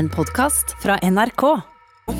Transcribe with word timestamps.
En 0.00 0.08
podkast 0.08 0.70
fra 0.80 0.94
NRK. 1.04 1.42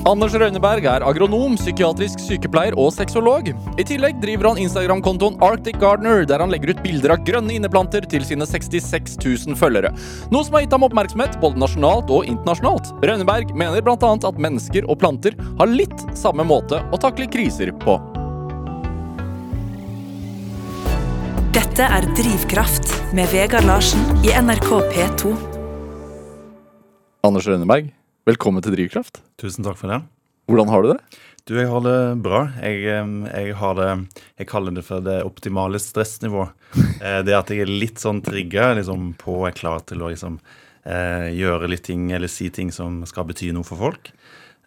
Anders 0.05 0.35
Røyneberg 0.37 0.85
er 0.85 1.01
agronom, 1.07 1.55
psykiatrisk 1.57 2.21
sykepleier 2.21 2.75
og 2.77 2.91
sexolog. 2.93 3.47
I 3.81 3.87
tillegg 3.89 4.19
driver 4.21 4.51
han 4.51 4.61
Instagram-kontoen 4.61 5.39
Arctic 5.47 5.79
Gardener, 5.81 6.27
der 6.29 6.45
han 6.45 6.53
legger 6.53 6.75
ut 6.75 6.83
bilder 6.85 7.15
av 7.15 7.25
grønne 7.25 7.55
inneplanter 7.57 8.05
til 8.13 8.27
sine 8.29 8.45
66 8.45 9.17
000 9.25 9.57
følgere. 9.57 9.95
Noe 10.29 10.45
som 10.45 10.59
har 10.59 10.67
gitt 10.67 10.77
ham 10.77 10.85
oppmerksomhet 10.91 11.41
både 11.41 11.63
nasjonalt 11.63 12.13
og 12.13 12.29
internasjonalt. 12.29 12.93
Røyneberg 13.01 13.55
mener 13.57 13.81
bl.a. 13.87 13.97
at 13.97 14.43
mennesker 14.45 14.85
og 14.85 15.01
planter 15.01 15.39
har 15.49 15.73
litt 15.73 16.05
samme 16.13 16.45
måte 16.45 16.83
å 16.93 17.01
takle 17.01 17.31
kriser 17.33 17.73
på. 17.81 17.97
Dette 21.57 21.89
er 21.89 22.13
Drivkraft 22.19 22.93
med 23.17 23.33
Vegard 23.33 23.65
Larsen 23.73 24.05
i 24.21 24.37
NRK 24.37 24.69
P2. 24.93 25.50
Anders 27.21 27.45
Rønneberg, 27.49 27.91
velkommen 28.29 28.65
til 28.65 28.73
Drivkraft. 28.73 29.21
Tusen 29.41 29.65
takk 29.67 29.77
for 29.77 29.93
det. 29.93 29.99
Hvordan 30.49 30.71
har 30.73 30.83
du 30.83 30.89
det? 30.95 31.01
Du, 31.49 31.53
jeg 31.59 31.69
har 31.69 31.83
det 31.85 31.97
bra. 32.25 32.41
Jeg, 32.63 32.81
jeg 32.87 33.57
har 33.61 33.77
det 33.77 33.89
Jeg 34.41 34.49
kaller 34.51 34.75
det 34.77 34.85
for 34.87 35.05
det 35.05 35.21
optimale 35.27 35.81
stressnivået. 35.83 36.57
Eh, 37.01 37.23
Det 37.25 37.33
at 37.33 37.49
jeg 37.49 37.65
er 37.65 37.71
litt 37.73 37.97
sånn 38.01 38.19
trigga 38.21 38.75
liksom 38.77 39.15
på 39.19 39.39
og 39.39 39.47
er 39.49 39.55
klar 39.57 39.81
til 39.89 40.03
å 40.05 40.11
liksom 40.13 40.35
eh, 40.85 41.31
gjøre 41.33 41.71
litt 41.73 41.87
ting 41.89 42.11
eller 42.13 42.29
si 42.29 42.51
ting 42.53 42.69
som 42.73 42.99
skal 43.09 43.25
bety 43.31 43.49
noe 43.57 43.65
for 43.65 43.81
folk. 43.81 44.11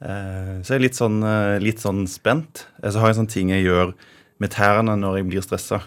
Eh, 0.02 0.55
så 0.66 0.73
jeg 0.73 0.80
er 0.80 0.85
litt 0.88 0.97
sånn, 0.97 1.20
litt 1.61 1.83
sånn 1.83 2.08
spent. 2.09 2.66
Så 2.81 2.97
har 3.03 3.11
jeg 3.11 3.20
sånne 3.20 3.33
ting 3.35 3.53
jeg 3.53 3.67
gjør 3.67 3.94
med 4.41 4.53
tærne 4.55 4.97
når 4.97 5.20
jeg 5.20 5.30
blir 5.30 5.45
stressa. 5.45 5.83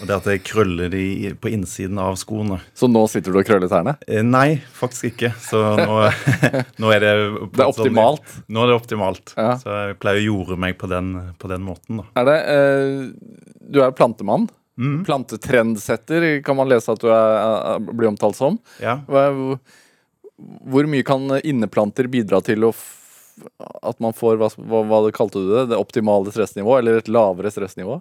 Og 0.00 0.08
det 0.08 0.14
at 0.16 0.24
det 0.26 0.36
krøller 0.44 0.94
i- 0.98 1.32
på 1.38 1.50
innsiden 1.54 1.98
av 2.02 2.16
skoene. 2.18 2.58
Så 2.74 2.88
nå 2.90 3.04
sitter 3.08 3.32
du 3.32 3.38
og 3.38 3.46
krøller 3.46 3.70
tærne? 3.70 3.96
Eh, 4.08 4.22
Nei, 4.26 4.56
faktisk 4.74 5.12
ikke. 5.12 5.30
Så 5.38 5.60
nå, 5.78 5.98
nå 6.82 6.92
er 6.94 7.00
det 7.04 7.12
Det 7.54 7.62
er 7.62 7.70
optimalt. 7.70 8.36
Nå 8.50 8.64
er 8.64 8.72
det 8.72 8.76
optimalt. 8.80 9.34
Ja. 9.38 9.52
Så 9.60 9.70
jeg 9.88 9.98
pleier 10.02 10.18
å 10.22 10.26
jorde 10.26 10.58
meg 10.58 10.78
på 10.80 10.90
den, 10.90 11.12
på 11.38 11.50
den 11.52 11.62
måten, 11.66 12.02
da. 12.02 12.08
Er 12.18 12.28
det 12.28 12.38
eh, 12.54 13.42
Du 13.70 13.80
er 13.84 13.94
plantemann. 13.94 14.48
Mm. 14.78 15.00
Plantetrendsetter 15.06 16.42
kan 16.46 16.54
man 16.58 16.68
lese 16.70 16.92
at 16.94 17.00
du 17.02 17.08
er, 17.10 17.38
er, 17.74 17.80
blir 17.90 18.10
omtalt 18.12 18.36
som. 18.38 18.58
Ja. 18.82 19.00
Hvor, 19.10 19.58
hvor 20.70 20.86
mye 20.90 21.02
kan 21.06 21.26
inneplanter 21.42 22.06
bidra 22.10 22.38
til 22.46 22.66
å 22.68 22.74
at 23.86 24.00
man 24.02 24.14
får 24.18 24.38
hva, 24.40 24.48
hva, 24.66 24.80
hva 24.86 25.00
kalte 25.14 25.38
du 25.38 25.50
det? 25.52 25.64
Det 25.70 25.78
optimale 25.78 26.30
stressnivå, 26.34 26.72
eller 26.80 26.98
et 26.98 27.10
lavere 27.10 27.50
stressnivå? 27.54 28.00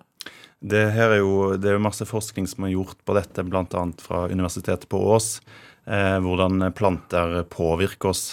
Det 0.60 0.84
her 0.96 1.14
er 1.14 1.22
jo, 1.22 1.56
det 1.58 1.70
er 1.70 1.78
jo 1.78 1.86
masse 1.86 2.06
forskning 2.10 2.48
som 2.50 2.66
er 2.66 2.74
gjort 2.74 2.98
på 3.06 3.14
dette, 3.18 3.46
bl.a. 3.46 3.84
fra 4.02 4.26
Universitetet 4.32 4.88
på 4.90 5.02
Ås. 5.14 5.38
Eh, 5.86 6.18
hvordan 6.24 6.72
planter 6.76 7.44
påvirker 7.54 8.10
oss, 8.10 8.24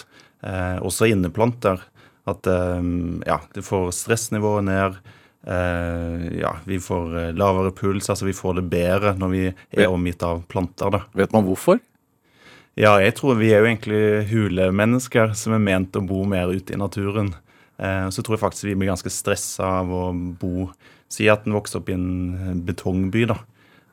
eh, 0.41 0.79
også 0.81 1.11
inneplanter. 1.11 1.83
At 2.25 2.49
eh, 2.49 2.81
ja, 3.29 3.39
det 3.53 3.65
får 3.67 3.93
stressnivået 3.93 4.65
ned. 4.65 4.97
Eh, 5.45 6.39
ja, 6.41 6.55
vi 6.65 6.79
får 6.81 7.17
eh, 7.19 7.33
lavere 7.37 7.71
puls, 7.71 8.09
altså 8.09 8.25
vi 8.25 8.33
får 8.33 8.57
det 8.59 8.69
bedre 8.73 9.13
når 9.21 9.29
vi 9.29 9.43
er 9.53 9.91
omgitt 9.93 10.25
av 10.25 10.41
planter. 10.49 10.89
da. 10.97 11.03
Vet 11.13 11.35
man 11.35 11.45
hvorfor? 11.45 11.77
Ja, 12.75 12.97
jeg 12.99 13.13
tror 13.15 13.37
vi 13.39 13.53
er 13.53 13.61
jo 13.61 13.69
egentlig 13.69 14.01
hulemennesker 14.33 15.35
som 15.37 15.53
er 15.55 15.61
ment 15.63 15.95
å 15.95 16.03
bo 16.03 16.25
mer 16.27 16.49
ute 16.51 16.73
i 16.75 16.79
naturen. 16.81 17.35
Eh, 17.77 18.07
så 18.09 18.23
tror 18.23 18.37
jeg 18.37 18.43
faktisk 18.43 18.69
vi 18.69 18.75
blir 18.79 18.93
ganske 18.93 19.11
stressa 19.11 19.67
av 19.81 19.91
å 19.91 20.03
bo 20.13 20.69
Si 21.15 21.27
at 21.29 21.43
en 21.45 21.53
vokser 21.53 21.77
opp 21.79 21.89
i 21.91 21.93
en 21.93 22.63
betongby, 22.65 23.27
da. 23.29 23.35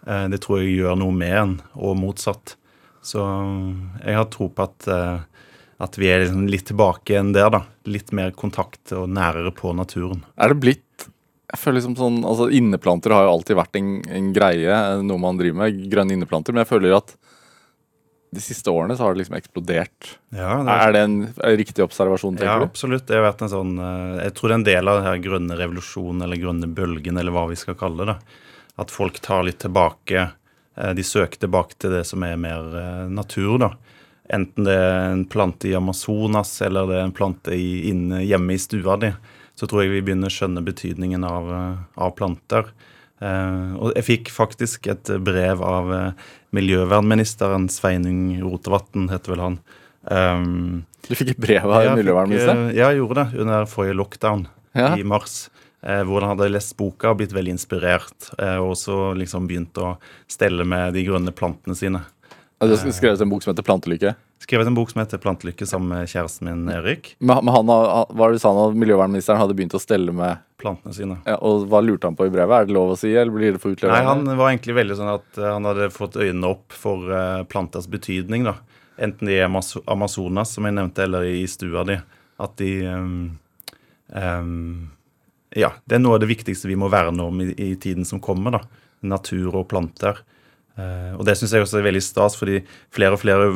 Eh, 0.09 0.25
det 0.33 0.41
tror 0.43 0.63
jeg 0.63 0.79
gjør 0.79 0.97
noe 0.99 1.13
med 1.15 1.35
en, 1.37 1.53
og 1.77 1.99
motsatt. 2.01 2.55
Så 3.05 3.21
jeg 4.01 4.17
har 4.17 4.31
tro 4.33 4.49
på 4.49 4.65
at, 4.65 4.89
eh, 4.89 5.45
at 5.85 5.99
vi 6.01 6.09
er 6.09 6.25
liksom 6.25 6.47
litt 6.51 6.65
tilbake 6.71 7.19
enn 7.21 7.35
der, 7.37 7.51
da. 7.53 7.61
Litt 7.85 8.15
mer 8.17 8.33
kontakt 8.33 8.95
og 8.97 9.11
nærere 9.13 9.53
på 9.55 9.75
naturen. 9.77 10.25
Er 10.41 10.55
det 10.55 10.63
blitt 10.65 11.09
jeg 11.53 11.61
føler 11.61 11.83
liksom 11.83 11.99
sånn, 11.99 12.23
altså 12.25 12.47
Inneplanter 12.49 13.13
har 13.13 13.27
jo 13.27 13.35
alltid 13.35 13.59
vært 13.59 13.77
en, 13.77 13.89
en 14.09 14.31
greie, 14.33 14.77
noe 15.05 15.21
man 15.21 15.37
driver 15.37 15.59
med. 15.59 15.83
Grønne 15.93 16.15
inneplanter. 16.17 16.55
Men 16.55 16.65
jeg 16.65 16.71
føler 16.71 16.95
at 16.97 17.13
de 18.33 18.41
siste 18.41 18.71
årene 18.73 18.95
så 18.97 19.05
har 19.05 19.15
det 19.15 19.21
liksom 19.23 19.37
eksplodert. 19.37 20.13
Ja, 20.33 20.55
Er 20.73 20.93
det 20.95 21.01
en, 21.05 21.17
er 21.37 21.53
det 21.53 21.59
riktig 21.61 21.85
observasjon, 21.85 22.39
Ja, 22.41 22.41
tenker 22.41 22.63
du? 22.63 22.71
absolutt. 22.71 23.07
Det 23.07 23.19
har 23.19 23.27
vært 23.27 23.43
en 23.45 23.53
sånn 23.53 23.73
eh, 23.79 24.23
Jeg 24.25 24.35
tror 24.39 24.49
det 24.49 24.55
er 24.55 24.61
en 24.61 24.69
del 24.71 24.89
av 24.89 25.01
den 25.01 25.09
her 25.11 25.19
grønne 25.27 25.59
revolusjonen, 25.59 26.23
eller 26.25 26.41
grønne 26.41 26.71
bølgen, 26.73 27.19
eller 27.21 27.35
hva 27.37 27.47
vi 27.51 27.59
skal 27.61 27.77
kalle 27.77 28.07
det. 28.09 28.17
At 28.81 28.91
folk 28.95 29.21
tar 29.21 29.45
litt 29.45 29.59
tilbake 29.61 30.23
eh, 30.25 30.93
De 30.97 31.05
søker 31.05 31.43
tilbake 31.45 31.77
til 31.77 31.93
det 31.93 32.07
som 32.09 32.25
er 32.25 32.41
mer 32.41 32.73
eh, 32.81 33.05
natur, 33.13 33.59
da. 33.67 33.73
Enten 34.33 34.65
det 34.65 34.79
er 34.81 35.11
en 35.13 35.27
plante 35.29 35.69
i 35.69 35.75
Amazonas, 35.77 36.55
eller 36.65 36.87
det 36.89 36.97
er 37.03 37.05
en 37.11 37.13
plante 37.13 37.53
i, 37.53 37.91
inne 37.91 38.23
hjemme 38.25 38.55
i 38.57 38.61
stua 38.65 38.97
di. 38.97 39.11
Så 39.59 39.69
tror 39.69 39.83
jeg 39.85 39.93
vi 39.93 40.01
begynner 40.07 40.33
å 40.33 40.33
skjønne 40.33 40.63
betydningen 40.65 41.27
av, 41.29 41.51
av 42.01 42.15
planter. 42.17 42.71
Eh, 43.21 43.75
og 43.77 43.93
jeg 43.99 44.07
fikk 44.09 44.31
faktisk 44.33 44.89
et 44.89 45.13
brev 45.21 45.61
av 45.61 45.93
miljøvernministeren 46.53 47.69
Sveinung 47.73 48.41
Rotevatn, 48.43 49.09
heter 49.13 49.35
vel 49.35 49.41
han. 49.47 49.59
Um, 50.11 50.85
Du 51.09 51.15
fikk 51.15 51.31
et 51.35 51.41
brev 51.43 51.65
av 51.67 51.97
miljøvernministeren? 51.99 52.69
eh, 52.71 52.77
Ja, 52.77 52.91
jeg 52.91 53.01
gjorde 53.03 53.25
det 53.33 53.41
under 53.41 53.65
forrige 53.67 53.97
lockdown 53.99 54.47
Ja. 54.75 54.95
i 54.97 55.03
mars. 55.03 55.49
Eh, 55.85 56.05
hvor 56.05 56.21
han 56.23 56.37
hadde 56.39 56.51
lest 56.53 56.77
boka 56.77 57.11
og 57.11 57.19
blitt 57.19 57.33
veldig 57.35 57.57
inspirert. 57.59 58.31
Eh, 58.39 58.57
og 58.63 58.77
så 58.77 59.15
liksom 59.19 59.49
begynt 59.49 59.75
å 59.75 59.97
stelle 60.29 60.65
med 60.65 60.95
de 60.95 61.05
grønne 61.05 61.33
plantene 61.35 61.75
sine. 61.75 62.05
Altså, 62.61 62.85
Du 62.85 62.91
har 62.91 62.93
skrevet 62.93 63.21
en 63.21 63.29
bok 63.31 63.43
som 63.43 63.53
heter 63.55 63.65
'Plantelykke'? 63.65 64.15
Skrevet 64.43 64.67
en 64.67 64.75
bok 64.75 64.91
som 64.91 64.99
heter 64.99 65.19
'Plantelykke' 65.23 65.67
sammen 65.71 65.89
med 65.89 66.09
kjæresten 66.11 66.49
min 66.49 66.69
Erik. 66.69 67.13
Men, 67.21 67.45
men 67.45 67.55
han, 67.55 67.67
hva 67.67 68.07
var 68.11 68.33
det 68.33 68.41
du 68.41 68.43
sa 68.43 68.51
nå? 68.57 68.65
Miljøvernministeren 68.75 69.39
hadde 69.39 69.55
begynt 69.55 69.77
å 69.79 69.81
stelle 69.83 70.11
med 70.13 70.41
Plantene 70.59 70.95
sine. 70.97 71.19
ja, 71.27 71.37
Og 71.39 71.69
hva 71.71 71.79
lurte 71.83 72.11
han 72.11 72.17
på 72.19 72.27
i 72.27 72.33
brevet? 72.33 72.57
Er 72.57 72.67
det 72.67 72.75
lov 72.75 72.91
å 72.95 72.97
si, 72.99 73.13
eller 73.15 73.31
blir 73.35 73.55
det 73.55 73.61
for 73.63 73.77
utlevert? 73.77 73.95
Nei, 73.95 74.09
han 74.09 74.39
var 74.39 74.51
egentlig 74.51 74.75
veldig 74.81 74.97
sånn 74.99 75.13
at 75.13 75.39
eh, 75.39 75.47
han 75.47 75.69
hadde 75.71 75.91
fått 75.95 76.19
øynene 76.19 76.51
opp 76.51 76.75
for 76.75 77.07
eh, 77.07 77.45
planters 77.51 77.87
betydning, 77.91 78.49
da. 78.51 78.57
Enten 79.03 79.31
de 79.31 79.39
er 79.39 79.47
Amazonas, 79.87 80.57
som 80.57 80.67
jeg 80.67 80.75
nevnte, 80.75 81.07
eller 81.07 81.27
i 81.27 81.47
stua 81.51 81.87
di. 81.87 82.01
At 82.43 82.59
de 82.59 82.73
um, 82.91 83.39
um, 84.11 84.91
Ja, 85.55 85.71
det 85.87 85.99
er 85.99 86.03
noe 86.03 86.19
av 86.19 86.23
det 86.23 86.31
viktigste 86.31 86.67
vi 86.71 86.79
må 86.81 86.91
verne 86.91 87.27
om 87.31 87.41
i, 87.45 87.53
i 87.55 87.75
tiden 87.77 88.07
som 88.09 88.23
kommer, 88.23 88.59
da. 88.59 88.63
Natur 89.07 89.55
og 89.55 89.69
planter. 89.71 90.23
Eh, 90.81 91.13
og 91.19 91.25
det 91.29 91.35
syns 91.37 91.53
jeg 91.53 91.65
også 91.65 91.81
er 91.81 91.87
veldig 91.89 92.03
stas, 92.05 92.37
fordi 92.39 92.63
flere 92.95 93.17
og 93.17 93.21
flere 93.21 93.51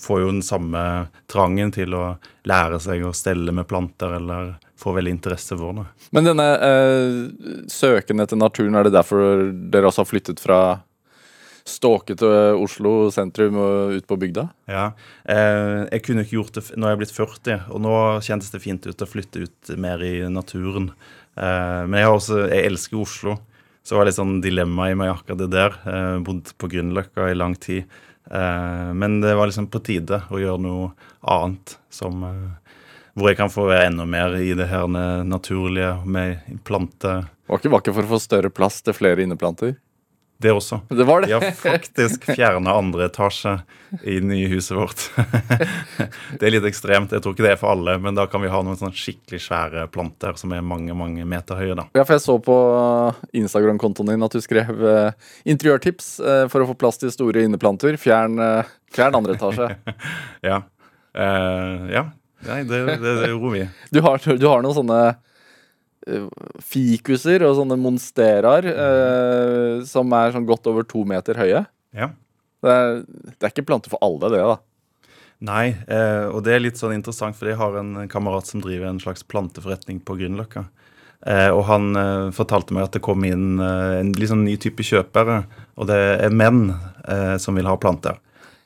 får 0.00 0.22
jo 0.22 0.30
den 0.30 0.44
samme 0.44 0.84
trangen 1.30 1.72
til 1.74 1.96
å 1.96 2.04
lære 2.48 2.80
seg 2.82 3.04
å 3.04 3.12
stelle 3.16 3.52
med 3.54 3.68
planter, 3.68 4.16
eller 4.18 4.54
får 4.80 4.98
veldig 4.98 5.14
interesse 5.16 5.56
for 5.58 5.76
det. 5.76 5.84
Men 6.16 6.30
denne 6.30 6.48
uh, 6.60 7.68
søken 7.70 8.20
etter 8.24 8.40
naturen, 8.40 8.74
er 8.76 8.88
det 8.88 8.96
derfor 8.96 9.46
dere 9.72 9.88
også 9.88 10.04
har 10.04 10.10
flyttet 10.10 10.42
fra 10.42 10.60
Ståke 11.64 12.12
til 12.20 12.58
Oslo 12.60 13.06
sentrum 13.08 13.56
og 13.56 13.94
ut 13.96 14.04
på 14.08 14.18
bygda? 14.20 14.42
Ja. 14.68 14.90
Uh, 15.24 15.86
jeg 15.88 16.02
kunne 16.04 16.26
ikke 16.26 16.36
gjort 16.36 16.58
det 16.58 16.64
Nå 16.74 16.82
når 16.82 16.90
jeg 16.90 16.96
er 16.96 17.00
blitt 17.00 17.16
40, 17.16 17.62
og 17.72 17.84
nå 17.86 17.94
kjentes 18.26 18.52
det 18.52 18.60
fint 18.60 18.84
ut 18.84 19.04
å 19.06 19.08
flytte 19.08 19.46
ut 19.46 19.72
mer 19.80 20.04
i 20.04 20.16
naturen. 20.28 20.90
Men 21.34 21.96
jeg, 21.98 22.06
har 22.06 22.12
også, 22.14 22.36
jeg 22.46 22.68
elsker 22.68 23.00
Oslo, 23.00 23.32
så 23.84 23.94
det 23.94 23.98
var 23.98 24.08
litt 24.08 24.16
sånn 24.16 24.38
dilemma 24.40 24.88
i 24.88 24.96
meg 24.96 25.10
akkurat 25.12 25.42
det 25.42 25.50
der. 25.52 25.74
Eh, 25.84 26.18
bodd 26.24 26.54
på 26.56 26.70
Grünerløkka 26.72 27.28
i 27.28 27.36
lang 27.36 27.52
tid. 27.60 27.84
Eh, 28.32 28.92
men 28.96 29.18
det 29.20 29.34
var 29.36 29.50
liksom 29.50 29.68
på 29.68 29.82
tide 29.84 30.22
å 30.32 30.40
gjøre 30.40 30.62
noe 30.64 30.86
annet 31.20 31.76
som 31.92 32.24
eh, 32.24 32.78
hvor 33.12 33.28
jeg 33.28 33.38
kan 33.42 33.52
få 33.52 33.66
være 33.68 33.90
enda 33.90 34.06
mer 34.08 34.38
i 34.40 34.54
det 34.56 34.70
her 34.72 34.88
naturlige 35.28 35.92
med 36.08 36.56
planter. 36.64 37.28
Var 37.46 37.60
ikke, 37.60 37.74
vakker 37.76 37.94
for 37.94 38.08
å 38.08 38.14
få 38.14 38.22
større 38.24 38.50
plass 38.50 38.80
til 38.82 38.96
flere 38.96 39.22
inneplanter? 39.22 39.76
Det 40.36 40.50
også. 40.52 40.80
Det 40.88 41.04
var 41.06 41.22
det. 41.22 41.26
Vi 41.26 41.32
har 41.32 41.52
faktisk 41.56 42.24
fjerna 42.26 42.74
andre 42.74 43.06
etasje 43.06 43.54
i 44.02 44.16
det 44.18 44.26
nye 44.26 44.48
huset 44.50 44.76
vårt. 44.76 45.04
det 46.40 46.48
er 46.48 46.52
litt 46.56 46.66
ekstremt. 46.68 47.14
Jeg 47.14 47.22
tror 47.22 47.36
ikke 47.36 47.46
det 47.46 47.52
er 47.54 47.60
for 47.60 47.74
alle, 47.76 47.94
men 48.02 48.18
da 48.18 48.26
kan 48.30 48.42
vi 48.42 48.50
ha 48.50 48.62
noen 48.66 48.78
sånn 48.80 48.94
skikkelig 48.94 49.40
svære 49.46 49.86
planter 49.94 50.34
som 50.40 50.52
er 50.52 50.64
mange 50.66 50.96
mange 50.98 51.24
meter 51.28 51.60
høye. 51.60 51.76
da. 51.78 51.86
Ja, 51.94 52.02
for 52.02 52.16
jeg 52.16 52.24
så 52.26 52.36
på 52.42 52.56
Instagram-kontoen 53.40 54.10
din 54.10 54.26
at 54.26 54.34
du 54.34 54.42
skrev 54.44 54.84
eh, 54.90 55.30
interiørtips 55.54 56.10
eh, 56.20 56.44
for 56.52 56.64
å 56.64 56.68
få 56.72 56.78
plass 56.82 56.98
til 57.00 57.14
store 57.14 57.46
inneplanter. 57.46 57.96
Fjern, 58.00 58.36
eh, 58.42 58.74
fjern 58.94 59.20
andre 59.22 59.38
etasje. 59.38 59.70
Ja. 60.50 60.60
Eh, 61.14 61.86
ja. 61.94 62.08
Nei, 62.44 62.64
det, 62.68 62.82
det, 62.98 63.12
det 63.22 63.30
gjorde 63.30 63.54
vi. 63.54 63.62
Du 63.94 64.02
har, 64.04 64.18
du 64.20 64.50
har 64.50 64.64
noen 64.64 64.76
sånne 64.76 64.98
fikuser 66.62 67.44
og 67.46 67.56
sånne 67.58 67.78
monsteraer 67.80 68.68
eh, 68.70 69.84
som 69.88 70.12
er 70.16 70.34
sånn 70.34 70.46
godt 70.48 70.68
over 70.70 70.86
to 70.88 71.04
meter 71.08 71.38
høye. 71.40 71.64
Ja. 71.96 72.10
Det 72.64 72.72
er, 72.72 73.02
det 73.06 73.40
er 73.40 73.52
ikke 73.52 73.66
planter 73.68 73.92
for 73.92 74.02
alle, 74.04 74.30
det, 74.32 74.42
da. 74.44 74.58
Nei, 75.44 75.66
eh, 75.90 76.26
og 76.30 76.44
det 76.46 76.54
er 76.54 76.62
litt 76.62 76.80
sånn 76.80 76.94
interessant, 76.96 77.36
for 77.36 77.50
jeg 77.50 77.58
har 77.60 77.76
en 77.80 78.06
kamerat 78.10 78.48
som 78.48 78.62
driver 78.64 78.88
en 78.88 79.02
slags 79.02 79.26
planteforretning 79.28 80.00
på 80.04 80.16
Grünerløkka. 80.20 80.64
Eh, 81.26 81.50
og 81.50 81.64
han 81.68 81.96
eh, 81.96 82.28
fortalte 82.36 82.76
meg 82.76 82.86
at 82.86 82.96
det 82.96 83.04
kom 83.04 83.24
inn 83.28 83.58
eh, 83.60 83.98
en 84.00 84.12
sånn 84.14 84.44
ny 84.46 84.56
type 84.60 84.84
kjøpere, 84.84 85.42
og 85.80 85.88
det 85.90 85.98
er 86.26 86.36
menn 86.36 86.68
eh, 86.70 87.34
som 87.40 87.56
vil 87.58 87.68
ha 87.68 87.76
planter. 87.80 88.20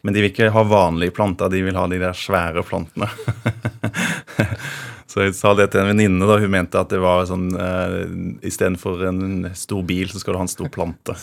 Men 0.06 0.14
de 0.14 0.23
vil 0.23 0.31
ikke 0.31 0.52
ha 0.55 0.62
vanlige 0.67 1.14
planter, 1.17 1.50
de 1.50 1.62
vil 1.67 1.79
ha 1.79 1.87
de 1.91 1.99
der 2.02 2.14
svære 2.14 2.62
plantene. 2.67 3.11
så 5.08 5.22
jeg 5.25 5.34
sa 5.38 5.55
det 5.56 5.70
til 5.72 5.81
en 5.81 5.88
venninne, 5.88 6.26
da. 6.28 6.37
Hun 6.37 6.52
mente 6.52 6.76
at 6.76 6.90
det 6.93 7.00
var 7.00 7.25
sånn 7.31 7.49
uh, 7.56 8.02
Istedenfor 8.44 9.06
en 9.08 9.49
stor 9.56 9.81
bil, 9.88 10.10
så 10.12 10.20
skal 10.20 10.37
du 10.37 10.40
ha 10.43 10.44
en 10.44 10.52
stor 10.52 10.69
plante. 10.72 11.14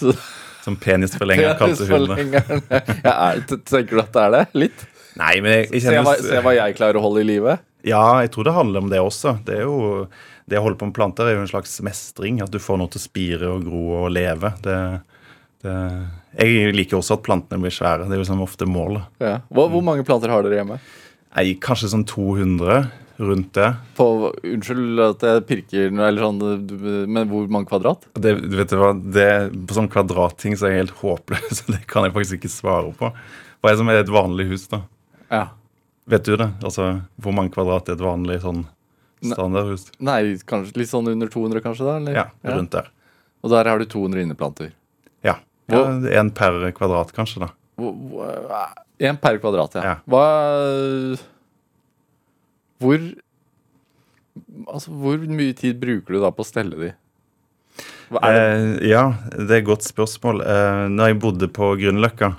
Som 0.66 0.80
penisforlenger, 0.82 1.54
kalte 1.62 1.86
hun 1.92 2.08
det. 2.10 2.26
ja, 3.06 3.14
er, 3.14 3.44
tenker 3.46 3.94
du 3.94 4.02
at 4.02 4.16
det 4.16 4.24
er 4.24 4.34
det? 4.34 4.44
Litt? 4.66 4.86
Nei, 5.22 5.36
men 5.46 5.60
jeg, 5.60 5.70
jeg 5.78 5.86
se, 5.86 6.00
hva, 6.02 6.16
se 6.18 6.42
hva 6.44 6.56
jeg 6.58 6.78
klarer 6.80 6.98
å 6.98 7.06
holde 7.06 7.22
i 7.22 7.30
live? 7.30 7.60
Ja, 7.86 8.02
jeg 8.26 8.34
tror 8.34 8.50
det 8.50 8.56
handler 8.58 8.88
om 8.88 8.90
det 8.90 9.04
også. 9.06 9.38
Det 9.46 9.60
er 9.60 9.70
jo 9.70 10.10
det 10.50 10.58
å 10.58 10.66
holde 10.66 10.82
på 10.82 10.90
med 10.90 10.98
planter 10.98 11.30
er 11.30 11.38
jo 11.38 11.46
en 11.46 11.54
slags 11.54 11.78
mestring. 11.86 12.42
At 12.42 12.54
du 12.54 12.58
får 12.62 12.82
noe 12.82 12.90
til 12.90 13.04
å 13.04 13.06
spire 13.06 13.54
og 13.54 13.70
gro 13.70 13.86
og 14.02 14.10
leve. 14.18 14.50
Det, 14.66 14.82
det, 15.62 15.78
jeg 16.42 16.74
liker 16.74 16.98
også 17.00 17.20
at 17.20 17.26
plantene 17.30 17.62
blir 17.62 17.74
svære. 17.74 18.10
Det 18.10 18.18
er 18.18 18.26
jo 18.26 18.28
som 18.34 18.42
ofte 18.46 18.66
målet. 18.66 19.06
Ja. 19.22 19.40
Hvor, 19.54 19.70
hvor, 19.70 19.86
mange 19.86 20.06
planter 20.10 20.34
har 20.34 20.46
dere 20.46 20.64
hjemme? 20.64 20.82
Nei, 21.38 21.52
Kanskje 21.62 21.94
sånn 21.94 22.10
200 22.10 23.05
rundt 23.18 23.54
det. 23.56 23.70
På, 23.98 24.08
unnskyld 24.44 25.02
at 25.06 25.24
jeg 25.24 25.44
pirker, 25.50 25.92
eller 25.94 26.26
sånn, 26.26 26.42
men 27.08 27.30
hvor 27.32 27.48
mange 27.52 27.70
kvadrat? 27.70 28.08
Det, 28.14 28.36
vet 28.56 28.72
du 28.72 28.78
hva, 28.80 28.92
det, 28.94 29.28
På 29.68 29.78
sånn 29.78 29.92
kvadratting 29.92 30.58
så 30.60 30.68
er 30.68 30.76
jeg 30.76 30.86
helt 30.86 30.98
håpløs. 31.02 31.66
Det 31.74 31.84
kan 31.92 32.08
jeg 32.08 32.16
faktisk 32.16 32.40
ikke 32.40 32.54
svare 32.54 32.94
på. 32.98 33.12
Hva 33.12 33.72
er 33.72 33.78
det 33.78 33.82
som 33.82 33.92
er 33.92 34.02
et 34.04 34.14
vanlig 34.14 34.50
hus, 34.52 34.68
da? 34.72 34.84
Ja. 35.32 35.46
Vet 36.12 36.28
du 36.28 36.36
det? 36.38 36.52
Altså, 36.62 36.92
Hvor 37.22 37.34
mange 37.36 37.54
kvadrat 37.56 37.90
er 37.90 37.98
et 37.98 38.06
vanlig 38.06 38.42
sånn 38.44 38.66
standardhus? 39.26 39.88
Nei, 40.06 40.36
kanskje 40.46 40.84
litt 40.84 40.92
sånn 40.92 41.10
under 41.16 41.32
200, 41.32 41.64
kanskje? 41.66 41.88
da? 41.88 41.96
Eller? 42.02 42.20
Ja, 42.20 42.26
rundt 42.54 42.76
der. 42.76 42.92
Og 43.46 43.54
der 43.54 43.70
har 43.70 43.82
du 43.82 43.88
200 43.90 44.26
inneplanter? 44.26 44.74
Ja. 45.26 45.40
Én 45.70 46.30
per 46.36 46.60
kvadrat, 46.78 47.14
kanskje. 47.16 47.48
da. 47.48 47.54
Én 49.02 49.18
per 49.22 49.40
kvadrat, 49.42 49.80
ja. 49.80 49.86
ja. 49.86 49.96
Hva 50.10 50.26
Hvor 52.83 53.00
Altså, 54.68 54.92
hvor 54.92 55.22
mye 55.31 55.56
tid 55.56 55.77
bruker 55.80 56.16
du 56.16 56.19
da 56.19 56.30
på 56.36 56.44
å 56.44 56.48
stelle 56.48 56.75
de? 56.75 56.89
Eh, 58.12 58.66
ja, 58.89 59.04
det 59.31 59.48
er 59.48 59.62
et 59.62 59.68
godt 59.69 59.86
spørsmål. 59.88 60.42
Eh, 60.44 60.81
når 60.92 61.12
jeg 61.12 61.19
bodde 61.24 61.50
på 61.56 61.69
Grünerløkka, 61.80 62.33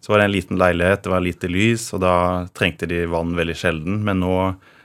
så 0.00 0.12
var 0.12 0.22
det 0.22 0.28
en 0.28 0.34
liten 0.36 0.60
leilighet, 0.60 1.02
det 1.04 1.12
var 1.12 1.24
lite 1.24 1.50
lys, 1.50 1.88
og 1.96 2.04
da 2.04 2.14
trengte 2.56 2.88
de 2.90 3.02
vann 3.10 3.34
veldig 3.36 3.56
sjelden. 3.58 3.98
Men 4.06 4.22
nå 4.22 4.36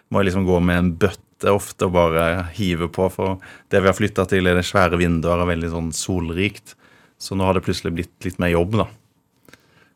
må 0.09 0.21
jeg 0.21 0.29
liksom 0.29 0.47
gå 0.49 0.59
med 0.63 0.81
en 0.81 0.91
bøtte 1.05 1.53
ofte 1.53 1.87
og 1.87 1.95
bare 1.95 2.25
hive 2.57 2.89
på, 2.91 3.07
for 3.13 3.37
det 3.71 3.83
vi 3.83 3.91
har 3.91 3.97
flytta 3.97 4.27
til, 4.31 4.49
er 4.49 4.59
det 4.59 4.67
svære 4.67 4.99
vinduer 4.99 5.45
og 5.45 5.51
veldig 5.53 5.71
sånn 5.71 5.93
solrikt. 5.95 6.75
Så 7.21 7.37
nå 7.37 7.47
har 7.47 7.55
det 7.55 7.63
plutselig 7.65 7.93
blitt 7.95 8.27
litt 8.27 8.41
mer 8.41 8.51
jobb, 8.51 8.81
da. 8.83 8.89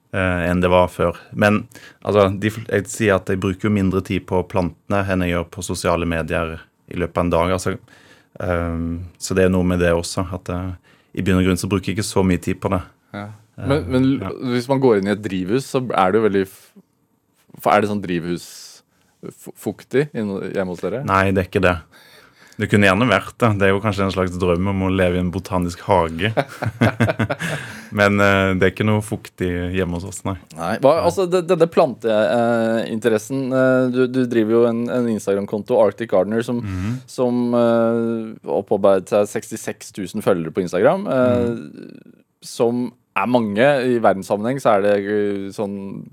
Eh, 0.10 0.44
enn 0.50 0.62
det 0.64 0.72
var 0.74 0.88
før. 0.90 1.18
Men 1.38 1.68
altså, 2.02 2.30
de, 2.34 2.50
jeg 2.50 2.88
sier 2.90 3.20
at 3.20 3.30
jeg 3.30 3.42
bruker 3.42 3.70
jo 3.70 3.76
mindre 3.76 4.02
tid 4.06 4.26
på 4.30 4.42
plantene 4.50 5.04
enn 5.06 5.22
jeg 5.26 5.36
gjør 5.36 5.50
på 5.54 5.66
sosiale 5.66 6.08
medier 6.10 6.58
i 6.90 6.98
løpet 6.98 7.18
av 7.20 7.28
en 7.28 7.36
dag. 7.36 7.58
altså 7.58 7.78
Um, 8.40 9.10
så 9.20 9.36
det 9.36 9.44
er 9.48 9.50
noe 9.52 9.66
med 9.68 9.82
det 9.84 9.90
også. 9.92 10.24
At 10.32 10.50
uh, 10.54 10.72
i 11.12 11.22
bunn 11.26 11.42
og 11.42 11.46
grunn 11.48 11.60
så 11.60 11.68
bruker 11.68 11.92
jeg 11.92 11.98
ikke 11.98 12.08
så 12.08 12.22
mye 12.24 12.42
tid 12.42 12.58
på 12.62 12.70
det. 12.72 12.82
Ja. 13.16 13.28
Men, 13.60 13.80
men 13.92 14.04
ja. 14.22 14.30
hvis 14.54 14.70
man 14.72 14.80
går 14.80 14.94
inn 15.00 15.10
i 15.10 15.16
et 15.16 15.24
drivhus, 15.24 15.66
så 15.68 15.80
er 15.84 16.08
det 16.12 16.18
jo 16.22 16.28
veldig 16.30 16.46
Er 17.68 17.82
det 17.82 17.90
sånn 17.90 18.06
drivhusfuktig 18.06 20.04
hjemme 20.14 20.70
hos 20.70 20.84
dere? 20.86 21.02
Nei, 21.08 21.26
det 21.36 21.42
er 21.42 21.48
ikke 21.50 21.66
det. 21.66 21.78
Det 22.60 22.68
kunne 22.68 22.90
gjerne 22.90 23.08
vært 23.08 23.38
det. 23.40 23.50
Det 23.60 23.68
er 23.68 23.72
jo 23.72 23.80
kanskje 23.84 24.04
en 24.04 24.12
slags 24.12 24.34
drøm 24.40 24.68
om 24.74 24.82
å 24.84 24.92
leve 24.92 25.16
i 25.16 25.22
en 25.22 25.32
botanisk 25.32 25.86
hage. 25.88 26.34
Men 28.00 28.20
uh, 28.20 28.52
det 28.60 28.68
er 28.68 28.74
ikke 28.74 28.88
noe 28.88 29.04
fuktig 29.06 29.48
hjemme 29.78 29.96
hos 29.96 30.08
oss, 30.10 30.20
nei. 30.28 30.36
nei 30.58 30.74
hva, 30.84 30.98
altså, 31.08 31.26
Denne 31.32 31.70
planteinteressen 31.72 33.48
uh, 33.56 33.88
du, 33.94 34.04
du, 34.12 34.22
driver 34.30 34.58
jo 34.58 34.66
en, 34.70 34.84
en 34.92 35.08
Instagram-konto, 35.14 35.80
Arctic 35.80 36.12
Gardener, 36.12 36.44
som, 36.46 36.60
mm 36.60 36.76
-hmm. 36.76 37.00
som 37.08 37.56
uh, 37.56 38.36
opparbeidet 38.60 39.10
seg 39.10 39.48
66 39.56 39.94
000 40.16 40.24
følgere 40.24 40.52
på 40.52 40.62
Instagram. 40.62 41.08
Mm. 41.08 42.04
Som 42.44 42.92
er 43.16 43.26
mange. 43.26 43.68
I 43.88 44.00
verdenssammenheng 44.04 44.60
så 44.60 44.76
er 44.76 44.82
det 44.82 45.56
sånn 45.56 46.10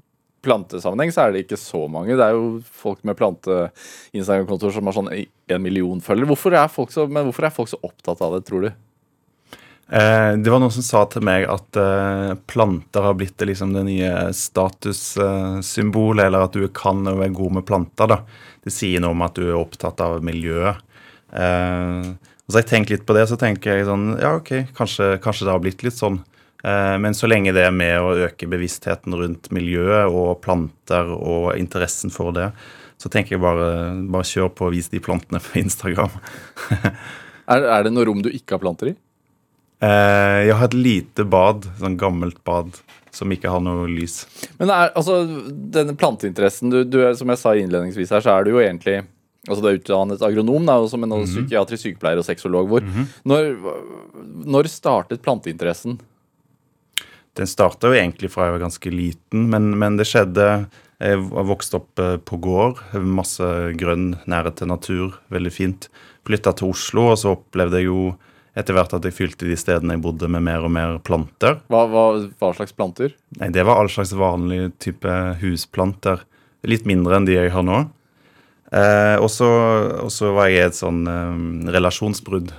plantesammenheng 0.46 1.12
så 1.14 1.26
er 1.26 1.34
det 1.34 1.44
ikke 1.44 1.60
så 1.60 1.84
mange. 1.90 2.16
Det 2.16 2.24
er 2.24 2.36
jo 2.38 2.62
folk 2.80 3.02
med 3.06 3.18
plante-Instagram-kontoer 3.18 4.78
som 4.78 4.88
har 4.88 4.96
sånn 4.96 5.12
en 5.12 5.62
million 5.62 6.02
følgere. 6.02 6.30
Hvorfor 6.32 6.56
er 6.56 6.72
folk 6.72 6.94
så, 6.94 7.08
hvorfor 7.10 7.48
er 7.48 7.54
folk 7.54 7.72
så 7.72 7.82
opptatt 7.86 8.22
av 8.24 8.38
det, 8.38 8.44
tror 8.48 8.68
du? 8.68 8.70
Eh, 9.86 10.32
det 10.42 10.50
var 10.50 10.58
noen 10.58 10.74
som 10.74 10.82
sa 10.82 11.04
til 11.10 11.22
meg 11.26 11.44
at 11.46 11.78
eh, 11.78 12.32
planter 12.50 13.04
har 13.06 13.14
blitt 13.18 13.42
liksom, 13.46 13.74
det 13.76 13.84
nye 13.86 14.12
statussymbolet, 14.34 16.26
eller 16.26 16.48
at 16.48 16.56
du 16.58 16.66
kan 16.74 17.06
være 17.06 17.34
god 17.36 17.60
med 17.60 17.66
planter. 17.68 18.10
da. 18.10 18.22
Det 18.66 18.74
sier 18.74 19.02
noe 19.02 19.14
om 19.14 19.22
at 19.26 19.38
du 19.38 19.44
er 19.46 19.60
opptatt 19.60 20.02
av 20.02 20.24
miljøet. 20.26 20.82
Eh, 21.30 22.14
og 22.46 22.54
så 22.54 22.62
jeg 22.62 22.70
tenkt 22.70 22.90
litt 22.94 23.06
på 23.06 23.14
det, 23.14 23.26
så 23.30 23.38
tenker 23.38 23.74
jeg 23.74 23.88
sånn 23.88 24.12
Ja, 24.22 24.36
OK, 24.38 24.52
kanskje, 24.76 25.16
kanskje 25.22 25.48
det 25.48 25.54
har 25.54 25.62
blitt 25.62 25.82
litt 25.86 25.98
sånn. 25.98 26.20
Eh, 26.66 26.98
men 26.98 27.14
så 27.14 27.28
lenge 27.30 27.54
det 27.54 27.62
er 27.68 27.74
med 27.74 27.94
å 28.02 28.14
øke 28.26 28.48
bevisstheten 28.50 29.14
rundt 29.14 29.52
miljøet 29.54 30.10
og 30.10 30.40
planter 30.42 31.12
og 31.14 31.52
interessen 31.54 32.10
for 32.10 32.34
det, 32.34 32.50
så 32.98 33.10
tenker 33.12 33.36
jeg 33.36 33.44
bare, 33.44 33.68
bare 34.10 34.26
kjør 34.26 34.50
på 34.56 34.66
og 34.66 34.74
vis 34.74 34.90
de 34.90 35.02
plantene 35.04 35.38
på 35.42 35.60
Instagram. 35.62 36.16
er, 37.52 37.60
er, 37.60 37.86
det 37.86 37.92
noe 37.94 38.06
rom 38.08 38.24
du 38.24 38.32
ikke 38.32 38.56
har 38.56 38.64
planter 38.64 38.90
i? 38.90 38.96
Eh, 39.84 40.38
jeg 40.48 40.56
har 40.56 40.70
et 40.70 40.78
lite 40.78 41.26
bad, 41.28 41.68
sånn 41.78 41.98
gammelt 42.00 42.40
bad, 42.48 42.72
som 43.14 43.30
ikke 43.32 43.52
har 43.52 43.62
noe 43.62 43.86
lys. 43.90 44.24
Men 44.58 44.72
er, 44.72 44.90
altså, 44.98 45.20
denne 45.76 45.94
planteinteressen, 45.98 46.72
du, 46.72 46.80
du, 46.88 46.98
som 47.14 47.30
jeg 47.30 47.42
sa 47.44 47.54
innledningsvis 47.54 48.16
her, 48.16 48.24
så 48.24 48.34
er 48.34 48.46
du 48.46 48.56
jo 48.56 48.64
egentlig 48.64 49.04
Altså 49.46 49.62
Du 49.62 49.68
er 49.70 49.76
utdannet 49.76 50.22
agronom, 50.26 50.64
da, 50.66 50.74
som 50.90 51.04
en 51.04 51.12
mm 51.12 51.20
-hmm. 51.22 51.26
psykiatrisk 51.36 51.82
sykepleier 51.82 52.18
og 52.18 52.24
sexolog. 52.24 52.66
Hvor, 52.66 52.82
mm 52.82 52.90
-hmm. 52.90 53.06
når, 53.22 53.42
når 54.42 54.66
startet 54.66 55.22
planteinteressen? 55.22 56.00
Den 57.36 57.48
starta 57.50 57.90
jo 57.90 57.96
egentlig 57.98 58.30
fra 58.32 58.48
jeg 58.48 58.56
var 58.56 58.66
ganske 58.66 58.92
liten, 58.92 59.48
men, 59.52 59.74
men 59.78 59.98
det 59.98 60.08
skjedde 60.08 60.66
Jeg 60.96 61.20
vokste 61.20 61.76
opp 61.80 62.00
eh, 62.00 62.16
på 62.16 62.38
gård. 62.40 62.80
Masse 62.96 63.44
grønn, 63.76 64.14
nære 64.24 64.54
til 64.56 64.70
natur. 64.72 65.18
Veldig 65.32 65.52
fint. 65.52 65.90
Flytta 66.24 66.54
til 66.56 66.72
Oslo, 66.72 67.10
og 67.12 67.20
så 67.20 67.34
opplevde 67.36 67.82
jeg 67.82 67.90
jo 67.90 68.14
etter 68.56 68.72
hvert 68.72 68.94
at 68.96 69.04
jeg 69.04 69.12
fylte 69.12 69.44
de 69.44 69.56
stedene 69.60 69.98
jeg 69.98 70.02
bodde, 70.06 70.30
med 70.32 70.44
mer 70.46 70.64
og 70.64 70.72
mer 70.72 70.96
planter. 71.04 71.58
Hva, 71.68 71.82
hva, 71.92 72.06
hva 72.40 72.52
slags 72.56 72.72
planter? 72.72 73.12
Nei, 73.36 73.50
Det 73.52 73.66
var 73.68 73.82
all 73.82 73.92
slags 73.92 74.14
vanlige 74.16 74.70
type 74.80 75.16
husplanter. 75.42 76.24
Litt 76.66 76.88
mindre 76.88 77.18
enn 77.18 77.28
de 77.28 77.36
jeg 77.36 77.52
har 77.52 77.66
nå. 77.66 77.82
Eh, 78.72 79.16
og 79.20 79.28
så 79.30 80.32
var 80.34 80.48
jeg 80.48 80.56
i 80.56 80.64
et 80.70 80.78
sånn 80.78 81.04
eh, 81.10 81.36
relasjonsbrudd. 81.76 82.54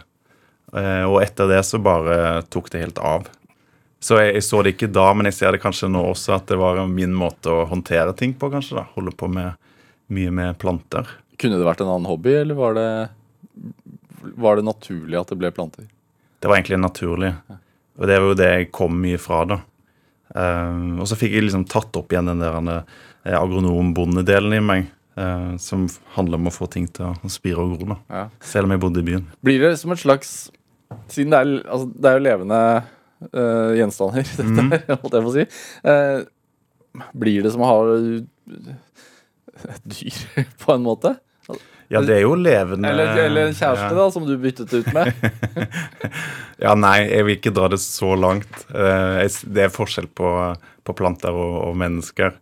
Eh, 0.78 1.04
og 1.08 1.22
etter 1.24 1.50
det 1.50 1.64
så 1.66 1.82
bare 1.82 2.44
tok 2.54 2.70
det 2.74 2.86
helt 2.86 3.02
av. 3.02 3.28
Så 4.00 4.20
jeg, 4.22 4.34
jeg, 4.36 4.46
så 4.46 4.62
det 4.62 4.76
ikke 4.76 4.90
da, 4.94 5.08
men 5.18 5.30
jeg 5.30 5.38
ser 5.40 5.56
det 5.56 5.62
kanskje 5.64 5.90
nå 5.90 6.04
også, 6.12 6.36
at 6.38 6.50
det 6.52 6.60
var 6.62 6.84
min 6.90 7.16
måte 7.18 7.50
å 7.50 7.66
håndtere 7.70 8.14
ting 8.18 8.36
på, 8.38 8.52
kanskje. 8.54 8.78
da, 8.80 8.86
Holde 8.94 9.14
på 9.18 9.30
med 9.32 9.58
mye 10.14 10.34
med 10.34 10.58
planter. 10.62 11.10
Kunne 11.42 11.58
det 11.58 11.68
vært 11.68 11.82
en 11.84 11.92
annen 11.92 12.10
hobby, 12.10 12.36
eller 12.40 12.58
var 12.58 12.78
det, 12.78 12.90
var 14.38 14.60
det 14.60 14.68
naturlig 14.68 15.18
at 15.20 15.34
det 15.34 15.40
ble 15.42 15.52
planter? 15.54 15.88
Det 16.38 16.50
var 16.50 16.60
egentlig 16.60 16.80
naturlig. 16.82 17.32
Og 17.98 18.06
det 18.06 18.20
var 18.20 18.30
jo 18.30 18.38
det 18.38 18.52
jeg 18.52 18.70
kom 18.76 19.02
mye 19.02 19.20
fra, 19.22 19.42
da. 19.50 19.60
Um, 20.38 21.00
og 21.02 21.08
så 21.10 21.18
fikk 21.18 21.34
jeg 21.34 21.48
liksom 21.48 21.66
tatt 21.70 21.96
opp 21.98 22.12
igjen 22.14 22.30
den 22.30 22.44
der 22.44 22.58
eh, 22.60 23.38
agronom-bondedelen 23.38 24.58
i 24.60 24.62
meg. 24.62 24.94
Uh, 25.18 25.56
som 25.58 25.88
handler 26.14 26.38
om 26.38 26.52
å 26.52 26.54
få 26.54 26.68
ting 26.70 26.86
til 26.94 27.10
å 27.10 27.32
spire 27.34 27.64
og 27.64 27.80
gro, 27.80 27.96
da. 27.96 27.98
Ja. 28.14 28.28
Selv 28.46 28.70
om 28.70 28.76
jeg 28.76 28.84
bodde 28.84 29.02
i 29.02 29.08
byen. 29.08 29.26
Blir 29.42 29.64
det 29.66 29.74
som 29.82 29.96
et 29.96 30.04
slags 30.04 30.36
Siden 31.12 31.34
det 31.34 31.40
er, 31.42 31.50
altså, 31.68 31.90
det 31.92 32.08
er 32.08 32.16
jo 32.16 32.24
levende 32.24 32.58
uh, 33.34 33.76
gjenstander, 33.78 34.26
dette 34.40 34.48
mm. 34.48 34.74
her, 34.74 34.98
holdt 35.02 35.16
jeg 35.18 35.26
på 35.26 35.32
å 35.32 35.36
si. 35.36 35.46
Uh, 35.86 37.08
blir 37.18 37.46
det 37.46 37.54
som 37.54 37.64
å 37.66 37.72
ha 37.72 37.80
et 39.68 39.88
dyr, 39.88 40.20
på 40.64 40.76
en 40.76 40.86
måte? 40.86 41.18
Ja, 41.88 42.02
det 42.04 42.18
er 42.18 42.26
jo 42.26 42.34
levende 42.36 42.90
Eller, 42.92 43.14
eller 43.30 43.46
en 43.48 43.54
kjæreste, 43.56 43.94
ja. 43.94 43.96
da, 43.96 44.08
som 44.12 44.26
du 44.28 44.34
byttet 44.42 44.74
ut 44.76 44.90
med. 44.92 45.08
ja, 46.66 46.74
nei, 46.76 46.98
jeg 47.06 47.24
vil 47.24 47.38
ikke 47.38 47.54
dra 47.56 47.70
det 47.72 47.80
så 47.80 48.12
langt. 48.20 48.66
Uh, 48.74 49.24
det 49.48 49.68
er 49.68 49.72
forskjell 49.72 50.10
på, 50.12 50.34
på 50.84 50.98
planter 50.98 51.32
og, 51.32 51.56
og 51.70 51.78
mennesker. 51.80 52.36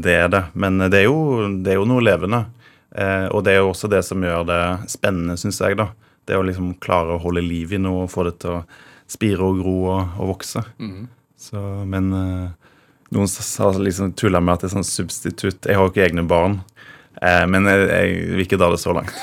det 0.00 0.14
er 0.14 0.32
det. 0.32 0.40
Men 0.56 0.80
det 0.88 1.02
er 1.02 1.10
jo, 1.10 1.50
det 1.60 1.74
er 1.74 1.82
jo 1.82 1.84
noe 1.86 2.02
levende. 2.02 2.46
og 3.30 3.44
det 3.44 3.52
er 3.52 3.60
jo 3.60 3.68
også 3.74 3.92
det 3.92 4.00
som 4.08 4.24
gjør 4.24 4.48
det 4.48 4.62
spennende, 4.90 5.36
syns 5.38 5.60
jeg. 5.60 5.76
da. 5.76 5.90
Det 6.24 6.40
å 6.40 6.46
liksom 6.48 6.72
klare 6.80 7.14
å 7.14 7.20
holde 7.20 7.44
liv 7.44 7.76
i 7.76 7.78
noe 7.78 8.06
og 8.08 8.10
få 8.10 8.24
det 8.26 8.38
til 8.40 8.56
å 8.56 8.64
spire 9.10 9.46
og 9.46 9.62
gro 9.62 9.76
og, 9.90 10.16
og 10.20 10.34
vokse. 10.34 10.62
Mm. 10.78 11.08
Så, 11.40 11.60
men 11.88 12.10
uh, 12.14 12.48
noen 13.14 13.30
har 13.58 13.78
liksom 13.82 14.12
tulla 14.18 14.42
med 14.42 14.54
at 14.54 14.64
det 14.64 14.70
er 14.70 14.76
sånn 14.78 14.86
substitutt. 14.86 15.66
Jeg 15.66 15.78
har 15.78 15.86
jo 15.86 15.92
ikke 15.92 16.06
egne 16.06 16.26
barn. 16.28 16.60
Uh, 17.20 17.44
men 17.50 17.66
jeg, 17.68 17.86
jeg, 17.90 18.20
vil 18.30 18.44
ikke 18.44 18.58
dra 18.60 18.70
det 18.72 18.82
så 18.82 18.94
langt. 18.96 19.10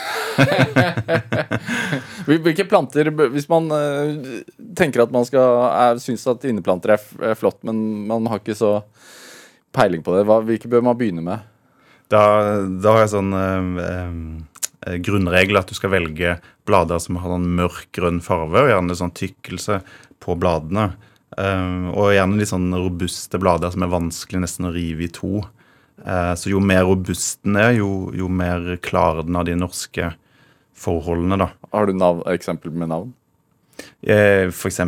Hvilke 2.27 2.65
planter 2.67 3.07
Hvis 3.31 3.47
man 3.49 3.71
uh, 3.71 4.41
tenker 4.77 5.05
at 5.05 5.13
man 5.15 5.25
skal 5.25 5.97
synes 6.03 6.27
at 6.29 6.45
inneplanter 6.49 6.97
er, 6.97 7.37
flott, 7.39 7.61
men 7.65 7.75
man 8.09 8.27
har 8.29 8.43
ikke 8.43 8.57
så 8.57 8.81
peiling 9.77 10.03
på 10.03 10.17
det. 10.17 10.25
Hvilke 10.27 10.71
bør 10.71 10.83
man 10.89 10.99
begynne 10.99 11.23
med? 11.23 11.45
Da, 12.11 12.21
da 12.63 12.93
har 12.95 13.03
jeg 13.03 13.11
sånn 13.11 13.33
eh, 13.35 13.79
eh, 13.83 14.11
grunnregel 15.03 15.57
at 15.59 15.71
du 15.71 15.75
skal 15.77 15.93
velge 15.95 16.37
blader 16.67 16.99
som 17.01 17.19
har 17.21 17.33
en 17.35 17.47
mørk 17.57 17.89
grønn 17.97 18.21
farve, 18.23 18.65
og 18.65 18.71
gjerne 18.71 18.97
sånn 18.99 19.15
tykkelse 19.17 19.81
på 20.23 20.35
bladene. 20.39 20.91
Eh, 21.37 21.89
og 21.93 22.13
gjerne 22.15 22.39
litt 22.39 22.51
sånn 22.51 22.71
robuste 22.75 23.39
blader 23.41 23.73
som 23.73 23.85
er 23.85 23.93
vanskelig 23.93 24.43
nesten 24.43 24.69
å 24.69 24.73
rive 24.75 25.07
i 25.07 25.11
to. 25.13 25.41
Eh, 26.05 26.33
så 26.37 26.53
jo 26.53 26.61
mer 26.63 26.85
robust 26.87 27.41
den 27.45 27.59
er, 27.61 27.73
jo, 27.79 28.09
jo 28.15 28.29
mer 28.29 28.75
klarer 28.83 29.27
den 29.27 29.37
av 29.39 29.47
de 29.49 29.57
norske 29.57 30.13
forholdene, 30.77 31.39
da. 31.41 31.51
Har 31.73 31.89
du 31.89 31.97
navn, 31.97 32.23
eksempel 32.31 32.73
med 32.73 32.93
navn? 32.93 33.13
F.eks. 34.07 34.79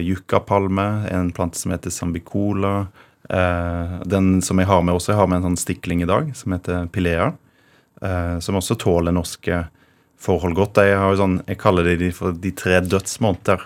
yuccapalme, 0.00 0.86
en 1.12 1.32
plante 1.36 1.60
som 1.60 1.72
heter 1.72 1.92
sambicola. 1.92 2.88
Eh, 3.28 3.98
den 4.08 4.38
som 4.44 4.60
jeg 4.60 4.68
har 4.68 4.84
med 4.84 4.96
også, 4.96 5.12
jeg 5.12 5.20
har 5.20 5.28
med 5.28 5.40
en 5.40 5.50
sånn 5.50 5.62
stikling 5.64 6.04
i 6.04 6.08
dag, 6.08 6.30
som 6.36 6.54
heter 6.56 6.88
pilea. 6.92 7.32
Eh, 8.02 8.38
som 8.44 8.58
også 8.58 8.76
tåler 8.78 9.14
norske 9.14 9.64
forhold 10.18 10.54
godt. 10.58 10.82
Jeg, 10.86 10.98
har 10.98 11.14
jo 11.14 11.20
sånn, 11.22 11.40
jeg 11.46 11.58
kaller 11.60 11.88
det 11.88 12.12
for 12.16 12.36
de 12.36 12.52
tre 12.56 12.80
dødsmåneder. 12.84 13.64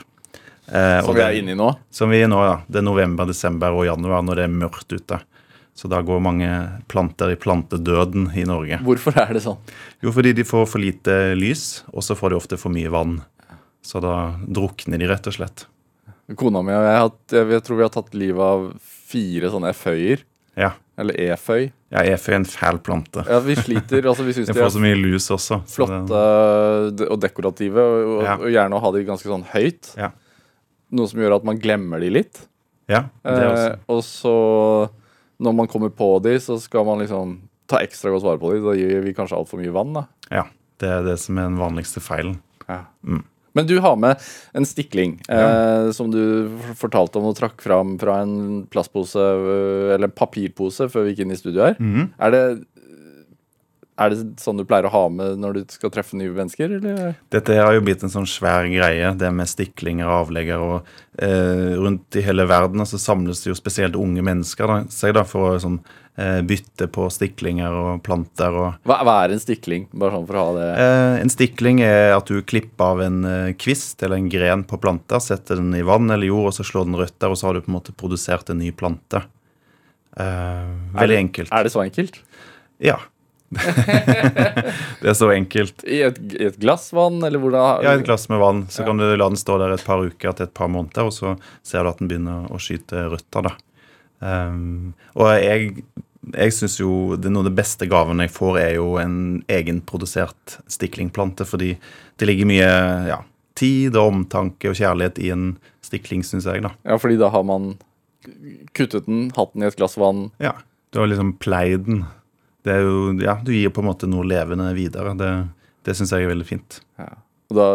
Eh, 0.72 1.00
Som 1.04 1.16
vi 1.16 1.24
er 1.24 1.38
inne 1.40 1.54
i 1.54 1.58
nå? 1.58 1.68
Som 1.92 2.12
vi 2.12 2.22
er 2.22 2.30
nå, 2.32 2.40
ja. 2.44 2.56
Det 2.68 2.80
er 2.80 2.86
november, 2.86 3.28
desember 3.28 3.76
og 3.76 3.86
januar 3.88 4.24
når 4.24 4.40
det 4.40 4.46
er 4.48 4.56
mørkt 4.62 4.92
ute. 4.94 5.20
Så 5.74 5.88
da 5.88 6.02
går 6.04 6.20
mange 6.20 6.48
planter 6.92 7.32
i 7.32 7.38
plantedøden 7.40 8.28
i 8.36 8.44
Norge. 8.48 8.78
Hvorfor 8.84 9.16
er 9.20 9.32
det 9.36 9.44
sånn? 9.44 9.60
Jo, 10.04 10.12
fordi 10.12 10.34
de 10.36 10.44
får 10.44 10.66
for 10.68 10.82
lite 10.82 11.14
lys, 11.38 11.82
og 11.92 12.04
så 12.04 12.16
får 12.16 12.32
de 12.32 12.40
ofte 12.42 12.58
for 12.60 12.72
mye 12.74 12.92
vann. 12.92 13.22
Så 13.82 14.02
da 14.04 14.34
drukner 14.44 15.00
de, 15.00 15.08
rett 15.10 15.26
og 15.26 15.36
slett. 15.36 15.64
Kona 16.38 16.60
mi 16.64 16.72
og 16.76 16.84
jeg, 16.86 17.08
jeg, 17.34 17.48
jeg 17.56 17.64
tror 17.66 17.78
vi 17.80 17.84
har 17.84 17.92
tatt 17.92 18.12
livet 18.14 18.44
av 18.46 18.68
fire 19.12 19.50
sånne 19.52 19.72
eføyer. 19.72 20.22
Ja. 20.60 20.74
Eller 21.00 21.18
eføy. 21.32 21.72
Ja, 21.92 22.02
eføy 22.14 22.32
er 22.32 22.38
en 22.40 22.46
fæl 22.48 22.78
plante. 22.80 23.22
Ja, 23.28 23.38
vi 23.44 23.54
sliter. 23.58 24.06
altså 24.08 24.24
Vi 24.24 24.32
syns 24.32 24.48
Jeg 24.50 24.56
får 24.56 24.64
er 24.70 24.74
så 24.78 24.80
mye 24.80 24.96
lus 24.96 25.26
også. 25.34 25.58
så 25.68 25.84
flotte 25.86 27.08
og 27.12 27.18
dekorative, 27.20 27.76
og, 27.84 28.22
Ja. 28.24 28.36
og 28.40 28.48
gjerne 28.48 28.78
å 28.78 28.80
ha 28.80 28.92
de 28.96 29.04
ganske 29.04 29.28
sånn 29.28 29.44
høyt. 29.52 29.92
Ja. 30.00 30.08
Noe 30.92 31.08
som 31.08 31.20
gjør 31.20 31.36
at 31.36 31.44
man 31.48 31.60
glemmer 31.60 32.00
de 32.00 32.08
litt. 32.12 32.46
Ja, 32.88 33.04
det 33.24 33.32
er 33.38 33.48
også. 33.52 33.68
Eh, 33.72 33.78
og 33.92 34.02
så, 34.04 34.34
når 35.40 35.54
man 35.60 35.68
kommer 35.70 35.92
på 35.94 36.08
de, 36.24 36.34
så 36.42 36.56
skal 36.60 36.84
man 36.88 36.98
liksom 37.04 37.36
ta 37.70 37.78
ekstra 37.84 38.10
godt 38.12 38.24
vare 38.26 38.40
på 38.42 38.50
de. 38.52 38.62
Da 38.64 38.74
gir 38.76 39.04
vi 39.04 39.14
kanskje 39.16 39.36
altfor 39.38 39.60
mye 39.62 39.72
vann, 39.72 39.92
da. 39.96 40.06
Ja, 40.32 40.44
det 40.82 40.88
er 40.90 41.04
det 41.06 41.18
som 41.22 41.38
er 41.38 41.46
den 41.48 41.60
vanligste 41.60 42.00
feilen. 42.04 42.40
Ja. 42.68 42.82
Mm. 43.06 43.22
Men 43.54 43.68
du 43.68 43.76
har 43.84 43.96
med 44.00 44.20
en 44.56 44.66
stikling 44.68 45.18
eh, 45.28 45.90
som 45.92 46.10
du 46.12 46.48
fortalte 46.78 47.20
om 47.20 47.30
og 47.30 47.36
trakk 47.38 47.60
fram 47.64 47.96
fra 48.00 48.22
en 48.24 48.64
plastpose, 48.72 49.20
øh, 49.20 49.94
eller 49.94 50.08
en 50.08 50.16
papirpose, 50.16 50.88
før 50.92 51.06
vi 51.06 51.12
gikk 51.12 51.26
inn 51.26 51.34
i 51.34 51.40
studio 51.40 51.66
her. 51.68 51.76
Mhm. 51.80 52.12
Er 52.22 52.36
det 52.36 52.44
er 54.00 54.12
det 54.12 54.40
sånn 54.40 54.56
du 54.56 54.64
pleier 54.68 54.86
å 54.88 54.92
ha 54.92 55.02
med 55.12 55.40
når 55.42 55.56
du 55.56 55.72
skal 55.74 55.92
treffe 55.92 56.16
nye 56.16 56.32
mennesker, 56.32 56.78
eller? 56.78 57.16
Dette 57.32 57.56
har 57.58 57.74
jo 57.76 57.82
blitt 57.84 58.02
en 58.04 58.12
sånn 58.12 58.28
svær 58.28 58.64
greie, 58.72 59.12
det 59.18 59.30
med 59.36 59.50
stiklinger 59.50 60.08
og 60.08 60.26
avlegger. 60.26 60.62
og 60.64 61.22
eh, 61.22 61.76
Rundt 61.76 62.16
i 62.16 62.24
hele 62.24 62.46
verden 62.48 62.86
så 62.88 63.00
samles 63.00 63.44
det 63.44 63.52
jo 63.52 63.58
spesielt 63.58 63.98
unge 64.00 64.24
mennesker 64.24 64.70
da, 64.70 64.78
seg 64.92 65.12
da, 65.18 65.26
for 65.28 65.52
å 65.52 65.60
sånn, 65.62 65.78
eh, 65.82 66.01
bytte 66.12 66.90
på 66.92 67.06
stiklinger 67.08 67.72
og 67.72 68.02
planter. 68.04 68.52
og 68.52 68.84
Hva, 68.84 68.98
hva 69.00 69.14
er 69.24 69.32
en 69.32 69.40
stikling? 69.40 69.86
Bare 69.96 70.12
sånn 70.12 70.26
for 70.28 70.36
å 70.36 70.42
ha 70.44 70.50
det 70.58 70.66
Eh, 70.82 71.20
en 71.22 71.32
stikling 71.32 71.80
er 71.84 72.14
at 72.16 72.28
du 72.28 72.40
klipper 72.44 72.94
av 72.94 73.02
en 73.04 73.22
eh, 73.28 73.52
kvist 73.58 74.02
eller 74.02 74.20
en 74.20 74.28
gren 74.32 74.64
på 74.68 74.78
planta, 74.82 75.20
setter 75.22 75.60
den 75.60 75.74
i 75.78 75.84
vann 75.86 76.10
eller 76.10 76.28
jord, 76.28 76.50
og 76.50 76.56
så 76.56 76.66
slår 76.66 76.88
den 76.88 76.98
røtter, 77.00 77.32
og 77.32 77.38
så 77.38 77.48
har 77.48 77.56
du 77.56 77.64
på 77.64 77.72
en 77.72 77.78
måte 77.78 77.94
produsert 77.96 78.52
en 78.52 78.60
ny 78.62 78.72
plante. 78.76 79.24
Eh, 80.16 80.68
veldig 80.98 81.18
enkelt. 81.22 81.52
Er 81.52 81.64
det 81.64 81.72
så 81.74 81.82
enkelt? 81.84 82.20
Ja. 82.82 82.98
det 85.02 85.10
er 85.12 85.16
så 85.16 85.28
enkelt. 85.32 85.84
I 85.84 86.00
et, 86.08 86.20
i 86.38 86.46
et 86.48 86.56
glass 86.60 86.88
vann, 86.96 87.20
eller 87.24 87.42
hvordan? 87.42 87.84
Ja, 87.84 87.96
et 87.96 88.06
glass 88.06 88.28
med 88.32 88.40
vann, 88.42 88.64
så 88.72 88.86
kan 88.86 89.00
du 89.00 89.06
la 89.10 89.28
den 89.28 89.40
stå 89.40 89.58
der 89.60 89.76
et 89.76 89.84
par 89.84 90.04
uker 90.04 90.36
til 90.36 90.48
et 90.48 90.56
par 90.56 90.72
måneder, 90.72 91.08
og 91.08 91.16
så 91.16 91.36
ser 91.66 91.84
du 91.84 91.92
at 91.92 92.00
den 92.00 92.10
begynner 92.12 92.48
å 92.52 92.60
skyte 92.62 93.06
røtter. 93.12 93.48
da. 93.50 93.56
Um, 94.22 94.92
og 95.18 95.32
jeg, 95.42 95.82
jeg 96.30 96.54
syns 96.54 96.78
jo 96.78 97.16
det 97.18 97.26
er 97.26 97.34
noe 97.34 97.42
av 97.42 97.50
det 97.50 97.58
beste 97.58 97.88
gaven 97.90 98.22
jeg 98.22 98.30
får, 98.30 98.58
er 98.62 98.74
jo 98.76 98.92
en 99.02 99.16
egenprodusert 99.50 100.60
stiklingplante, 100.70 101.46
fordi 101.48 101.72
det 102.20 102.28
ligger 102.28 102.46
mye 102.46 102.68
ja, 103.10 103.18
tid 103.58 103.98
og 103.98 104.12
omtanke 104.12 104.70
og 104.70 104.78
kjærlighet 104.78 105.18
i 105.18 105.32
en 105.34 105.48
stikling, 105.82 106.22
syns 106.26 106.46
jeg. 106.46 106.62
da. 106.62 106.70
Ja, 106.86 106.98
fordi 107.02 107.18
da 107.20 107.32
har 107.34 107.42
man 107.48 107.72
kuttet 108.78 109.08
den, 109.10 109.32
hatt 109.36 109.52
den 109.56 109.64
i 109.64 109.70
et 109.72 109.78
glass 109.80 109.98
vann. 109.98 110.28
Ja, 110.42 110.54
Du 110.92 111.00
har 111.00 111.08
liksom 111.08 111.32
pleid 111.40 111.86
den. 111.86 112.04
Det 112.62 112.74
er 112.76 112.82
jo, 112.84 113.12
ja, 113.18 113.38
Du 113.42 113.50
gir 113.50 113.72
på 113.72 113.80
en 113.82 113.88
måte 113.88 114.06
noe 114.06 114.26
levende 114.28 114.68
videre. 114.76 115.14
Det, 115.18 115.30
det 115.88 115.94
syns 115.96 116.12
jeg 116.12 116.26
er 116.26 116.30
veldig 116.30 116.46
fint. 116.46 116.82
Ja. 117.00 117.08
Og 117.50 117.56
da 117.58 117.66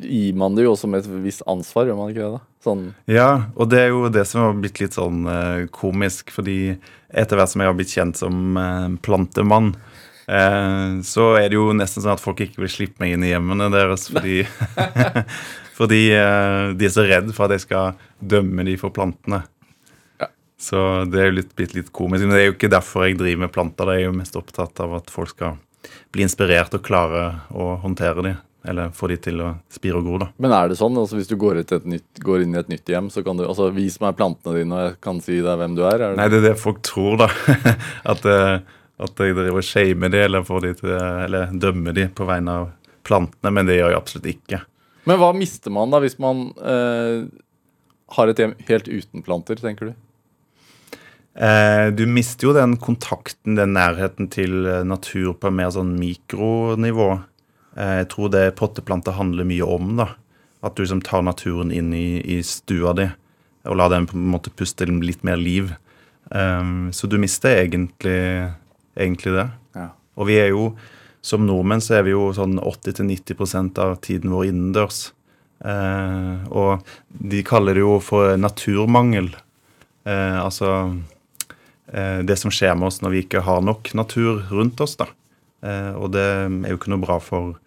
gir 0.00 0.38
man 0.38 0.56
det 0.56 0.66
jo 0.66 0.74
også 0.74 0.90
med 0.90 1.04
et 1.04 1.12
visst 1.24 1.44
ansvar, 1.50 1.88
gjør 1.88 1.98
man 1.98 2.12
ikke 2.12 2.24
det? 2.24 2.38
da? 2.38 2.42
Sånn, 2.64 2.82
Ja, 3.10 3.30
og 3.56 3.70
det 3.72 3.80
er 3.84 3.94
jo 3.94 4.10
det 4.12 4.26
som 4.28 4.42
har 4.44 4.58
blitt 4.60 4.82
litt 4.82 4.98
sånn 4.98 5.24
eh, 5.30 5.64
komisk, 5.72 6.32
fordi 6.34 6.76
etter 7.08 7.40
hvert 7.40 7.52
som 7.52 7.64
jeg 7.64 7.72
har 7.72 7.78
blitt 7.78 7.94
kjent 7.94 8.20
som 8.20 8.58
eh, 8.60 8.88
plantemann, 9.04 9.72
eh, 10.28 11.00
så 11.06 11.32
er 11.40 11.48
det 11.48 11.58
jo 11.58 11.70
nesten 11.76 12.04
sånn 12.04 12.16
at 12.18 12.24
folk 12.24 12.42
ikke 12.44 12.64
vil 12.64 12.72
slippe 12.72 13.02
meg 13.02 13.16
inn 13.16 13.26
i 13.26 13.32
hjemmene 13.32 13.70
deres 13.72 14.10
fordi 14.12 14.44
Fordi 15.80 16.10
eh, 16.12 16.74
de 16.76 16.84
er 16.84 16.92
så 16.92 17.06
redd 17.08 17.30
for 17.32 17.46
at 17.46 17.56
jeg 17.56 17.64
skal 17.64 17.96
dømme 18.20 18.66
de 18.68 18.76
for 18.80 18.92
plantene. 18.92 19.40
Ja. 20.20 20.28
Så 20.60 20.82
det 21.08 21.22
er 21.22 21.30
jo 21.30 21.38
litt, 21.38 21.54
blitt 21.56 21.72
litt 21.76 21.88
komisk. 21.96 22.26
Men 22.26 22.36
det 22.36 22.42
er 22.42 22.50
jo 22.50 22.56
ikke 22.58 22.72
derfor 22.72 23.06
jeg 23.06 23.16
driver 23.16 23.46
med 23.46 23.54
planter. 23.54 23.88
Det 23.88 23.94
er 23.96 24.04
jo 24.04 24.18
mest 24.18 24.36
opptatt 24.36 24.82
av 24.84 24.98
at 24.98 25.08
folk 25.12 25.32
skal 25.32 25.56
bli 26.12 26.26
inspirert 26.26 26.76
og 26.76 26.84
klare 26.84 27.24
å 27.48 27.72
håndtere 27.80 28.26
de. 28.26 28.34
Eller 28.68 28.90
få 28.92 29.08
de 29.08 29.16
til 29.24 29.40
å 29.40 29.54
spire 29.72 30.00
og 30.00 30.08
gro, 30.08 30.18
da. 30.20 30.26
Men 30.42 30.52
er 30.52 30.68
det 30.68 30.76
sånn? 30.80 30.98
altså 31.00 31.16
Hvis 31.16 31.30
du 31.30 31.36
går, 31.40 31.62
nytt, 31.88 32.20
går 32.20 32.44
inn 32.44 32.56
i 32.56 32.60
et 32.60 32.68
nytt 32.72 32.92
hjem, 32.92 33.08
så 33.12 33.24
kan 33.24 33.38
du 33.38 33.46
altså 33.46 33.70
vis 33.72 33.96
meg 34.02 34.18
plantene 34.18 34.58
dine, 34.58 34.76
og 34.76 34.84
jeg 34.84 34.98
kan 35.06 35.22
si 35.24 35.38
deg 35.40 35.62
hvem 35.62 35.78
du 35.78 35.84
er? 35.86 35.96
er 35.96 36.12
det? 36.12 36.18
Nei, 36.20 36.28
det 36.32 36.42
er 36.42 36.48
det 36.50 36.58
folk 36.60 36.82
tror, 36.86 37.22
da. 37.22 37.30
At, 38.12 38.26
eh, 38.28 38.60
at 39.00 39.22
jeg 39.24 39.36
driver 39.38 39.62
og 39.62 39.64
shamer 39.64 40.12
de, 40.12 40.20
eller, 40.26 40.44
får 40.44 40.66
de 40.66 40.74
til, 40.82 40.92
eller 40.92 41.54
dømmer 41.56 41.96
de 41.96 42.04
på 42.12 42.26
vegne 42.28 42.58
av 42.62 42.68
plantene, 43.06 43.52
men 43.56 43.68
det 43.68 43.78
gjør 43.78 43.94
jeg 43.94 44.00
absolutt 44.02 44.28
ikke. 44.34 44.60
Men 45.08 45.20
hva 45.22 45.30
mister 45.32 45.72
man 45.72 45.92
da 45.92 46.02
hvis 46.04 46.18
man 46.20 46.50
eh, 46.60 47.24
har 48.16 48.30
et 48.30 48.42
hjem 48.42 48.54
helt 48.68 48.90
uten 48.90 49.24
planter, 49.24 49.60
tenker 49.60 49.90
du? 49.90 49.94
Eh, 51.40 51.86
du 51.94 52.04
mister 52.10 52.48
jo 52.48 52.54
den 52.56 52.74
kontakten, 52.82 53.54
den 53.56 53.74
nærheten 53.76 54.28
til 54.32 54.66
eh, 54.66 54.82
natur 54.86 55.32
på 55.38 55.52
mer 55.54 55.70
sånn 55.74 55.94
mikronivå. 55.98 57.10
Eh, 57.80 57.96
jeg 58.02 58.10
tror 58.12 58.32
det 58.34 58.44
potteplanter 58.60 59.16
handler 59.16 59.48
mye 59.48 59.66
om, 59.66 59.94
da. 60.02 60.10
At 60.60 60.76
du 60.76 60.84
liksom 60.84 61.00
tar 61.06 61.24
naturen 61.24 61.72
inn 61.72 61.94
i, 61.96 62.20
i 62.20 62.42
stua 62.44 62.92
di 62.96 63.08
og 63.68 63.76
lar 63.76 63.90
den 63.92 64.06
på 64.08 64.16
en 64.16 64.30
måte 64.32 64.52
puste 64.56 64.86
litt 64.88 65.24
mer 65.26 65.36
liv. 65.36 65.74
Um, 66.30 66.88
så 66.96 67.08
du 67.10 67.18
mister 67.20 67.58
egentlig, 67.60 68.48
egentlig 68.96 69.34
det. 69.36 69.46
Ja. 69.76 69.90
Og 70.16 70.30
vi 70.30 70.38
er 70.40 70.48
jo, 70.54 70.70
som 71.20 71.44
nordmenn, 71.44 71.82
så 71.84 71.98
er 71.98 72.06
vi 72.06 72.14
jo 72.14 72.30
sånn 72.36 72.56
80-90% 72.56 73.80
av 73.84 73.98
tiden 74.04 74.32
vår 74.32 74.48
innendørs. 74.48 75.10
Uh, 75.60 76.40
og 76.48 76.88
de 77.12 77.42
kaller 77.44 77.76
det 77.76 77.84
jo 77.84 77.98
for 78.00 78.32
naturmangel. 78.40 79.28
Uh, 80.08 80.40
altså 80.40 80.70
uh, 80.88 82.20
det 82.24 82.38
som 82.40 82.52
skjer 82.54 82.78
med 82.80 82.88
oss 82.88 83.02
når 83.04 83.12
vi 83.12 83.24
ikke 83.26 83.44
har 83.44 83.60
nok 83.60 83.92
natur 83.92 84.46
rundt 84.48 84.80
oss. 84.80 84.96
da. 85.00 85.10
Og 86.00 86.06
det 86.14 86.22
er 86.24 86.70
jo 86.72 86.78
ikke 86.78 86.88
noe 86.88 87.02
bra 87.02 87.18
for 87.20 87.58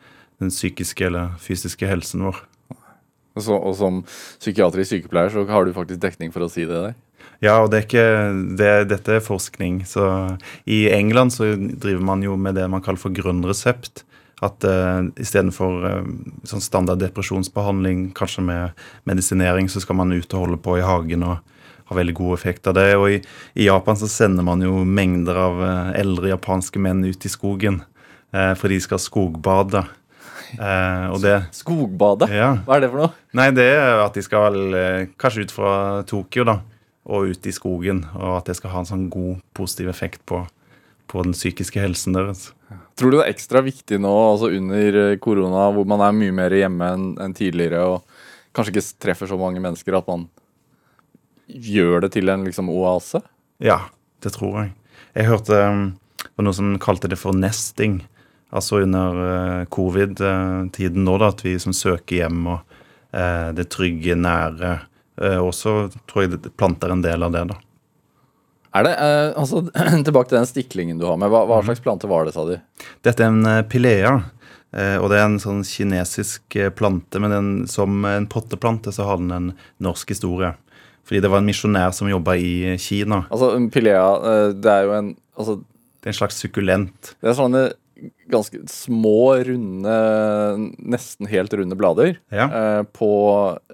den 0.44 0.54
psykiske 0.54 1.08
eller 1.10 1.34
fysiske 1.42 1.90
helsen 1.90 2.28
vår. 2.28 2.44
Så, 3.42 3.56
og 3.58 3.74
som 3.80 4.04
psykiatrisk 4.06 4.94
sykepleier 4.94 5.34
så 5.34 5.48
har 5.50 5.66
du 5.66 5.74
faktisk 5.74 6.04
dekning 6.04 6.34
for 6.34 6.46
å 6.46 6.52
si 6.52 6.68
det 6.70 6.78
der. 6.78 6.98
Ja, 7.44 7.58
og 7.60 7.72
det 7.72 7.80
er 7.80 7.86
ikke, 7.88 8.08
det, 8.60 8.72
dette 8.92 9.18
er 9.18 9.24
forskning. 9.24 9.82
Så 9.90 10.06
I 10.70 10.86
England 10.94 11.34
så 11.36 11.54
driver 11.58 12.04
man 12.06 12.24
jo 12.24 12.38
med 12.40 12.56
det 12.60 12.68
man 12.72 12.84
kaller 12.84 13.02
for 13.02 13.16
grønn 13.16 13.44
resept. 13.48 14.06
At 14.44 14.64
uh, 14.68 15.08
istedenfor 15.20 15.88
uh, 15.88 16.12
sånn 16.48 16.64
standard 16.64 17.02
depresjonsbehandling, 17.04 18.12
kanskje 18.16 18.44
med 18.48 18.86
medisinering, 19.08 19.70
så 19.72 19.82
skal 19.84 20.00
man 20.00 20.14
ut 20.14 20.36
og 20.36 20.46
holde 20.46 20.60
på 20.64 20.78
i 20.80 20.86
hagen 20.86 21.26
og 21.28 21.40
ha 21.90 21.98
veldig 21.98 22.16
god 22.18 22.36
effekt 22.38 22.68
av 22.70 22.78
det. 22.78 22.90
Og 23.00 23.18
i, 23.18 23.20
i 23.60 23.68
Japan 23.68 24.00
så 24.00 24.10
sender 24.12 24.46
man 24.48 24.64
jo 24.64 24.84
mengder 24.88 25.40
av 25.48 25.64
uh, 25.64 25.92
eldre 26.00 26.32
japanske 26.32 26.82
menn 26.84 27.04
ut 27.08 27.28
i 27.28 27.32
skogen 27.32 27.82
uh, 28.36 28.54
for 28.60 28.72
de 28.72 28.80
skal 28.84 29.02
skogbade. 29.04 29.84
Uh, 29.84 30.00
og 30.58 31.22
det 31.24 31.36
Skogbade? 31.56 32.28
Ja. 32.34 32.52
Hva 32.68 32.78
er 32.78 32.86
det 32.86 32.90
for 32.92 33.04
noe? 33.04 33.14
Nei, 33.38 33.50
det 33.56 33.66
er 33.76 34.02
at 34.04 34.18
de 34.18 34.24
skal 34.26 34.58
eh, 34.78 35.06
kanskje 35.20 35.48
ut 35.48 35.54
fra 35.56 35.72
Tokyo, 36.10 36.46
da, 36.50 36.58
og 37.10 37.32
ut 37.34 37.48
i 37.50 37.54
skogen. 37.56 38.04
Og 38.20 38.38
at 38.40 38.52
det 38.52 38.58
skal 38.60 38.74
ha 38.74 38.84
en 38.84 38.90
sånn 38.90 39.08
god, 39.14 39.42
positiv 39.58 39.90
effekt 39.94 40.22
på, 40.30 40.44
på 41.10 41.26
den 41.26 41.36
psykiske 41.38 41.82
helsen 41.82 42.18
deres. 42.18 42.52
Tror 43.00 43.10
du 43.10 43.18
det 43.18 43.26
er 43.26 43.34
ekstra 43.34 43.64
viktig 43.66 43.98
nå, 44.02 44.12
altså 44.12 44.52
under 44.54 45.00
eh, 45.08 45.18
korona, 45.22 45.66
hvor 45.74 45.90
man 45.90 46.06
er 46.06 46.16
mye 46.18 46.36
mer 46.36 46.54
hjemme 46.58 46.94
enn 46.96 47.10
en 47.24 47.36
tidligere, 47.38 47.82
og 47.90 48.54
kanskje 48.54 48.76
ikke 48.76 48.88
treffer 49.08 49.32
så 49.32 49.40
mange 49.40 49.62
mennesker, 49.64 49.98
at 49.98 50.10
man 50.10 50.28
gjør 51.48 52.06
det 52.06 52.14
til 52.16 52.30
en 52.32 52.46
liksom 52.46 52.70
oase? 52.74 53.24
Ja, 53.64 53.86
det 54.24 54.36
tror 54.38 54.62
jeg. 54.62 54.74
Jeg 55.14 55.30
hørte 55.30 55.60
um, 55.70 55.84
det 56.24 56.40
var 56.40 56.48
noen 56.48 56.58
som 56.58 56.70
kalte 56.82 57.10
det 57.12 57.20
for 57.20 57.36
nesting. 57.38 58.00
Altså 58.54 58.84
under 58.84 59.18
uh, 59.18 59.66
covid-tiden 59.74 61.04
nå, 61.08 61.18
da, 61.22 61.32
at 61.34 61.42
vi 61.46 61.56
som 61.62 61.74
søker 61.74 62.20
hjem 62.24 62.48
og 62.54 62.60
uh, 63.16 63.50
det 63.58 63.68
trygge, 63.74 64.16
nære. 64.20 64.76
Uh, 65.18 65.40
også 65.44 65.90
tror 66.10 66.26
jeg 66.28 66.36
det 66.38 66.54
planter 66.58 66.94
en 66.94 67.02
del 67.06 67.26
av 67.26 67.34
det, 67.34 67.48
da. 67.54 67.60
Er 68.74 68.88
det, 68.88 68.94
eh, 68.98 69.32
altså, 69.38 69.60
Tilbake 70.06 70.32
til 70.32 70.40
den 70.40 70.48
stiklingen 70.50 70.98
du 70.98 71.04
har 71.06 71.18
med. 71.22 71.30
Hva, 71.30 71.44
hva 71.46 71.60
slags 71.62 71.82
plante 71.84 72.08
var 72.10 72.26
det, 72.26 72.32
sa 72.34 72.42
du? 72.48 72.56
Dette 73.06 73.22
er 73.22 73.30
en 73.30 73.46
eh, 73.46 73.60
pilea. 73.70 74.16
eh, 74.74 74.96
Og 74.98 75.12
det 75.12 75.20
er 75.20 75.28
en 75.28 75.36
sånn 75.44 75.60
kinesisk 75.62 76.58
eh, 76.58 76.72
plante, 76.74 77.22
men 77.22 77.30
den, 77.30 77.52
som 77.70 78.02
en 78.10 78.26
potteplante 78.26 78.90
så 78.96 79.06
har 79.06 79.22
den 79.22 79.30
en 79.36 79.52
norsk 79.78 80.16
historie. 80.16 80.50
Fordi 81.06 81.22
det 81.22 81.30
var 81.30 81.44
en 81.44 81.52
misjonær 81.52 81.94
som 81.94 82.10
jobba 82.10 82.34
i 82.42 82.74
Kina. 82.82 83.28
Altså, 83.30 83.52
en 83.60 83.70
Pilea, 83.70 84.08
eh, 84.32 84.48
det 84.58 84.74
er 84.74 84.90
jo 84.90 84.98
en 84.98 85.14
altså, 85.38 85.60
Det 86.02 86.10
er 86.10 86.16
en 86.16 86.20
slags 86.24 86.42
sukkulent. 86.42 87.14
Det 87.22 87.30
er 87.30 87.38
sånne 87.38 87.64
ganske 88.32 88.62
små, 88.72 89.44
runde, 89.48 89.94
nesten 90.80 91.30
helt 91.32 91.54
runde 91.54 91.78
blader 91.80 92.18
Ja, 92.34 92.48
eh, 92.48 92.84
på 92.84 93.12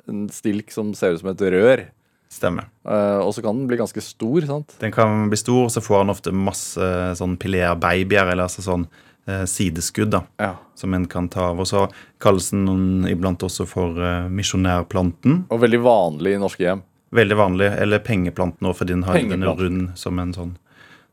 en 0.08 0.28
stilk 0.34 0.72
som 0.76 0.94
ser 0.98 1.16
ut 1.16 1.24
som 1.24 1.30
et 1.34 1.42
rør. 1.42 1.86
stemmer. 2.30 2.68
Eh, 2.86 3.20
og 3.26 3.34
så 3.34 3.42
kan 3.42 3.58
den 3.58 3.68
bli 3.68 3.78
ganske 3.80 4.02
stor, 4.06 4.42
sant? 4.46 4.76
Den 4.80 4.92
kan 4.94 5.30
bli 5.32 5.38
stor, 5.38 5.64
og 5.66 5.72
så 5.74 5.82
får 5.82 6.04
han 6.04 6.14
ofte 6.14 6.32
masse 6.32 6.90
sånn 7.18 7.38
pilea-babyer, 7.42 8.30
eller 8.30 8.46
altså 8.46 8.62
sånn 8.62 8.86
eh, 9.28 9.46
sideskudd, 9.50 10.12
da. 10.14 10.22
Ja. 10.38 10.52
som 10.76 10.94
en 10.94 11.08
kan 11.10 11.28
ta 11.30 11.50
av. 11.50 11.60
Og 11.60 11.68
så 11.68 11.88
kalles 12.22 12.52
den 12.54 13.08
iblant 13.10 13.42
også 13.44 13.66
for 13.68 13.98
uh, 13.98 14.30
misjonærplanten. 14.32 15.46
Og 15.50 15.60
veldig 15.60 15.82
vanlig 15.84 16.36
i 16.38 16.40
norske 16.40 16.64
hjem. 16.64 16.84
Veldig 17.12 17.36
vanlig. 17.36 17.68
Eller 17.82 18.00
pengeplanten 18.06 18.70
òg, 18.70 18.78
fordi 18.78 18.94
den 18.94 19.04
har 19.04 19.18
den 19.20 19.44
rund 19.44 19.98
som 20.00 20.20
en 20.22 20.34
sånn. 20.38 20.54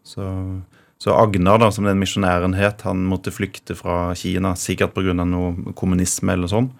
Så, 0.07 0.23
så 0.99 1.13
Agnar, 1.13 1.61
da, 1.61 1.71
som 1.73 1.85
den 1.85 2.01
misjonæren 2.01 2.57
het, 2.57 2.81
han 2.87 3.05
måtte 3.09 3.35
flykte 3.35 3.77
fra 3.77 4.15
Kina, 4.17 4.55
sikkert 4.57 4.95
pga. 4.97 5.13
noe 5.13 5.75
kommunisme 5.77 6.33
eller 6.33 6.49
sånn, 6.49 6.71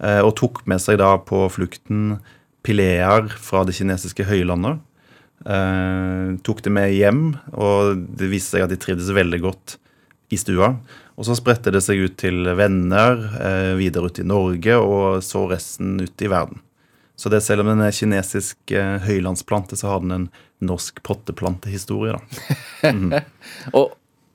eh, 0.00 0.20
og 0.22 0.36
tok 0.38 0.62
med 0.70 0.82
seg 0.82 1.00
da 1.02 1.16
på 1.18 1.42
flukten 1.50 2.20
pileer 2.64 3.28
fra 3.28 3.64
det 3.66 3.74
kinesiske 3.74 4.26
høylandet. 4.28 4.78
Eh, 5.44 6.36
tok 6.46 6.62
det 6.62 6.72
med 6.72 6.94
hjem, 6.94 7.24
og 7.52 8.06
det 8.16 8.30
viste 8.30 8.56
seg 8.56 8.64
at 8.64 8.70
de 8.70 8.78
trivdes 8.78 9.10
veldig 9.10 9.42
godt 9.42 9.76
i 10.30 10.38
stua. 10.38 10.76
Og 11.18 11.26
så 11.26 11.34
spredte 11.36 11.74
det 11.74 11.82
seg 11.82 11.98
ut 11.98 12.16
til 12.16 12.46
venner, 12.56 13.18
eh, 13.42 13.74
videre 13.74 14.06
ut 14.06 14.22
i 14.22 14.26
Norge, 14.26 14.78
og 14.78 15.18
så 15.22 15.48
resten 15.50 15.98
ut 16.00 16.22
i 16.22 16.30
verden. 16.30 16.62
Så 17.16 17.30
det, 17.30 17.42
selv 17.42 17.62
om 17.62 17.68
den 17.70 17.82
er 17.82 17.94
kinesisk 17.94 18.56
høylandsplante, 18.70 19.76
så 19.78 19.86
har 19.86 20.00
den 20.00 20.10
en 20.10 20.30
norsk 20.66 21.00
potteplantehistorie, 21.06 22.16
da. 22.16 23.22
Og 23.78 23.94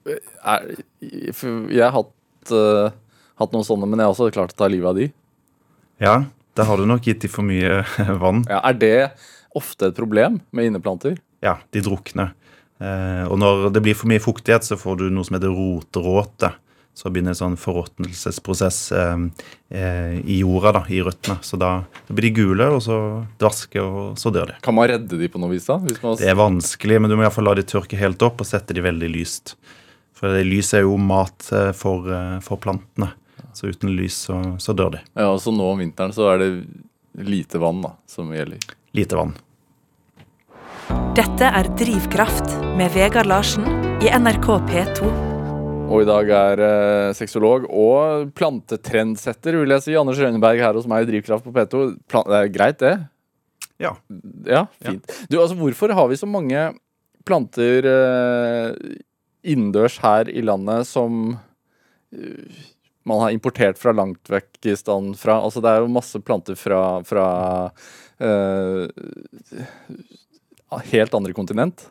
eh, 0.09 0.19
er, 0.43 0.67
jeg 1.01 1.83
har 1.83 1.95
hatt, 1.95 2.13
uh, 2.53 2.91
hatt 3.41 3.55
noen 3.55 3.67
sånne, 3.67 3.89
men 3.89 4.01
jeg 4.01 4.09
har 4.09 4.15
også 4.15 4.31
klart 4.36 4.55
å 4.55 4.62
ta 4.63 4.69
livet 4.71 4.91
av 4.91 5.00
de. 5.00 5.09
Ja, 6.00 6.15
da 6.55 6.65
har 6.67 6.79
du 6.79 6.88
nok 6.89 7.07
gitt 7.07 7.24
de 7.24 7.31
for 7.31 7.45
mye 7.48 7.81
vann. 8.24 8.45
Ja, 8.50 8.62
er 8.63 8.77
det 8.79 8.95
ofte 9.57 9.89
et 9.89 9.98
problem 9.98 10.39
med 10.55 10.69
inneplanter? 10.69 11.17
Ja, 11.43 11.57
de 11.74 11.83
drukner. 11.83 12.33
Eh, 12.79 13.25
og 13.27 13.39
når 13.41 13.69
det 13.75 13.83
blir 13.83 13.98
for 13.98 14.12
mye 14.12 14.24
fuktighet, 14.24 14.67
så 14.67 14.79
får 14.79 15.01
du 15.01 15.05
noe 15.12 15.27
som 15.27 15.38
heter 15.38 15.51
roteråte. 15.55 16.53
Så 17.00 17.08
begynner 17.08 17.32
en 17.32 17.39
sånn 17.39 17.56
forråtnelsesprosess 17.60 18.79
eh, 18.91 19.22
eh, 19.72 20.18
i 20.20 20.41
jorda, 20.41 20.74
da, 20.75 20.82
i 20.91 21.00
røttene. 21.06 21.38
Så 21.48 21.56
da, 21.62 21.70
da 22.08 22.15
blir 22.18 22.27
de 22.27 22.41
gule, 22.41 22.68
og 22.75 22.82
så 22.84 22.98
dvasker, 23.39 23.86
og 23.86 24.18
så 24.20 24.34
dør 24.36 24.51
de. 24.51 24.58
Kan 24.65 24.75
man 24.75 24.89
redde 24.91 25.20
de 25.22 25.29
på 25.32 25.39
noe 25.39 25.53
vis 25.53 25.70
da? 25.70 25.77
Hvis 25.86 26.01
man, 26.03 26.18
Det 26.20 26.27
er 26.27 26.36
vanskelig, 26.39 27.00
men 27.00 27.12
du 27.12 27.15
må 27.15 27.24
i 27.24 27.27
hvert 27.29 27.38
fall 27.38 27.48
la 27.48 27.56
de 27.56 27.63
tørke 27.72 28.00
helt 28.01 28.25
opp 28.27 28.44
og 28.44 28.50
sette 28.50 28.75
de 28.75 28.84
veldig 28.84 29.12
lyst. 29.15 29.56
For 30.20 30.36
lys 30.44 30.74
er 30.75 30.84
jo 30.84 30.98
mat 31.00 31.48
eh, 31.56 31.72
for, 31.77 32.12
eh, 32.12 32.38
for 32.44 32.60
plantene. 32.60 33.13
Så 33.56 33.72
uten 33.72 33.96
lys 33.96 34.20
så, 34.27 34.36
så 34.59 34.75
dør 34.75 34.98
de. 34.98 35.03
ja, 35.16 35.31
så 35.40 35.51
nå 35.55 35.72
om 35.72 35.79
vinteren 35.79 36.12
så 36.16 36.27
er 36.33 36.44
det 36.44 36.50
lite 37.24 37.59
vann 37.64 37.81
da, 37.83 37.96
som 38.07 38.29
gjelder. 38.35 38.59
Lite 38.96 39.16
vann. 39.20 39.33
Dette 41.16 41.48
er 41.48 41.72
Drivkraft 41.79 42.59
med 42.79 42.92
Vegard 42.96 43.27
Larsen 43.31 43.66
i 44.03 44.12
NRK 44.12 44.48
P2. 44.70 45.28
Og 45.90 46.04
i 46.04 46.08
dag 46.08 46.30
er 46.30 46.62
eh, 46.62 47.12
sexolog 47.18 47.66
og 47.66 48.30
plantetrendsetter, 48.38 49.58
vil 49.58 49.74
jeg 49.74 49.86
si. 49.88 49.96
Anders 49.98 50.20
Rønneberg 50.22 50.62
her 50.62 50.78
hos 50.78 50.88
meg 50.90 51.06
i 51.06 51.10
Drivkraft 51.10 51.48
på 51.48 51.54
P2. 51.56 51.82
Plan 52.10 52.28
det 52.30 52.38
er 52.38 52.52
greit, 52.54 52.80
det? 52.84 52.96
Ja. 53.82 53.96
Ja, 54.46 54.66
fint. 54.84 55.10
Du, 55.32 55.40
altså, 55.40 55.58
hvorfor 55.58 55.94
har 55.98 56.10
vi 56.12 56.20
så 56.20 56.30
mange 56.30 56.68
planter 57.25 57.88
eh, 57.90 58.96
innendørs 59.50 59.98
her 60.04 60.30
i 60.30 60.44
landet 60.46 60.88
som 60.90 61.32
uh, 61.34 62.58
man 63.08 63.22
har 63.24 63.34
importert 63.34 63.80
fra 63.80 63.94
langt 63.96 64.30
vekk 64.30 64.70
i 64.70 64.75
stand 64.78 65.16
fra? 65.18 65.40
Altså, 65.42 65.64
det 65.64 65.74
er 65.74 65.82
jo 65.82 65.94
masse 65.96 66.22
planter 66.22 66.60
fra, 66.60 66.82
fra 67.08 67.28
uh, 68.22 68.86
helt 70.92 71.18
andre 71.18 71.34
kontinent. 71.38 71.88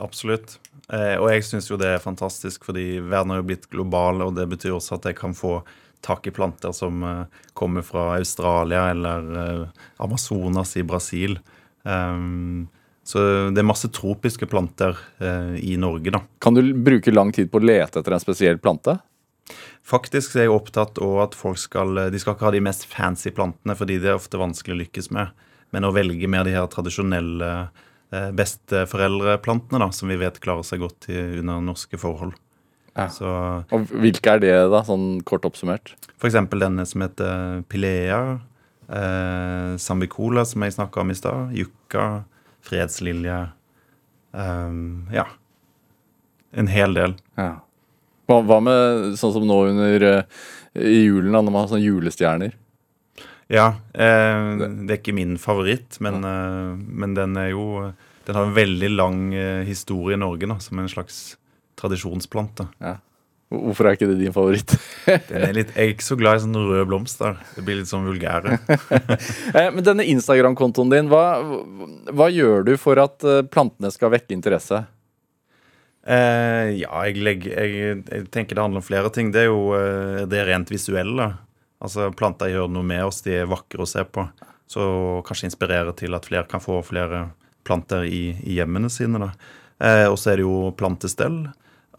Absolutt. 0.00 0.58
Eh, 0.92 1.16
og 1.20 1.28
jeg 1.30 1.44
syns 1.46 1.68
jo 1.70 1.78
det 1.80 1.90
er 1.94 2.02
fantastisk, 2.02 2.64
fordi 2.68 2.96
verden 3.00 3.34
har 3.34 3.42
jo 3.42 3.48
blitt 3.52 3.68
global, 3.72 4.22
og 4.24 4.36
det 4.38 4.48
betyr 4.50 4.76
også 4.76 4.98
at 4.98 5.10
jeg 5.10 5.18
kan 5.20 5.36
få 5.36 5.60
tak 6.02 6.26
i 6.26 6.34
planter 6.34 6.72
som 6.74 7.02
eh, 7.06 7.42
kommer 7.54 7.84
fra 7.86 8.16
Australia 8.16 8.88
eller 8.90 9.28
eh, 9.42 9.66
Amazonas 10.02 10.76
i 10.76 10.82
Brasil. 10.86 11.38
Um, 11.82 12.68
så 13.04 13.18
det 13.50 13.58
er 13.58 13.66
masse 13.66 13.90
tropiske 13.90 14.46
planter 14.46 14.98
eh, 15.18 15.54
i 15.58 15.76
Norge, 15.80 16.12
da. 16.14 16.22
Kan 16.42 16.54
du 16.54 16.62
bruke 16.74 17.14
lang 17.14 17.32
tid 17.34 17.50
på 17.50 17.58
å 17.58 17.64
lete 17.64 18.02
etter 18.02 18.14
en 18.14 18.22
spesiell 18.22 18.60
plante? 18.62 18.98
Faktisk 19.86 20.36
er 20.36 20.46
jeg 20.46 20.54
opptatt 20.54 21.00
av 21.02 21.16
at 21.24 21.32
folk 21.34 21.58
skal 21.58 21.98
De 22.14 22.18
skal 22.22 22.36
ikke 22.36 22.46
ha 22.46 22.52
de 22.54 22.60
mest 22.62 22.84
fancy 22.86 23.32
plantene, 23.34 23.74
fordi 23.78 23.98
det 24.02 24.12
er 24.12 24.20
ofte 24.20 24.38
vanskelig 24.38 24.76
å 24.76 24.82
lykkes 24.84 25.10
med. 25.14 25.32
Men 25.74 25.88
å 25.88 25.94
velge 25.94 26.30
mer 26.30 26.46
de 26.46 26.54
her 26.54 26.68
tradisjonelle 26.70 27.48
eh, 27.48 27.88
besteforeldreplantene, 28.12 29.80
da, 29.82 29.90
som 29.94 30.10
vi 30.12 30.18
vet 30.20 30.40
klarer 30.44 30.66
seg 30.66 30.82
godt 30.84 31.08
i, 31.08 31.18
under 31.40 31.62
norske 31.64 31.98
forhold. 32.00 32.34
Ja. 32.92 33.06
Så 33.08 33.28
Og 33.72 33.88
hvilke 33.88 34.34
er 34.34 34.42
det, 34.42 34.52
da, 34.72 34.82
sånn 34.84 35.22
kort 35.24 35.46
oppsummert? 35.48 35.94
eksempel 36.28 36.60
denne 36.60 36.84
som 36.88 37.00
heter 37.04 37.62
Pilea, 37.72 38.18
eh, 38.92 39.72
Sambicola, 39.80 40.44
som 40.44 40.62
jeg 40.66 40.76
snakka 40.76 41.00
om 41.00 41.10
i 41.10 41.16
stad, 41.16 41.56
Jukka, 41.56 42.24
fredslilje 42.68 43.40
Eh, 44.32 44.72
Ja. 45.12 45.26
En 46.52 46.66
hel 46.66 46.94
del. 46.94 47.14
Ja. 47.36 47.60
Hva, 48.28 48.38
hva 48.44 48.58
med 48.64 49.14
sånn 49.20 49.32
som 49.34 49.44
nå 49.48 49.58
under 49.70 50.04
eh, 50.08 50.22
i 50.76 51.02
julen, 51.06 51.32
da, 51.32 51.40
når 51.42 51.52
man 51.52 51.64
har 51.64 51.68
sånne 51.68 51.84
julestjerner? 51.84 52.54
Ja. 53.52 53.68
Eh, 53.92 54.64
det 54.86 54.94
er 54.94 54.98
ikke 54.98 55.14
min 55.16 55.36
favoritt, 55.40 56.00
men, 56.04 56.22
eh, 56.24 56.72
men 56.88 57.14
den 57.18 57.36
er 57.36 57.52
jo 57.52 57.92
Den 58.24 58.36
har 58.38 58.46
en 58.46 58.54
veldig 58.54 58.88
lang 58.94 59.34
eh, 59.34 59.64
historie 59.66 60.14
i 60.14 60.20
Norge, 60.20 60.46
da, 60.46 60.54
som 60.62 60.78
en 60.78 60.86
slags 60.88 61.36
tradisjonsplante. 61.74 62.68
Ja. 62.78 63.00
Hvorfor 63.52 63.88
er 63.88 63.96
ikke 63.96 64.08
det 64.08 64.20
din 64.20 64.32
favoritt? 64.32 64.72
Den 65.28 65.44
er 65.48 65.56
litt, 65.56 65.72
jeg 65.74 65.90
er 65.90 65.92
ikke 65.92 66.06
så 66.06 66.16
glad 66.16 66.38
i 66.38 66.44
sånne 66.44 66.62
røde 66.64 66.86
blomster. 66.88 67.36
Det 67.56 67.64
blir 67.66 67.80
litt 67.80 67.90
sånn 67.90 68.06
vulgære. 68.08 68.58
Eh, 69.52 69.68
Men 69.74 69.84
denne 69.84 70.06
Instagram-kontoen 70.08 70.92
din, 70.92 71.10
hva, 71.12 71.42
hva 72.14 72.30
gjør 72.32 72.64
du 72.70 72.76
for 72.80 73.00
at 73.02 73.26
eh, 73.28 73.42
plantene 73.44 73.90
skal 73.92 74.14
vekke 74.14 74.32
interesse? 74.32 74.84
Eh, 76.06 76.78
ja, 76.80 77.02
jeg, 77.10 77.18
legger, 77.26 77.58
jeg, 77.58 77.98
jeg 78.06 78.28
tenker 78.32 78.56
det 78.56 78.64
handler 78.64 78.80
om 78.80 78.86
flere 78.86 79.12
ting. 79.12 79.34
Det 79.34 79.44
er 79.44 79.50
jo 79.50 79.74
det 79.74 80.30
det 80.32 80.46
rent 80.48 80.72
visuelle. 80.72 81.28
Altså 81.82 82.10
Planter 82.14 82.52
gjør 82.52 82.68
noe 82.70 82.86
med 82.86 83.02
oss, 83.04 83.22
de 83.26 83.40
er 83.40 83.50
vakre 83.50 83.82
å 83.82 83.88
se 83.90 84.04
på. 84.06 84.26
Så 84.70 84.84
kanskje 85.26 85.48
inspirere 85.50 85.92
til 85.98 86.14
at 86.16 86.28
flere 86.28 86.46
kan 86.48 86.62
få 86.62 86.78
flere 86.86 87.26
planter 87.66 88.06
i, 88.06 88.30
i 88.46 88.56
hjemmene 88.60 88.90
sine. 88.90 89.18
da. 89.20 89.32
Eh, 89.82 90.06
og 90.10 90.16
så 90.20 90.32
er 90.32 90.40
det 90.40 90.46
jo 90.46 90.70
plantestell. 90.78 91.42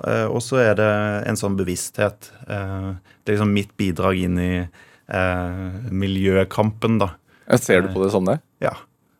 Eh, 0.07 0.25
og 0.25 0.39
så 0.43 0.61
er 0.63 0.77
det 0.79 0.91
en 1.29 1.39
sånn 1.39 1.57
bevissthet. 1.59 2.31
Eh, 2.47 2.89
det 2.95 3.33
er 3.33 3.35
liksom 3.35 3.53
mitt 3.53 3.75
bidrag 3.79 4.23
inn 4.23 4.39
i 4.41 4.53
eh, 4.63 5.59
miljøkampen, 5.91 6.97
da. 7.03 7.11
Eh, 7.45 7.59
Ser 7.61 7.83
du 7.85 7.91
på 7.93 8.05
det 8.05 8.11
som 8.15 8.25
det? 8.27 8.39
Ja, 8.63 8.73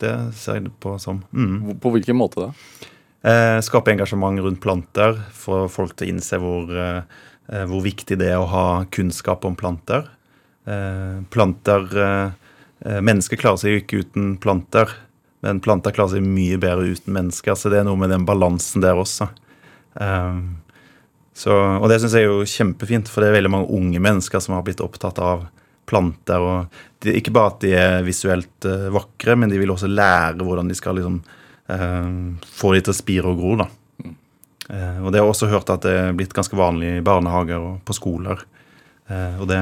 det 0.04 0.15
ser 0.39 0.62
jeg 0.62 0.73
på 0.84 0.95
som. 1.04 1.21
Mm. 1.36 1.76
På 1.84 1.91
hvilken 1.93 2.17
måte 2.19 2.47
da? 2.47 2.89
Eh, 3.23 3.60
skape 3.63 3.93
engasjement 3.93 4.41
rundt 4.43 4.60
planter, 4.63 5.19
få 5.38 5.65
folk 5.71 5.93
til 5.95 6.10
å 6.10 6.15
innse 6.15 6.39
hvor, 6.43 6.71
eh, 6.76 7.21
eh, 7.52 7.63
hvor 7.69 7.84
viktig 7.86 8.17
det 8.19 8.34
er 8.34 8.41
å 8.41 8.49
ha 8.52 8.65
kunnskap 8.91 9.45
om 9.47 9.56
planter. 9.60 10.10
Eh, 10.65 11.23
planter 11.30 11.97
eh, 12.04 12.32
eh, 12.80 13.02
Mennesker 13.02 13.39
klarer 13.39 13.60
seg 13.60 13.73
jo 13.73 13.82
ikke 13.82 14.04
uten 14.06 14.36
planter, 14.39 14.91
men 15.43 15.60
planter 15.63 15.91
klarer 15.95 16.15
seg 16.15 16.28
mye 16.28 16.60
bedre 16.62 16.93
uten 16.93 17.15
mennesker. 17.15 17.58
Så 17.60 17.71
det 17.71 17.82
er 17.82 17.88
noe 17.88 17.99
med 17.99 18.13
den 18.13 18.28
balansen 18.28 18.84
der 18.84 18.99
også. 18.99 19.28
Så, 21.34 21.54
og 21.54 21.84
det 21.89 21.99
syns 21.99 22.13
jeg 22.15 22.26
er 22.26 22.32
jo 22.32 22.45
kjempefint, 22.47 23.10
for 23.12 23.21
det 23.21 23.30
er 23.30 23.36
veldig 23.36 23.52
mange 23.52 23.76
unge 23.76 23.99
mennesker 24.02 24.41
som 24.41 24.56
har 24.56 24.63
blitt 24.65 24.82
opptatt 24.82 25.19
av 25.21 25.43
planter. 25.89 26.39
og 26.41 26.80
de, 27.04 27.17
Ikke 27.19 27.34
bare 27.36 27.52
at 27.52 27.60
de 27.62 27.73
er 27.76 28.06
visuelt 28.08 28.67
vakre, 28.95 29.36
men 29.36 29.52
de 29.52 29.60
vil 29.60 29.73
også 29.73 29.91
lære 29.91 30.47
hvordan 30.47 30.71
de 30.71 30.78
skal 30.80 30.97
liksom 30.97 31.19
få 31.67 32.73
de 32.73 32.82
til 32.86 32.93
å 32.93 32.97
spire 32.97 33.34
og 33.34 33.43
gro. 33.43 33.58
da. 33.60 33.67
Og 35.04 35.12
det 35.12 35.19
har 35.19 35.26
jeg 35.26 35.34
også 35.36 35.52
hørt 35.52 35.76
at 35.76 35.84
det 35.84 35.93
er 35.99 36.17
blitt 36.17 36.34
ganske 36.38 36.58
vanlig 36.58 36.95
i 37.02 37.06
barnehager 37.06 37.60
og 37.60 37.84
på 37.84 37.97
skoler. 37.99 38.47
Og 39.12 39.45
det, 39.52 39.60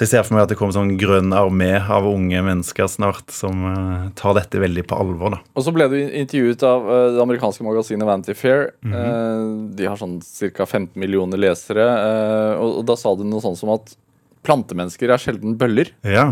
så 0.00 0.06
jeg 0.06 0.12
ser 0.14 0.22
for 0.24 0.32
meg 0.32 0.46
at 0.46 0.52
det 0.54 0.56
kommer 0.56 0.72
sånn 0.72 0.94
grønn 0.96 1.34
armé 1.36 1.74
av 1.76 2.06
unge 2.08 2.40
mennesker 2.40 2.86
snart 2.88 3.34
som 3.36 3.66
eh, 3.68 4.06
tar 4.16 4.32
dette 4.38 4.62
veldig 4.62 4.86
på 4.88 4.96
alvor. 4.96 5.34
da. 5.34 5.40
Og 5.52 5.66
så 5.66 5.74
ble 5.76 5.90
du 5.92 5.98
intervjuet 6.00 6.64
av 6.64 6.88
eh, 6.88 7.08
det 7.18 7.20
amerikanske 7.20 7.66
magasinet 7.66 8.08
Vanity 8.08 8.32
Fair. 8.32 8.70
Eh, 8.80 9.42
de 9.76 9.84
har 9.84 10.00
sånn 10.00 10.16
ca. 10.56 10.64
15 10.64 10.96
millioner 10.96 11.42
lesere. 11.44 11.84
og, 12.56 12.80
da 12.88 12.96
sa 12.96 13.12
du 13.12 13.26
noe 13.28 13.44
sånt 13.44 13.60
som 13.60 13.74
at 13.76 13.92
plantemennesker 14.48 15.12
er 15.12 15.20
sjelden 15.20 15.60
bøller. 15.60 15.92
Ja. 16.00 16.30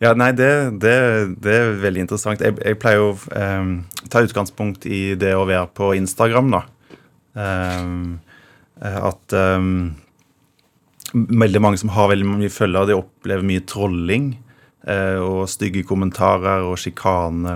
Ja, 0.00 0.14
nei, 0.16 0.30
det, 0.32 0.48
det, 0.80 0.96
det 1.44 1.52
er 1.52 1.76
veldig 1.84 2.06
interessant. 2.06 2.40
Jeg, 2.40 2.56
jeg 2.64 2.80
pleier 2.80 3.10
å 3.10 3.12
um, 3.12 3.76
ta 4.08 4.24
utgangspunkt 4.24 4.88
i 4.88 5.10
det 5.20 5.36
å 5.36 5.44
være 5.44 5.68
på 5.76 5.92
Instagram, 6.00 6.48
da. 6.56 6.64
Eh, 7.44 7.92
at 8.76 9.32
ehm, 9.32 9.96
veldig 11.14 11.62
mange 11.62 11.78
som 11.80 11.92
har 11.94 12.10
veldig 12.12 12.28
mye 12.28 12.52
følgere, 12.52 12.90
de 12.90 12.98
opplever 12.98 13.46
mye 13.46 13.64
trolling 13.68 14.32
eh, 14.88 15.18
og 15.22 15.46
stygge 15.50 15.84
kommentarer 15.86 16.66
og 16.66 16.78
sjikane. 16.80 17.54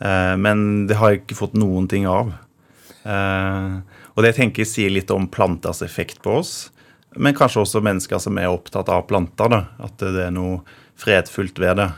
Eh, 0.00 0.34
men 0.40 0.86
det 0.90 0.98
har 1.00 1.12
jeg 1.12 1.24
ikke 1.24 1.40
fått 1.40 1.58
noen 1.58 1.88
ting 1.90 2.06
av. 2.10 2.32
Eh, 3.02 3.80
og 4.14 4.26
det 4.26 4.34
tenker 4.36 4.64
jeg 4.64 4.72
sier 4.72 4.92
litt 4.92 5.10
om 5.14 5.28
planters 5.30 5.82
effekt 5.86 6.22
på 6.24 6.40
oss. 6.40 6.54
Men 7.16 7.34
kanskje 7.34 7.64
også 7.64 7.82
mennesker 7.82 8.20
som 8.22 8.38
er 8.38 8.52
opptatt 8.52 8.90
av 8.92 9.06
planter. 9.08 9.50
da, 9.50 9.64
At 9.82 9.98
det 9.98 10.26
er 10.28 10.34
noe 10.34 10.60
fredfullt 11.00 11.58
ved 11.58 11.80
det. 11.80 11.88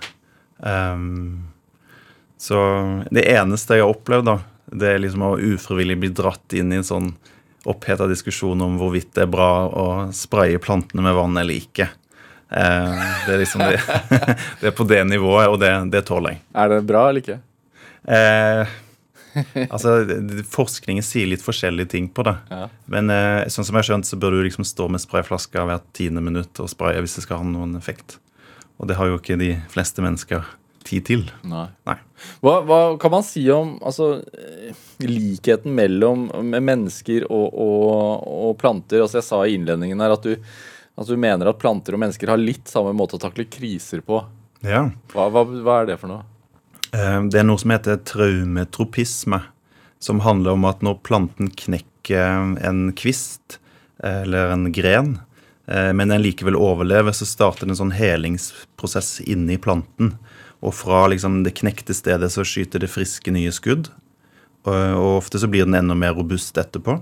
Um, 0.62 1.50
så 2.38 2.58
det 3.10 3.26
eneste 3.28 3.76
jeg 3.76 3.84
har 3.84 3.92
opplevd, 3.92 4.28
da, 4.30 4.36
det 4.72 4.88
er 4.88 5.02
liksom 5.02 5.24
å 5.26 5.36
ufrivillig 5.36 5.98
bli 6.00 6.12
dratt 6.16 6.56
inn 6.56 6.72
i 6.72 6.78
en 6.80 6.86
sånn 6.86 7.10
oppheta 7.68 8.08
diskusjon 8.10 8.60
om 8.64 8.78
hvorvidt 8.80 9.12
det 9.16 9.26
er 9.26 9.32
bra 9.32 9.50
å 9.68 9.86
spraye 10.14 10.60
plantene 10.62 11.04
med 11.04 11.16
vann 11.16 11.38
eller 11.38 11.58
ikke. 11.60 11.88
Eh, 12.52 13.02
det 13.26 13.34
er 13.34 13.42
liksom 13.42 13.64
det, 13.64 13.80
det 14.60 14.70
er 14.72 14.76
på 14.76 14.86
det 14.88 15.02
nivået, 15.08 15.48
og 15.48 15.60
det, 15.62 15.72
det 15.92 16.04
tåler 16.08 16.36
jeg. 16.36 16.42
Er 16.58 16.72
det 16.74 16.80
bra 16.88 17.08
eller 17.08 17.22
ikke? 17.24 17.38
Eh, 18.02 18.72
altså, 19.68 19.94
Forskningen 20.52 21.06
sier 21.06 21.30
litt 21.30 21.44
forskjellige 21.44 21.94
ting 21.94 22.10
på 22.12 22.26
det. 22.26 22.34
Ja. 22.50 22.66
Men 22.92 23.12
eh, 23.14 23.44
sånn 23.52 23.66
som 23.68 23.76
jeg 23.76 23.84
har 23.84 23.90
skjønt, 23.92 24.08
så 24.10 24.18
bør 24.20 24.36
du 24.36 24.42
liksom 24.46 24.66
stå 24.68 24.88
med 24.92 25.02
sprayflasker 25.04 25.68
hvert 25.68 25.86
tiende 25.96 26.24
minutt 26.24 26.60
og 26.62 26.70
spraye 26.72 27.00
hvis 27.02 27.16
det 27.18 27.26
skal 27.26 27.42
ha 27.42 27.48
noen 27.48 27.76
effekt. 27.78 28.18
Og 28.82 28.90
det 28.90 28.98
har 28.98 29.08
jo 29.08 29.20
ikke 29.20 29.38
de 29.40 29.54
fleste 29.72 30.04
mennesker 30.04 30.44
tid 30.86 31.04
til. 31.08 31.22
Nei. 31.48 31.66
Nei. 31.88 31.96
Hva, 32.42 32.58
hva 32.66 32.78
kan 33.00 33.12
man 33.14 33.24
si 33.26 33.42
om 33.52 33.76
altså, 33.82 34.14
eh, 34.34 34.82
likheten 35.06 35.74
mellom 35.74 36.28
med 36.46 36.64
mennesker 36.66 37.26
og, 37.28 37.48
og, 37.54 38.26
og 38.48 38.58
planter? 38.60 39.02
Altså, 39.02 39.20
jeg 39.20 39.28
sa 39.28 39.40
i 39.46 39.56
innledningen 39.56 40.02
her 40.02 40.14
at 40.14 40.26
du, 40.26 40.36
at 40.98 41.08
du 41.08 41.16
mener 41.18 41.50
at 41.50 41.60
planter 41.62 41.96
og 41.96 42.02
mennesker 42.04 42.30
har 42.32 42.40
litt 42.40 42.70
samme 42.70 42.94
måte 42.96 43.18
å 43.18 43.22
takle 43.22 43.48
kriser 43.50 44.04
på. 44.06 44.22
Ja. 44.66 44.86
Hva, 45.14 45.28
hva, 45.32 45.80
er 45.80 45.90
det 45.92 45.98
for 46.02 46.12
noe? 46.12 46.26
Eh, 46.92 47.18
Det 47.32 47.42
er 47.42 47.48
noe 47.48 47.62
som 47.62 47.74
heter 47.74 48.02
traumetropisme, 48.12 49.42
som 50.02 50.22
handler 50.26 50.58
om 50.58 50.68
at 50.70 50.82
når 50.82 51.02
planten 51.06 51.50
knekker 51.50 52.56
en 52.62 52.86
kvist 52.98 53.58
eh, 54.02 54.22
eller 54.24 54.54
en 54.54 54.70
gren, 54.74 55.20
men 55.72 56.10
den 56.10 56.24
likevel 56.24 56.56
overlever, 56.58 57.14
så 57.14 57.24
starter 57.24 57.64
det 57.64 57.72
en 57.72 57.78
sånn 57.78 57.92
helingsprosess 57.94 59.20
inni 59.30 59.54
planten. 59.62 60.10
Og 60.62 60.74
fra 60.78 61.06
liksom 61.10 61.42
det 61.46 61.56
knekte 61.58 61.94
stedet 61.96 62.30
så 62.32 62.44
skyter 62.46 62.82
det 62.82 62.90
friske, 62.92 63.34
nye 63.34 63.52
skudd. 63.54 63.90
Og, 64.62 64.74
og 64.74 65.08
ofte 65.16 65.40
så 65.42 65.50
blir 65.50 65.66
den 65.66 65.78
enda 65.78 65.96
mer 65.98 66.14
robust 66.14 66.58
etterpå. 66.60 67.00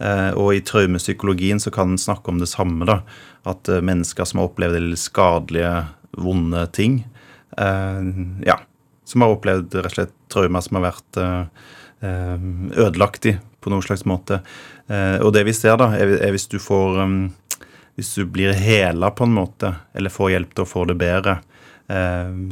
Eh, 0.00 0.30
og 0.34 0.54
i 0.56 0.62
traumepsykologien 0.64 1.60
så 1.62 1.70
kan 1.74 1.94
en 1.94 2.00
snakke 2.00 2.32
om 2.32 2.40
det 2.42 2.48
samme. 2.50 2.88
da, 2.88 3.00
At 3.48 3.68
eh, 3.68 3.84
mennesker 3.84 4.26
som 4.26 4.40
har 4.40 4.50
opplevd 4.50 4.80
litt 4.88 5.02
skadelige, 5.02 5.74
vonde 6.18 6.64
ting, 6.74 7.04
eh, 7.58 8.08
ja, 8.46 8.56
som 9.06 9.22
har 9.22 9.36
opplevd 9.36 9.76
rett 9.78 9.92
og 9.92 9.94
slett 9.94 10.16
traumer 10.32 10.64
som 10.64 10.80
har 10.80 10.88
vært 10.88 11.20
eh, 11.20 11.68
eh, 12.08 12.48
ødelagt 12.80 13.30
i 13.30 13.36
på 13.60 13.70
noen 13.70 13.84
slags 13.84 14.06
måte. 14.08 14.40
Eh, 14.88 15.18
og 15.20 15.34
det 15.36 15.44
vi 15.46 15.54
ser, 15.54 15.76
da, 15.80 15.92
er, 15.94 16.16
er 16.18 16.34
hvis 16.34 16.48
du 16.50 16.58
får 16.62 17.04
um, 17.04 17.20
Hvis 17.98 18.14
du 18.16 18.24
blir 18.24 18.54
hela 18.56 19.10
på 19.12 19.26
en 19.26 19.34
måte, 19.34 19.74
eller 19.92 20.12
får 20.14 20.30
hjelp 20.32 20.52
til 20.54 20.64
å 20.64 20.68
få 20.68 20.84
det 20.88 20.94
bedre, 20.96 21.34
eh, 21.36 21.49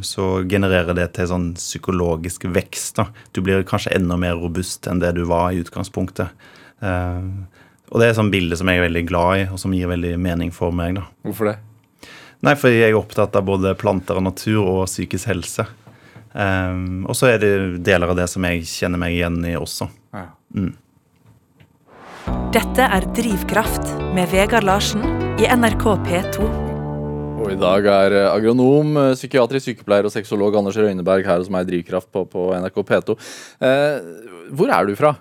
så 0.03 0.25
genererer 0.49 0.97
det 0.97 1.05
til 1.15 1.29
sånn 1.29 1.53
psykologisk 1.55 2.47
vekst. 2.51 2.97
da. 2.97 3.05
Du 3.31 3.39
blir 3.45 3.63
kanskje 3.63 3.95
enda 3.95 4.17
mer 4.19 4.35
robust 4.35 4.87
enn 4.87 4.99
det 4.99 5.13
du 5.15 5.23
var 5.29 5.53
i 5.53 5.61
utgangspunktet. 5.63 6.33
Eh, 6.81 7.29
og 7.89 7.99
det 7.99 8.05
er 8.05 8.13
et 8.13 8.19
sånt 8.19 8.33
bilde 8.33 8.57
som 8.59 8.69
jeg 8.69 8.81
er 8.81 8.85
veldig 8.87 9.05
glad 9.09 9.39
i, 9.39 9.47
og 9.49 9.59
som 9.61 9.73
gir 9.73 9.89
veldig 9.89 10.13
mening 10.21 10.51
for 10.53 10.75
meg. 10.75 10.99
da. 10.99 11.07
Hvorfor 11.25 11.51
det? 11.51 11.57
Nei, 12.45 12.55
fordi 12.55 12.79
jeg 12.79 12.93
er 12.93 12.99
opptatt 12.99 13.35
av 13.35 13.47
både 13.47 13.75
planter 13.79 14.19
og 14.19 14.27
natur 14.29 14.61
og 14.61 14.85
psykisk 14.87 15.27
helse. 15.31 15.65
Um, 16.29 17.07
og 17.09 17.17
så 17.17 17.33
er 17.33 17.41
det 17.41 17.51
deler 17.83 18.13
av 18.13 18.19
det 18.19 18.29
som 18.31 18.45
jeg 18.45 18.67
kjenner 18.69 19.01
meg 19.01 19.17
igjen 19.17 19.41
i 19.49 19.57
også. 19.59 19.89
Ja. 20.13 20.29
Dette 22.53 22.85
er 22.85 23.11
Drivkraft 23.17 23.91
med 24.15 24.29
Vegard 24.31 24.67
Larsen 24.69 25.03
i 25.41 25.49
NRK 25.49 25.85
P2. 26.05 26.68
Og 27.39 27.53
i 27.53 27.57
dag 27.59 27.85
er 27.87 28.15
eh, 28.19 28.27
agronom, 28.33 28.91
eh, 28.99 29.13
psykiatrisk 29.15 29.69
sykepleier 29.71 30.07
og 30.07 30.13
sexolog 30.13 30.57
Anders 30.59 30.77
Røyneberg 30.79 31.25
her 31.27 31.39
hos 31.39 31.49
meg 31.53 31.65
i 31.65 31.71
Drivkraft 31.71 32.09
på, 32.13 32.25
på 32.29 32.49
NRK 32.57 32.79
P2. 32.89 33.15
Eh, 33.63 34.49
hvor 34.59 34.71
er 34.75 34.89
du 34.89 34.95
fra? 34.99 35.13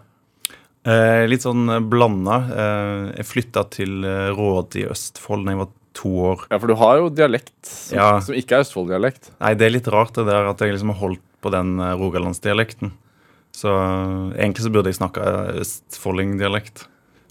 Eh, 0.89 1.25
litt 1.31 1.45
sånn 1.47 1.69
blanda. 1.91 2.39
Eh, 2.51 3.05
jeg 3.21 3.29
flytta 3.31 3.65
til 3.75 4.03
Råd 4.03 4.39
Råde 4.39 4.83
i 4.83 4.87
Østfold 4.91 5.47
da 5.47 5.55
jeg 5.55 5.63
var 5.63 5.71
to 5.99 6.13
år. 6.33 6.45
Ja, 6.51 6.59
For 6.63 6.71
du 6.71 6.77
har 6.83 7.01
jo 7.03 7.09
dialekt 7.11 7.57
som, 7.67 7.99
Ja. 7.99 8.11
som 8.25 8.35
ikke 8.39 8.59
er 8.59 8.67
Østfold-dialekt. 8.67 9.31
Nei, 9.41 9.55
det 9.59 9.67
er 9.69 9.75
litt 9.79 9.91
rart 9.95 10.15
det 10.19 10.27
der 10.29 10.51
at 10.51 10.59
jeg 10.63 10.75
liksom 10.75 10.95
har 10.95 11.01
holdt 11.03 11.25
på 11.43 11.55
den 11.55 11.77
eh, 11.79 11.95
rogalandsdialekten. 11.99 12.93
Så 13.55 13.71
eh, 13.73 14.43
egentlig 14.43 14.67
så 14.67 14.75
burde 14.75 14.91
jeg 14.91 14.99
snakka 15.01 15.25
østfoldingdialekt, 15.63 16.87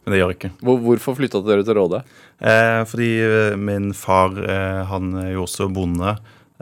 men 0.08 0.13
det 0.15 0.22
gjør 0.22 0.30
jeg 0.32 0.38
ikke. 0.38 0.50
Hvor, 0.63 0.78
hvorfor 0.86 1.17
flytta 1.17 1.41
dere 1.43 1.65
til 1.67 1.76
Råde? 1.76 1.98
Eh, 2.39 2.80
fordi 2.88 3.10
eh, 3.26 3.56
min 3.60 3.89
far 3.91 4.38
eh, 4.39 4.86
han 4.88 5.10
er 5.20 5.34
jo 5.34 5.41
også 5.43 5.67
bonde, 5.76 6.13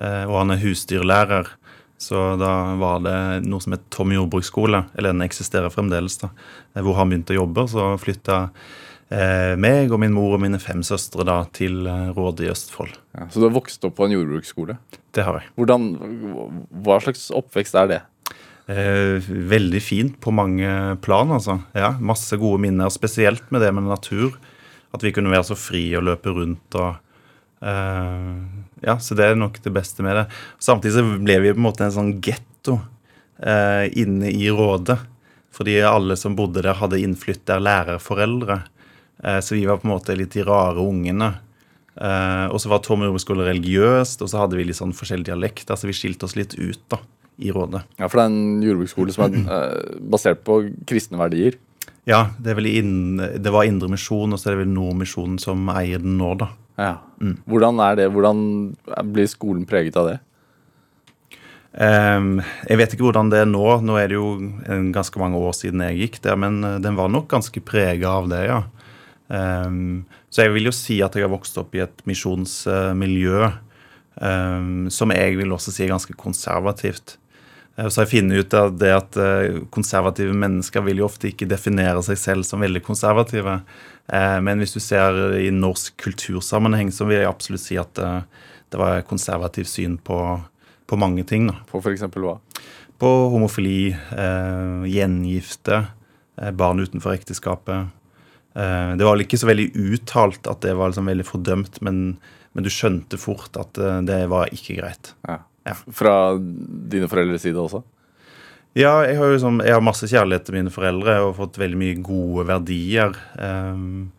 eh, 0.02 0.24
og 0.26 0.40
han 0.40 0.56
er 0.56 0.64
husdyrlærer. 0.64 1.52
Så 2.02 2.24
da 2.42 2.50
var 2.82 3.04
det 3.06 3.20
noe 3.46 3.62
som 3.64 3.76
het 3.78 3.86
Tom 3.94 4.10
jordbruksskole, 4.12 4.82
eller 4.98 5.14
den 5.14 5.22
eksisterer 5.28 5.70
fremdeles, 5.70 6.18
da, 6.26 6.32
eh, 6.74 6.82
hvor 6.82 6.98
han 6.98 7.14
begynte 7.14 7.38
å 7.38 7.44
jobbe. 7.44 7.68
Så 7.70 7.86
flytta 8.02 8.40
eh, 9.14 9.54
meg 9.62 9.94
og 9.94 10.02
min 10.02 10.18
mor 10.18 10.40
og 10.40 10.42
mine 10.42 10.58
fem 10.60 10.82
søstre 10.82 11.24
da 11.30 11.44
til 11.54 11.86
Råde 12.18 12.48
i 12.48 12.52
Østfold. 12.52 12.98
Ja, 13.14 13.30
så 13.30 13.40
du 13.40 13.46
har 13.48 13.56
vokst 13.62 13.86
opp 13.86 13.96
på 14.02 14.10
en 14.10 14.18
jordbruksskole. 14.18 14.80
Det 15.16 15.24
har 15.24 15.38
jeg. 15.40 15.54
Hvordan, 15.62 15.88
hva 16.84 16.98
slags 17.06 17.30
oppvekst 17.30 17.78
er 17.80 17.94
det? 17.94 18.02
Eh, 18.68 19.22
veldig 19.30 19.82
fint 19.84 20.16
på 20.22 20.34
mange 20.34 20.98
plan, 21.06 21.30
altså. 21.32 21.60
Ja, 21.78 21.94
masse 22.02 22.38
gode 22.42 22.64
minner, 22.64 22.90
spesielt 22.90 23.52
med 23.54 23.62
det 23.62 23.72
med 23.76 23.86
natur. 23.86 24.38
At 24.96 25.04
vi 25.06 25.12
kunne 25.14 25.34
være 25.34 25.50
så 25.52 25.58
fri 25.60 25.84
og 25.98 26.06
løpe 26.08 26.34
rundt 26.34 26.78
og 26.80 26.96
eh, 27.62 28.30
Ja, 28.86 28.98
så 29.02 29.18
det 29.18 29.28
er 29.28 29.38
nok 29.40 29.60
det 29.64 29.74
beste 29.76 30.06
med 30.06 30.18
det. 30.18 30.26
Samtidig 30.62 30.96
så 30.98 31.06
ble 31.20 31.40
vi 31.44 31.54
på 31.54 31.62
en 31.62 31.68
måte 31.68 31.86
en 31.86 31.94
sånn 31.94 32.14
getto 32.24 32.80
eh, 33.42 33.92
inne 34.02 34.34
i 34.34 34.50
Rådet. 34.54 34.98
Fordi 35.56 35.78
alle 35.88 36.18
som 36.20 36.36
bodde 36.36 36.64
der, 36.66 36.76
hadde 36.82 37.00
innflytta 37.00 37.60
lærerforeldre. 37.62 38.60
Eh, 39.24 39.40
så 39.40 39.56
vi 39.56 39.66
var 39.70 39.80
på 39.82 39.88
en 39.88 39.94
måte 39.94 40.18
litt 40.18 40.36
de 40.36 40.44
rare 40.46 40.82
ungene. 40.84 41.32
Eh, 41.96 42.46
og 42.52 42.60
så 42.60 42.72
var 42.72 42.82
Tom 42.84 43.06
jordbruksskole 43.06 43.48
religiøst, 43.48 44.22
og 44.22 44.32
så 44.32 44.42
hadde 44.44 44.60
vi 44.60 44.68
litt 44.68 44.80
sånn 44.80 44.96
forskjellig 44.96 45.30
dialekt. 45.30 45.70
Altså 45.72 45.90
vi 45.90 45.96
skilte 45.96 46.28
oss 46.28 46.36
litt 46.38 46.58
ut 46.58 46.82
da, 46.92 47.00
i 47.38 47.52
Rådet. 47.54 47.84
Ja, 48.00 48.08
For 48.08 48.20
det 48.20 48.26
er 48.26 48.34
en 48.34 48.66
jordbruksskole 48.66 49.16
som 49.16 49.26
er 49.28 49.40
eh, 49.58 49.96
basert 50.12 50.44
på 50.48 50.62
kristne 50.88 51.20
verdier. 51.22 51.58
Ja, 52.06 52.28
det, 52.38 52.54
er 52.54 52.60
vel 52.60 52.70
inn, 52.70 53.18
det 53.18 53.54
var 53.54 53.66
Indre 53.66 53.90
Misjon, 53.90 54.36
og 54.36 54.40
så 54.40 54.52
er 54.52 54.56
det 54.56 54.66
vel 54.66 54.76
Nordmisjonen 54.76 55.40
som 55.42 55.66
eier 55.74 56.04
den 56.04 56.20
nå, 56.20 56.36
da. 56.38 56.52
Ja. 56.78 56.94
Hvordan 57.48 57.80
er 57.82 57.98
det? 57.98 58.10
Hvordan 58.14 58.40
blir 59.16 59.30
skolen 59.32 59.66
preget 59.70 59.98
av 59.98 60.12
det? 60.12 60.18
Um, 61.76 62.40
jeg 62.70 62.80
vet 62.80 62.94
ikke 62.96 63.04
hvordan 63.08 63.32
det 63.34 63.42
er 63.44 63.50
nå. 63.50 63.64
Nå 63.84 63.98
er 64.00 64.12
det 64.12 64.20
jo 64.20 64.30
en 64.72 64.92
ganske 64.96 65.20
mange 65.20 65.40
år 65.40 65.56
siden 65.58 65.84
jeg 65.84 66.00
gikk 66.04 66.22
der, 66.24 66.38
men 66.40 66.62
eh, 66.64 66.80
den 66.84 66.96
var 67.00 67.12
nok 67.12 67.28
ganske 67.32 67.64
prega 67.66 68.14
av 68.22 68.30
det, 68.32 68.46
ja. 68.48 68.62
Um, 69.28 70.06
så 70.30 70.46
jeg 70.46 70.54
vil 70.54 70.70
jo 70.70 70.76
si 70.76 71.00
at 71.02 71.16
jeg 71.18 71.26
har 71.26 71.34
vokst 71.34 71.58
opp 71.58 71.74
i 71.74 71.82
et 71.82 72.04
misjonsmiljø 72.06 73.48
um, 74.22 74.86
som 74.94 75.14
jeg 75.16 75.40
vil 75.40 75.56
også 75.56 75.74
si 75.74 75.86
er 75.86 75.96
ganske 75.96 76.16
konservativt. 76.20 77.18
Eh, 77.78 77.88
Så 77.88 78.02
har 78.02 78.06
jeg 78.08 78.22
funnet 78.22 78.46
ut 78.46 78.54
av 78.54 78.78
det 78.80 78.92
at 78.96 79.18
eh, 79.20 79.60
konservative 79.74 80.34
mennesker 80.34 80.84
vil 80.86 81.02
jo 81.02 81.10
ofte 81.10 81.30
ikke 81.32 81.48
definere 81.50 82.04
seg 82.06 82.18
selv 82.20 82.48
som 82.48 82.64
veldig 82.64 82.84
konservative. 82.86 83.62
Eh, 84.08 84.40
Men 84.42 84.60
hvis 84.60 84.74
du 84.76 84.80
ser 84.80 85.38
i 85.42 85.52
norsk 85.52 85.96
kultursammenheng, 85.98 86.92
så 86.92 87.08
vil 87.08 87.22
jeg 87.22 87.30
absolutt 87.32 87.66
si 87.66 87.78
at 87.82 87.94
det 87.96 88.80
var 88.80 89.02
konservativt 89.08 89.70
syn 89.70 89.98
på, 89.98 90.20
på 90.88 90.98
mange 91.00 91.24
ting. 91.28 91.48
da. 91.48 91.60
På 91.70 91.80
f.eks. 91.84 92.02
hva? 92.16 92.40
på 92.96 93.10
homofili, 93.28 93.92
gjengifte, 94.88 95.82
barn 96.56 96.80
utenfor 96.80 97.12
ekteskapet. 97.12 97.90
Det 98.56 99.04
var 99.04 99.18
vel 99.18 99.26
ikke 99.26 99.40
så 99.42 99.50
veldig 99.50 99.66
uttalt 99.76 100.48
at 100.48 100.62
det 100.64 100.72
var 100.80 100.94
liksom 100.94 101.10
veldig 101.12 101.26
fordømt, 101.28 101.82
men, 101.84 102.00
men 102.56 102.64
du 102.64 102.72
skjønte 102.72 103.20
fort 103.20 103.60
at 103.60 103.76
det 104.08 104.22
var 104.32 104.48
ikke 104.56 104.78
greit. 104.80 105.12
Ja. 105.28 105.42
Ja. 105.66 105.76
Fra 105.94 106.16
dine 106.38 107.10
foreldres 107.10 107.46
side 107.46 107.58
også? 107.58 107.82
Ja, 108.76 109.06
jeg 109.08 109.16
har 109.16 109.38
sånn, 109.40 109.62
jeg 109.64 109.72
har 109.72 109.84
masse 109.84 110.08
kjærlighet 110.12 110.50
til 110.50 110.58
mine 110.58 110.72
foreldre 110.74 111.14
og 111.24 111.38
fått 111.38 111.58
veldig 111.62 111.78
mye 111.80 112.00
gode 112.04 112.44
verdier. 112.50 113.16
Um, 113.40 114.10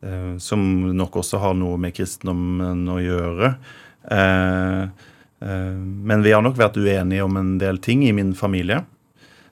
uh, 0.00 0.38
som 0.40 0.62
nok 0.96 1.18
også 1.20 1.40
har 1.42 1.52
noe 1.58 1.76
med 1.80 1.92
kristendommen 1.98 2.86
å 2.88 2.96
gjøre. 3.02 3.50
Uh, 4.08 4.88
uh, 5.44 5.76
men 5.76 6.24
vi 6.24 6.32
har 6.32 6.40
nok 6.46 6.56
vært 6.56 6.80
uenige 6.80 7.26
om 7.26 7.36
en 7.36 7.58
del 7.60 7.76
ting 7.84 8.06
i 8.08 8.14
min 8.16 8.32
familie. 8.38 8.80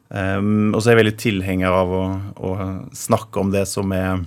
Um, 0.09 0.73
og 0.73 0.81
så 0.81 0.89
er 0.89 0.97
jeg 0.97 1.03
veldig 1.03 1.17
tilhenger 1.21 1.77
av 1.77 1.93
å, 1.93 2.03
å 2.41 2.57
snakke 2.97 3.45
om 3.45 3.53
det 3.53 3.67
som 3.69 3.93
er 3.93 4.25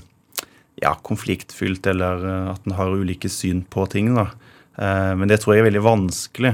ja, 0.84 0.94
konfliktfylt, 1.02 1.90
eller 1.90 2.22
at 2.54 2.70
en 2.70 2.78
har 2.78 2.94
ulike 2.94 3.32
syn 3.34 3.66
på 3.66 3.90
ting. 3.90 4.14
da. 4.14 4.30
Men 4.78 5.26
det 5.26 5.40
tror 5.42 5.56
jeg 5.56 5.64
er 5.64 5.72
veldig 5.72 5.82
vanskelig. 5.82 6.52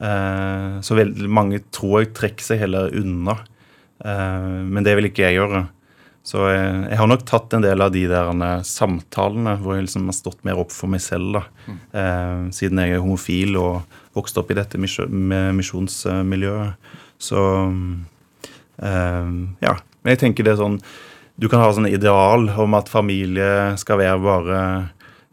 Eh, 0.00 0.80
så 0.84 0.98
veldig 0.98 1.30
mange 1.32 1.62
tror 1.74 2.02
jeg 2.02 2.14
trekker 2.16 2.44
seg 2.44 2.60
heller 2.64 2.92
unna. 2.96 3.38
Eh, 4.04 4.52
men 4.66 4.86
det 4.86 4.96
vil 4.98 5.10
ikke 5.10 5.28
jeg 5.28 5.40
gjøre. 5.40 5.66
Så 6.26 6.42
jeg, 6.50 6.70
jeg 6.90 6.98
har 6.98 7.06
nok 7.06 7.22
tatt 7.28 7.54
en 7.54 7.62
del 7.62 7.84
av 7.84 7.92
de 7.94 8.02
der 8.10 8.32
eh, 8.34 8.64
samtalene 8.66 9.54
hvor 9.62 9.76
jeg 9.76 9.86
liksom 9.86 10.08
har 10.10 10.18
stått 10.18 10.42
mer 10.46 10.58
opp 10.58 10.74
for 10.74 10.90
meg 10.90 11.04
selv, 11.04 11.38
da. 11.38 11.70
Eh, 11.70 12.48
siden 12.56 12.82
jeg 12.82 12.96
er 12.96 13.04
homofil 13.04 13.58
og 13.60 14.00
vokste 14.16 14.42
opp 14.42 14.50
i 14.50 14.58
dette 14.58 14.80
misjonsmiljøet. 14.80 16.90
Så 17.22 17.42
eh, 18.82 19.30
ja. 19.62 19.76
Men 20.02 20.14
jeg 20.14 20.20
tenker 20.20 20.46
det 20.46 20.52
er 20.52 20.60
sånn 20.60 20.76
Du 21.40 21.48
kan 21.50 21.58
ha 21.58 21.72
sånn 21.74 21.88
ideal 21.88 22.46
om 22.62 22.76
at 22.78 22.92
familie 22.92 23.74
skal 23.80 23.98
være 24.00 24.20
bare 24.22 24.60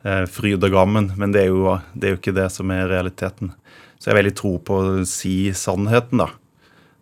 eh, 0.03 0.25
fryd 0.29 0.63
og 0.63 0.73
gammen, 0.73 1.11
men 1.17 1.33
det 1.33 1.45
er, 1.45 1.51
jo, 1.51 1.77
det 1.95 2.07
er 2.07 2.15
jo 2.15 2.21
ikke 2.21 2.35
det 2.35 2.49
som 2.51 2.71
er 2.75 2.89
realiteten. 2.91 3.53
Så 4.03 4.09
jeg 4.09 4.17
har 4.17 4.19
veldig 4.19 4.35
tro 4.35 4.57
på 4.59 4.77
å 4.83 5.03
si 5.07 5.53
sannheten, 5.55 6.19
da. 6.19 6.27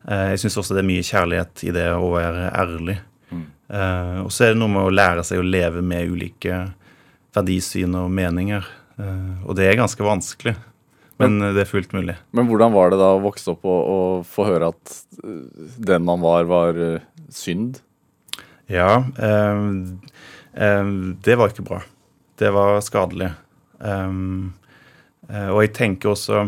Eh, 0.05 0.27
jeg 0.35 0.43
syns 0.43 0.59
også 0.61 0.75
det 0.77 0.83
er 0.83 0.91
mye 0.91 1.05
kjærlighet 1.07 1.63
i 1.65 1.71
det 1.73 1.87
å 1.97 2.11
være 2.13 2.51
ærlig. 2.53 2.99
Eh, 3.71 4.17
og 4.25 4.31
så 4.33 4.45
er 4.45 4.53
det 4.53 4.59
noe 4.59 4.71
med 4.73 4.83
å 4.83 4.93
lære 4.93 5.23
seg 5.23 5.39
å 5.39 5.47
leve 5.47 5.81
med 5.85 6.11
ulike 6.11 6.59
verdisyn 7.35 7.95
og 7.95 8.11
meninger. 8.13 8.67
Eh, 8.99 9.45
og 9.47 9.55
det 9.57 9.69
er 9.69 9.79
ganske 9.79 10.03
vanskelig, 10.03 10.55
men 11.21 11.39
det 11.55 11.63
er 11.63 11.69
fullt 11.69 11.95
mulig. 11.95 12.17
Men 12.35 12.49
hvordan 12.49 12.73
var 12.75 12.91
det 12.91 12.99
da 12.99 13.13
å 13.15 13.23
vokse 13.23 13.53
opp 13.53 13.63
og, 13.65 13.81
og 13.95 14.27
få 14.27 14.49
høre 14.49 14.73
at 14.73 14.97
den 15.21 16.03
man 16.05 16.21
var, 16.21 16.49
var 16.49 16.81
synd? 17.31 17.79
Ja, 18.71 19.05
eh, 19.17 19.63
det 21.23 21.39
var 21.39 21.49
ikke 21.49 21.65
bra. 21.67 21.79
Det 22.41 22.49
var 22.51 22.81
skadelig. 22.83 23.29
Og 23.81 25.59
jeg 25.63 25.71
tenker 25.77 26.11
også 26.11 26.43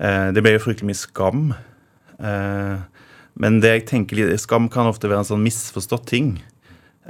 Det 0.00 0.40
ble 0.40 0.54
jo 0.54 0.62
fryktelig 0.64 0.88
mye 0.88 0.96
skam. 0.96 1.42
Eh, 2.20 2.78
men 3.40 3.58
det 3.62 3.72
jeg 3.74 3.86
tenker 3.88 4.18
litt, 4.18 4.40
skam 4.42 4.68
kan 4.72 4.88
ofte 4.90 5.08
være 5.08 5.24
en 5.24 5.30
sånn 5.30 5.44
misforstått 5.44 6.08
ting. 6.10 6.34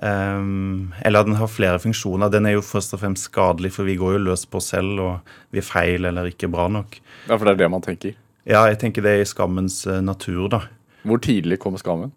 Um, 0.00 0.94
eller 1.02 1.20
at 1.20 1.28
den 1.28 1.36
har 1.36 1.50
flere 1.50 1.80
funksjoner. 1.82 2.30
Den 2.32 2.46
er 2.48 2.54
jo 2.54 2.64
først 2.64 2.94
og 2.96 3.02
fremst 3.02 3.26
skadelig, 3.28 3.72
for 3.74 3.88
vi 3.88 3.98
går 4.00 4.16
jo 4.16 4.24
løs 4.28 4.46
på 4.48 4.60
oss 4.60 4.70
selv, 4.72 5.00
og 5.02 5.32
vi 5.52 5.60
er 5.60 5.66
feil 5.66 6.08
eller 6.08 6.30
ikke 6.30 6.50
bra 6.52 6.68
nok. 6.72 7.00
Ja, 7.26 7.34
for 7.34 7.44
det 7.48 7.56
er 7.56 7.64
det 7.64 7.70
man 7.74 7.84
tenker. 7.84 8.14
Ja, 8.48 8.62
jeg 8.70 8.78
tenker 8.80 9.04
det 9.04 9.16
er 9.16 9.24
i 9.24 9.28
skammens 9.28 9.82
eh, 9.90 10.00
natur, 10.04 10.46
da. 10.52 10.62
Hvor 11.04 11.20
tidlig 11.24 11.60
kom 11.60 11.76
skammen? 11.80 12.14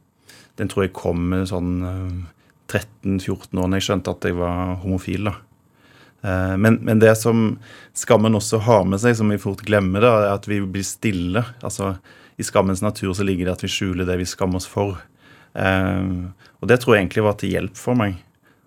Den 0.59 0.69
tror 0.71 0.86
jeg 0.86 0.93
kom 0.95 1.33
sånn 1.49 1.73
eh, 1.88 2.21
13-14 2.69 3.59
år 3.59 3.67
når 3.67 3.81
jeg 3.81 3.88
skjønte 3.89 4.13
at 4.13 4.29
jeg 4.29 4.38
var 4.38 4.77
homofil. 4.83 5.31
da. 5.31 5.36
Eh, 6.23 6.57
Men, 6.57 6.79
men 6.81 6.99
det 6.99 7.15
som 7.19 7.57
skammen 7.93 8.36
også 8.36 8.62
har 8.63 8.86
med 8.88 9.01
seg, 9.03 9.15
som 9.19 9.29
vi 9.29 9.38
fort 9.41 9.63
glemmer, 9.67 10.01
da, 10.01 10.13
er 10.23 10.36
at 10.38 10.47
vi 10.47 10.62
blir 10.63 10.86
stille. 10.88 11.43
Altså, 11.62 11.97
I 12.39 12.43
skammens 12.47 12.81
natur 12.81 13.13
så 13.13 13.25
ligger 13.27 13.49
det 13.49 13.57
at 13.57 13.63
vi 13.65 13.71
skjuler 13.71 14.07
det 14.07 14.17
vi 14.21 14.27
skammer 14.29 14.62
oss 14.62 14.69
for. 14.69 14.97
Um, 15.53 16.31
og 16.63 16.69
det 16.71 16.79
tror 16.81 16.95
jeg 16.95 17.03
egentlig 17.03 17.25
var 17.27 17.36
til 17.38 17.51
hjelp 17.53 17.75
for 17.77 17.99
meg. 17.99 18.15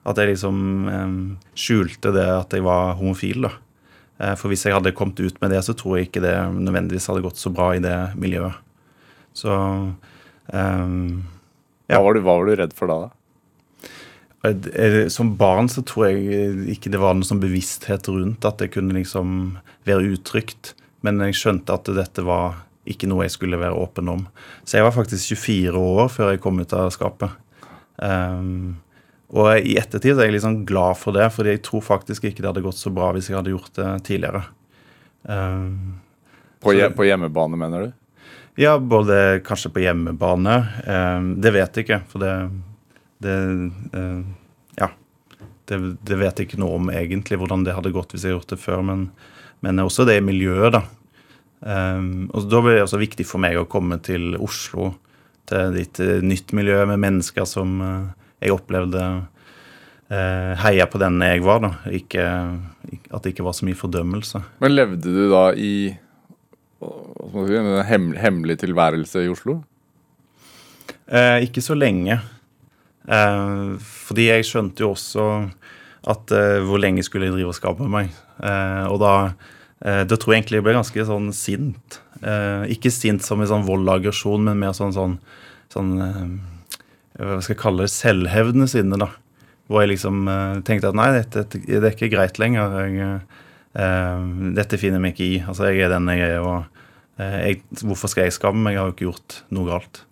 At 0.07 0.21
jeg 0.21 0.35
liksom 0.35 0.59
um, 0.87 1.16
skjulte 1.59 2.12
det 2.14 2.27
at 2.31 2.53
jeg 2.55 2.62
var 2.62 2.95
homofil. 3.01 3.49
da. 3.49 3.57
For 4.38 4.49
hvis 4.49 4.62
jeg 4.64 4.73
hadde 4.73 4.95
kommet 4.97 5.19
ut 5.21 5.40
med 5.42 5.51
det, 5.53 5.59
så 5.66 5.75
tror 5.77 5.99
jeg 5.99 6.07
ikke 6.07 6.23
det 6.25 6.37
nødvendigvis 6.55 7.09
hadde 7.11 7.25
gått 7.27 7.40
så 7.40 7.51
bra 7.53 7.73
i 7.77 7.83
det 7.85 7.97
miljøet. 8.16 8.55
Så 9.37 9.51
um, 9.53 11.25
Ja. 11.90 11.99
Hva, 11.99 12.05
var 12.07 12.14
du, 12.16 12.21
hva 12.25 12.37
var 12.38 12.49
du 12.49 12.55
redd 12.57 12.73
for 12.75 12.90
da? 12.90 12.97
da? 13.05 13.11
Eh, 14.47 15.09
Som 15.13 15.35
barn 15.37 15.69
så 15.73 15.83
tror 15.87 16.09
jeg 16.11 16.69
ikke 16.77 16.93
det 16.93 17.01
var 17.03 17.17
noe 17.17 17.27
sånn 17.27 17.43
bevissthet 17.43 18.09
rundt 18.13 18.45
at 18.47 18.61
det 18.63 18.73
kunne 18.75 18.97
liksom 18.97 19.59
være 19.89 20.15
utrygt. 20.17 20.75
Men 21.07 21.21
jeg 21.27 21.39
skjønte 21.39 21.75
at 21.75 21.91
dette 21.97 22.25
var 22.27 22.63
ikke 22.87 23.09
noe 23.11 23.27
jeg 23.27 23.35
skulle 23.35 23.59
være 23.59 23.75
åpen 23.79 24.09
om. 24.13 24.25
Så 24.65 24.79
jeg 24.79 24.87
var 24.87 24.95
faktisk 24.95 25.35
24 25.35 25.75
år 25.81 26.11
før 26.13 26.33
jeg 26.33 26.43
kom 26.45 26.61
ut 26.63 26.75
av 26.77 26.93
skapet. 26.95 27.35
Um, 27.99 28.77
og 29.35 29.49
i 29.59 29.75
ettertid 29.81 30.19
er 30.21 30.29
jeg 30.29 30.37
liksom 30.37 30.61
glad 30.69 30.99
for 31.01 31.17
det, 31.17 31.27
fordi 31.35 31.57
jeg 31.57 31.65
tror 31.67 31.83
faktisk 31.83 32.29
ikke 32.29 32.45
det 32.45 32.51
hadde 32.53 32.63
gått 32.63 32.79
så 32.79 32.93
bra 32.95 33.09
hvis 33.17 33.31
jeg 33.31 33.39
hadde 33.39 33.51
gjort 33.55 33.73
det 33.75 33.89
tidligere. 34.07 34.45
Um, 35.27 35.97
På, 36.63 36.71
hjem, 36.77 36.95
på 36.95 37.09
hjemmebane, 37.09 37.59
mener 37.59 37.87
du? 37.89 37.95
ja, 38.57 38.79
både 38.79 39.41
kanskje 39.45 39.73
på 39.75 39.83
hjemmebane. 39.83 40.55
Um, 40.87 41.27
det 41.43 41.53
vet 41.59 41.77
jeg 41.77 41.85
ikke, 41.89 42.01
for 42.09 42.23
det, 42.23 42.33
det 43.23 43.37
eh, 43.93 44.21
Ja. 44.81 44.91
Det, 45.67 45.79
det 46.07 46.19
vet 46.21 46.39
jeg 46.39 46.47
ikke 46.47 46.61
noe 46.63 46.77
om 46.79 46.91
egentlig, 46.93 47.41
hvordan 47.41 47.65
det 47.67 47.75
hadde 47.75 47.95
gått 47.95 48.13
hvis 48.15 48.27
jeg 48.27 48.37
gjort 48.37 48.53
det 48.53 48.61
før. 48.63 48.85
Men, 48.87 49.09
men 49.67 49.83
også 49.83 50.07
det 50.07 50.21
miljøet, 50.23 50.77
da. 50.77 50.85
Um, 51.61 52.29
og 52.37 52.47
Da 52.53 52.61
ble 52.63 52.77
det 52.77 52.85
også 52.85 53.01
viktig 53.01 53.27
for 53.27 53.43
meg 53.43 53.57
å 53.59 53.67
komme 53.71 53.99
til 54.05 54.37
Oslo, 54.39 54.93
til 55.49 55.79
et 55.81 55.99
eh, 56.03 56.21
nytt 56.27 56.53
miljø 56.59 56.81
med 56.91 57.01
mennesker 57.01 57.47
som 57.49 57.79
uh, 57.79 58.11
jeg 58.43 58.53
opplevde 58.55 59.03
uh, 60.11 60.53
heia 60.59 60.89
på 60.91 60.99
den 60.99 61.21
jeg 61.23 61.45
var. 61.47 61.63
da, 61.63 61.71
ikke, 61.95 62.25
At 63.11 63.23
det 63.23 63.35
ikke 63.35 63.47
var 63.47 63.55
så 63.57 63.69
mye 63.69 63.79
fordømmelse. 63.79 64.43
Men 64.63 64.75
levde 64.75 65.15
du 65.15 65.23
da 65.33 65.49
i 65.55 65.95
si, 65.95 67.57
en 67.57 67.71
hem, 67.87 68.11
hemmelig 68.19 68.59
tilværelse 68.65 69.25
i 69.25 69.31
Oslo? 69.33 69.61
Uh, 71.07 71.39
ikke 71.47 71.63
så 71.63 71.79
lenge. 71.79 72.19
Eh, 73.07 73.77
fordi 73.83 74.31
jeg 74.31 74.47
skjønte 74.49 74.83
jo 74.83 74.92
også 74.95 75.27
at 76.11 76.33
eh, 76.35 76.62
hvor 76.66 76.81
lenge 76.83 77.05
skulle 77.07 77.29
jeg 77.29 77.37
drive 77.37 77.53
og 77.53 77.59
skape 77.59 77.87
meg. 77.90 78.11
Eh, 78.42 78.85
og 78.90 78.99
da, 79.03 79.12
da 79.77 80.16
tror 80.16 80.33
jeg 80.33 80.42
egentlig 80.42 80.61
jeg 80.61 80.66
ble 80.66 80.77
ganske 80.79 81.07
sånn 81.09 81.31
sint. 81.37 82.01
Ikke 82.73 82.90
sint 82.90 83.23
som 83.23 83.42
en 83.42 83.51
sånn 83.51 83.66
vold 83.66 83.85
og 83.85 83.99
aggresjon, 83.99 84.47
men 84.49 84.59
mer 84.59 84.73
sånn 84.75 84.95
sånn, 84.97 85.19
sånn 85.71 85.90
Hva 86.01 87.37
skal 87.45 87.53
jeg 87.53 87.61
kalle 87.61 87.85
det? 87.85 87.92
Selvhevdende 87.92 88.69
sinne, 88.73 88.97
da. 88.99 89.11
Hvor 89.69 89.85
jeg 89.85 89.92
liksom 89.92 90.25
tenkte 90.64 90.90
at 90.90 90.97
nei, 90.97 91.11
dette, 91.19 91.45
det 91.53 91.77
er 91.83 91.92
ikke 91.92 92.09
greit 92.14 92.40
lenger. 92.40 92.73
Jeg, 92.88 93.21
dette 94.57 94.81
finner 94.81 94.97
jeg 94.97 95.05
meg 95.05 95.14
ikke 95.14 95.29
i. 95.29 95.38
Altså, 95.45 95.69
jeg 95.69 95.85
er 95.85 95.92
den 95.92 96.09
jeg 96.14 96.25
er, 96.25 96.40
og 96.40 97.21
jeg, 97.21 97.61
hvorfor 97.85 98.11
skal 98.11 98.27
jeg 98.27 98.38
skamme 98.38 98.64
meg? 98.64 98.79
Jeg 98.79 98.81
har 98.81 98.88
jo 98.88 98.97
ikke 98.97 99.09
gjort 99.11 99.38
noe 99.59 99.69
galt. 99.69 100.03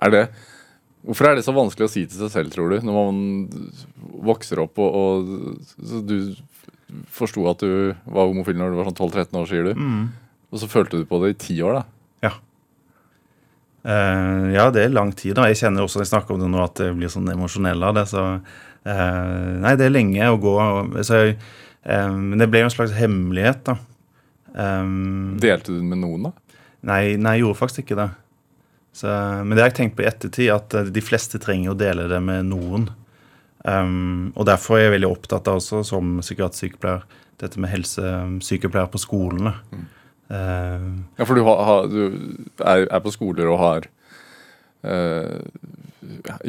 Er 0.00 0.16
det 0.16 0.24
Hvorfor 1.06 1.28
er 1.28 1.38
det 1.38 1.46
så 1.46 1.54
vanskelig 1.54 1.86
å 1.86 1.92
si 1.92 2.04
til 2.06 2.18
seg 2.18 2.32
selv, 2.34 2.52
tror 2.54 2.72
du, 2.72 2.80
når 2.82 2.96
man 2.96 3.18
vokser 4.26 4.58
opp 4.64 4.80
og, 4.82 4.96
og 4.98 5.82
så 5.86 6.02
Du 6.02 6.16
forsto 7.14 7.44
at 7.50 7.62
du 7.62 7.94
var 8.04 8.28
homofil 8.28 8.58
når 8.58 8.72
du 8.72 8.78
var 8.78 8.88
sånn 8.90 8.98
12-13 8.98 9.38
år, 9.40 9.46
sier 9.50 9.68
du. 9.68 9.84
Og 10.54 10.60
så 10.62 10.68
følte 10.70 11.00
du 11.00 11.06
på 11.08 11.18
det 11.22 11.32
i 11.32 11.38
ti 11.46 11.56
år, 11.66 11.80
da. 11.80 12.28
Ja. 12.28 12.32
Uh, 13.86 14.50
ja, 14.54 14.68
det 14.74 14.84
er 14.84 14.94
lang 14.94 15.10
tid. 15.14 15.34
da. 15.38 15.48
Jeg 15.50 15.58
kjenner 15.62 15.86
også 15.86 15.98
når 16.00 16.06
jeg 16.06 16.12
snakker 16.12 16.34
om 16.34 16.42
det 16.42 16.50
nå, 16.50 16.62
at 16.62 16.82
jeg 16.82 16.94
blir 16.98 17.10
sånn 17.10 17.30
emosjonell 17.34 17.86
av 17.86 17.98
det. 17.98 18.06
Så 18.10 18.22
Uh, 18.86 19.58
Nei, 19.64 19.74
det 19.78 19.88
er 19.88 19.94
lenge 19.94 20.30
å 20.30 20.38
gå. 20.40 20.54
Så, 21.06 21.22
eh, 21.26 22.10
men 22.14 22.38
det 22.38 22.46
ble 22.52 22.62
jo 22.62 22.68
en 22.68 22.74
slags 22.76 22.94
hemmelighet, 22.94 23.64
da. 23.66 23.74
Um, 24.56 25.34
Delte 25.42 25.72
du 25.72 25.80
den 25.80 25.90
med 25.90 26.00
noen, 26.04 26.28
da? 26.28 26.60
Nei, 26.86 27.16
nei, 27.18 27.36
jeg 27.36 27.44
gjorde 27.44 27.58
faktisk 27.58 27.82
ikke 27.82 27.98
det. 27.98 28.06
Så, 28.96 29.12
men 29.44 29.52
det 29.52 29.60
har 29.60 29.68
jeg 29.68 29.76
tenkt 29.80 29.96
på 29.98 30.06
i 30.06 30.08
ettertid, 30.08 30.48
at 30.54 30.74
eh, 30.76 30.88
de 30.88 31.02
fleste 31.04 31.40
trenger 31.42 31.74
å 31.74 31.76
dele 31.78 32.06
det 32.08 32.20
med 32.24 32.48
noen. 32.48 32.88
Um, 33.66 34.30
og 34.38 34.46
derfor 34.48 34.78
er 34.78 34.86
jeg 34.86 34.94
veldig 34.94 35.10
opptatt 35.10 35.50
av 35.50 35.58
også, 35.60 35.82
som 35.84 36.16
psykiatersykepleier, 36.22 37.04
dette 37.42 37.60
med 37.60 37.72
helsesykepleier 37.74 38.88
på 38.92 39.02
skolene. 39.02 39.52
Uh, 40.30 41.04
Ja, 41.18 41.26
for 41.26 41.36
du, 41.36 41.42
har, 41.46 41.60
har, 41.68 41.90
du 41.92 42.00
er, 42.64 42.86
er 42.86 43.02
på 43.04 43.12
skoler 43.14 43.46
og 43.52 43.60
har 43.60 43.84
uh, 44.82 45.44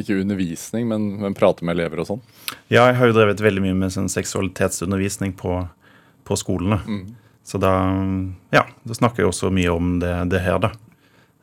Ikke 0.00 0.16
undervisning, 0.18 0.88
men, 0.90 1.12
men 1.20 1.36
prater 1.38 1.68
med 1.68 1.76
elever 1.76 2.00
og 2.00 2.08
sånn. 2.08 2.24
ja, 2.72 2.88
jeg 2.88 2.96
har 2.98 3.10
jo 3.10 3.18
drevet 3.20 3.44
veldig 3.44 3.66
mye 3.68 3.76
med 3.84 3.94
sånn 3.94 4.08
seksualitetsundervisning 4.10 5.36
på, 5.38 5.60
på 6.24 6.38
skolene. 6.40 6.80
Så 7.46 7.60
da, 7.60 7.76
ja, 8.56 8.64
da 8.64 8.96
snakker 8.96 9.24
jeg 9.26 9.34
også 9.34 9.52
mye 9.54 9.72
om 9.72 9.98
det, 10.02 10.14
det 10.32 10.42
her, 10.44 10.58
da. 10.64 10.72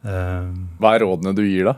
Eh, 0.06 0.50
Hva 0.80 0.94
er 0.96 1.06
rådene 1.06 1.34
du 1.38 1.42
gir, 1.48 1.72
da? 1.72 1.76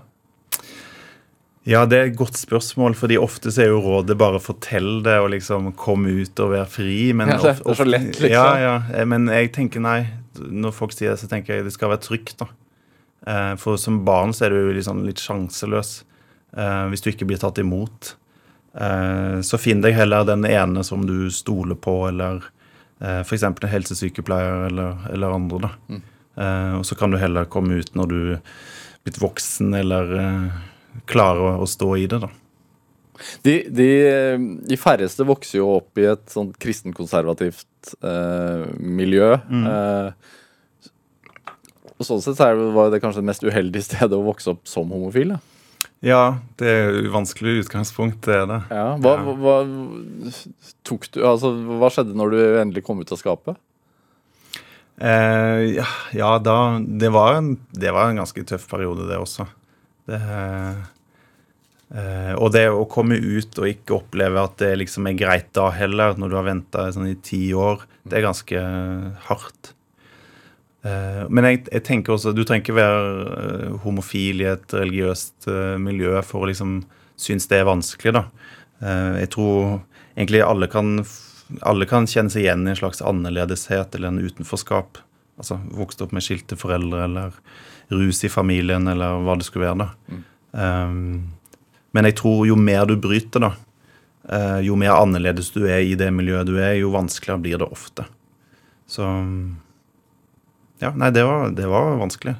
ja, 1.67 1.81
det 1.85 1.97
er 1.99 2.05
et 2.07 2.15
godt 2.15 2.37
spørsmål, 2.39 2.93
fordi 2.95 3.17
ofte 3.19 3.51
så 3.51 3.65
er 3.65 3.71
jo 3.73 3.81
rådet 3.83 4.15
bare 4.19 4.39
fortell 4.39 5.01
det 5.03 5.17
og 5.19 5.29
liksom 5.33 5.73
komme 5.75 6.13
ut 6.21 6.39
og 6.39 6.53
være 6.53 6.69
fri. 6.71 7.11
Men 7.17 7.33
Ja, 7.33 7.37
det 7.43 7.51
er 7.59 7.75
så 7.75 7.87
lett, 7.87 8.13
liksom. 8.21 8.31
Ja, 8.31 8.45
ja. 8.63 8.75
Eh, 8.95 9.05
Men 9.05 9.27
jeg 9.27 9.51
tenker 9.55 9.83
nei. 9.83 9.99
Når 10.37 10.71
folk 10.77 10.93
sier 10.95 11.11
det, 11.11 11.19
så 11.19 11.27
tenker 11.27 11.55
jeg 11.57 11.65
det 11.67 11.73
skal 11.75 11.89
være 11.91 12.03
trygt, 12.05 12.37
da. 12.39 12.47
Eh, 13.27 13.55
For 13.59 13.75
som 13.77 14.03
barn 14.05 14.31
så 14.31 14.45
er 14.47 14.55
du 14.55 14.73
liksom 14.77 15.03
litt 15.05 15.19
sjanseløs 15.23 16.03
hvis 16.57 17.01
du 17.03 17.09
ikke 17.11 17.25
blir 17.27 17.37
tatt 17.37 17.59
imot. 17.61 18.15
Så 19.45 19.57
finn 19.61 19.81
deg 19.83 19.93
heller 19.93 20.23
den 20.25 20.45
ene 20.47 20.81
som 20.87 21.03
du 21.05 21.27
stoler 21.29 21.75
på, 21.75 22.07
eller 22.07 22.39
f.eks. 23.27 23.43
en 23.43 23.53
helsesykepleier 23.69 24.63
eller, 24.71 24.95
eller 25.13 25.35
andre. 25.35 25.59
da. 25.67 25.69
Mm. 25.91 26.01
Eh, 26.37 26.73
Og 26.79 26.85
så 26.85 26.97
kan 26.97 27.11
du 27.13 27.17
heller 27.21 27.45
komme 27.49 27.79
ut 27.81 27.93
når 27.97 28.11
du 28.11 28.19
er 28.37 28.41
blitt 29.07 29.21
voksen 29.21 29.73
eller 29.77 30.11
eh, 30.21 30.59
klarer 31.09 31.61
å, 31.61 31.67
stå 31.69 31.93
i 31.97 32.07
det, 32.09 32.21
da. 32.25 32.29
De, 33.41 33.53
de, 33.73 33.89
de 34.69 34.77
færreste 34.77 35.25
vokser 35.25 35.57
jo 35.61 35.71
opp 35.79 35.97
i 35.97 36.05
et 36.11 36.25
sånn 36.29 36.51
kristenkonservativt 36.61 37.95
eh, 38.05 38.65
miljø. 38.77 39.31
Eh, 39.49 40.33
og 41.97 42.05
sånn 42.05 42.21
sett 42.21 42.37
så 42.37 42.51
det, 42.53 42.71
var 42.75 42.91
det 42.93 43.01
kanskje 43.01 43.23
det 43.23 43.29
mest 43.31 43.45
uheldige 43.47 43.87
stedet 43.87 44.13
å 44.13 44.25
vokse 44.27 44.51
opp 44.53 44.67
som 44.69 44.91
homofil. 44.93 45.33
Da. 45.33 45.39
Ja, 46.05 46.21
det 46.61 46.69
er 46.69 46.91
jo 46.93 47.13
vanskelig 47.15 47.63
utgangspunkt, 47.63 48.21
det 48.27 48.35
er 48.43 48.45
det. 48.51 48.59
Ja, 48.69 48.89
hva, 49.01 49.15
Ja. 49.17 49.23
hva, 49.25 49.33
hva, 49.41 49.55
du, 50.85 51.23
altså, 51.25 51.53
hva 51.79 51.89
skjedde 51.93 52.13
når 52.17 52.35
du 52.35 52.39
endelig 52.61 52.83
kom 52.85 53.01
ut 53.01 53.11
av 53.15 53.17
skapet? 53.17 53.57
Eh, 54.97 55.85
ja, 56.17 56.29
da 56.41 56.57
det 56.79 57.09
var, 57.13 57.37
en, 57.37 57.57
det 57.71 57.93
var 57.93 58.09
en 58.09 58.21
ganske 58.23 58.43
tøff 58.49 58.65
periode, 58.69 59.05
det 59.09 59.19
også. 59.21 59.45
Det, 60.09 60.17
eh, 61.93 62.33
og 62.33 62.51
det 62.55 62.65
å 62.73 62.87
komme 62.89 63.19
ut 63.21 63.59
og 63.61 63.69
ikke 63.69 63.99
oppleve 63.99 64.41
at 64.41 64.57
det 64.63 64.73
liksom 64.81 65.09
er 65.09 65.19
greit 65.19 65.51
da 65.57 65.69
heller, 65.75 66.17
når 66.17 66.31
du 66.33 66.37
har 66.39 66.47
venta 66.49 66.87
sånn 66.95 67.11
i 67.11 67.17
ti 67.21 67.43
år, 67.53 67.85
det 68.07 68.19
er 68.19 68.25
ganske 68.25 68.63
hardt. 69.29 69.73
Eh, 70.87 71.23
men 71.29 71.49
jeg, 71.49 71.63
jeg 71.73 71.83
tenker 71.83 72.13
også 72.13 72.31
Du 72.37 72.43
trenger 72.45 72.61
ikke 72.63 72.77
være 72.77 73.37
eh, 73.37 73.77
homofil 73.83 74.43
i 74.43 74.51
et 74.53 74.75
religiøst 74.77 75.49
eh, 75.51 75.75
miljø 75.81 76.21
for 76.25 76.45
å 76.45 76.49
liksom 76.51 76.79
synes 77.17 77.49
det 77.49 77.61
er 77.61 77.69
vanskelig, 77.69 78.13
da. 78.17 78.25
Eh, 78.81 79.23
jeg 79.23 79.31
tror 79.33 79.79
egentlig 80.17 80.43
alle 80.45 80.69
kan 80.71 80.99
alle 81.61 81.87
kan 81.89 82.07
kjenne 82.09 82.33
seg 82.33 82.45
igjen 82.45 82.65
i 82.67 82.73
en 82.73 82.79
slags 82.79 83.01
annerledeshet 83.01 83.95
eller 83.95 84.11
en 84.11 84.23
utenforskap. 84.23 84.99
Altså 85.37 85.59
vokst 85.77 86.01
opp 86.01 86.13
med 86.15 86.25
skilte 86.25 86.57
foreldre 86.59 87.03
eller 87.05 87.37
rus 87.93 88.23
i 88.25 88.31
familien 88.31 88.87
eller 88.91 89.21
hva 89.23 89.37
det 89.37 89.47
skulle 89.47 89.69
være. 89.69 89.85
da. 89.85 90.21
Um, 90.57 91.37
men 91.95 92.09
jeg 92.09 92.17
tror 92.19 92.43
jo 92.49 92.57
mer 92.59 92.85
du 92.85 92.97
bryter, 92.99 93.41
da, 93.41 93.53
eh, 94.29 94.59
jo 94.67 94.75
mer 94.77 94.97
annerledes 94.97 95.49
du 95.55 95.63
er 95.65 95.81
i 95.81 95.95
det 95.97 96.11
miljøet 96.13 96.49
du 96.49 96.57
er, 96.59 96.75
jo 96.81 96.91
vanskeligere 96.93 97.41
blir 97.41 97.63
det 97.63 97.71
ofte. 97.71 98.05
Så 98.87 99.07
Ja, 100.77 100.91
nei, 100.93 101.09
det 101.09 101.23
var, 101.25 101.49
det 101.57 101.65
var 101.65 101.95
vanskelig. 101.97 102.35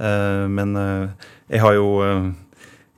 Uh, 0.00 0.48
men 0.48 0.72
uh, 0.76 1.12
jeg 1.52 1.60
har 1.60 1.74
jo 1.76 1.88
eh, 2.04 2.30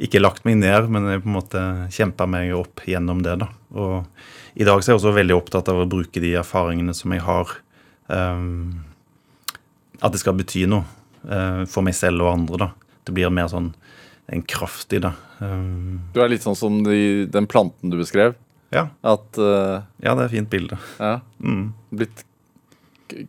ikke 0.06 0.20
lagt 0.22 0.44
meg 0.46 0.60
ned, 0.60 0.86
men 0.86 1.08
jeg 1.10 1.24
på 1.24 1.30
en 1.30 1.34
måte 1.34 1.62
kjempa 1.94 2.26
meg 2.30 2.52
opp 2.54 2.84
gjennom 2.86 3.24
det. 3.26 3.34
da. 3.42 3.48
Og 3.74 4.06
i 4.54 4.64
dag 4.64 4.80
så 4.82 4.90
er 4.90 4.94
jeg 4.94 5.00
også 5.02 5.14
veldig 5.16 5.36
opptatt 5.36 5.68
av 5.68 5.82
å 5.82 5.88
bruke 5.90 6.20
de 6.22 6.34
erfaringene 6.40 6.94
som 6.94 7.12
jeg 7.12 7.20
har. 7.26 7.56
um, 8.08 8.84
at 10.00 10.12
det 10.14 10.20
skal 10.22 10.36
bety 10.38 10.62
noe 10.70 10.84
uh, 11.26 11.64
for 11.66 11.82
meg 11.82 11.94
selv 11.98 12.22
og 12.22 12.32
andre. 12.32 12.56
da. 12.62 12.68
Det 13.04 13.12
blir 13.16 13.30
mer 13.34 13.48
sånn 13.50 13.72
en 14.30 14.42
kraft 14.46 14.92
i 14.94 15.00
det. 15.02 15.10
Um, 15.40 16.00
Du 16.14 16.20
er 16.22 16.28
litt 16.30 16.44
sånn 16.44 16.56
som 16.56 16.82
de, 16.84 17.26
den 17.26 17.46
planten 17.50 17.90
du 17.90 17.96
beskrev. 17.98 18.34
ja, 18.70 18.88
At 19.02 19.38
uh, 19.40 19.82
ja, 19.98 20.14
det 20.14 20.22
er 20.22 20.24
et 20.28 20.36
fint 20.36 20.50
bilde. 20.50 20.78
ja, 21.00 21.20
Mm. 21.40 21.72
blitt 21.90 22.24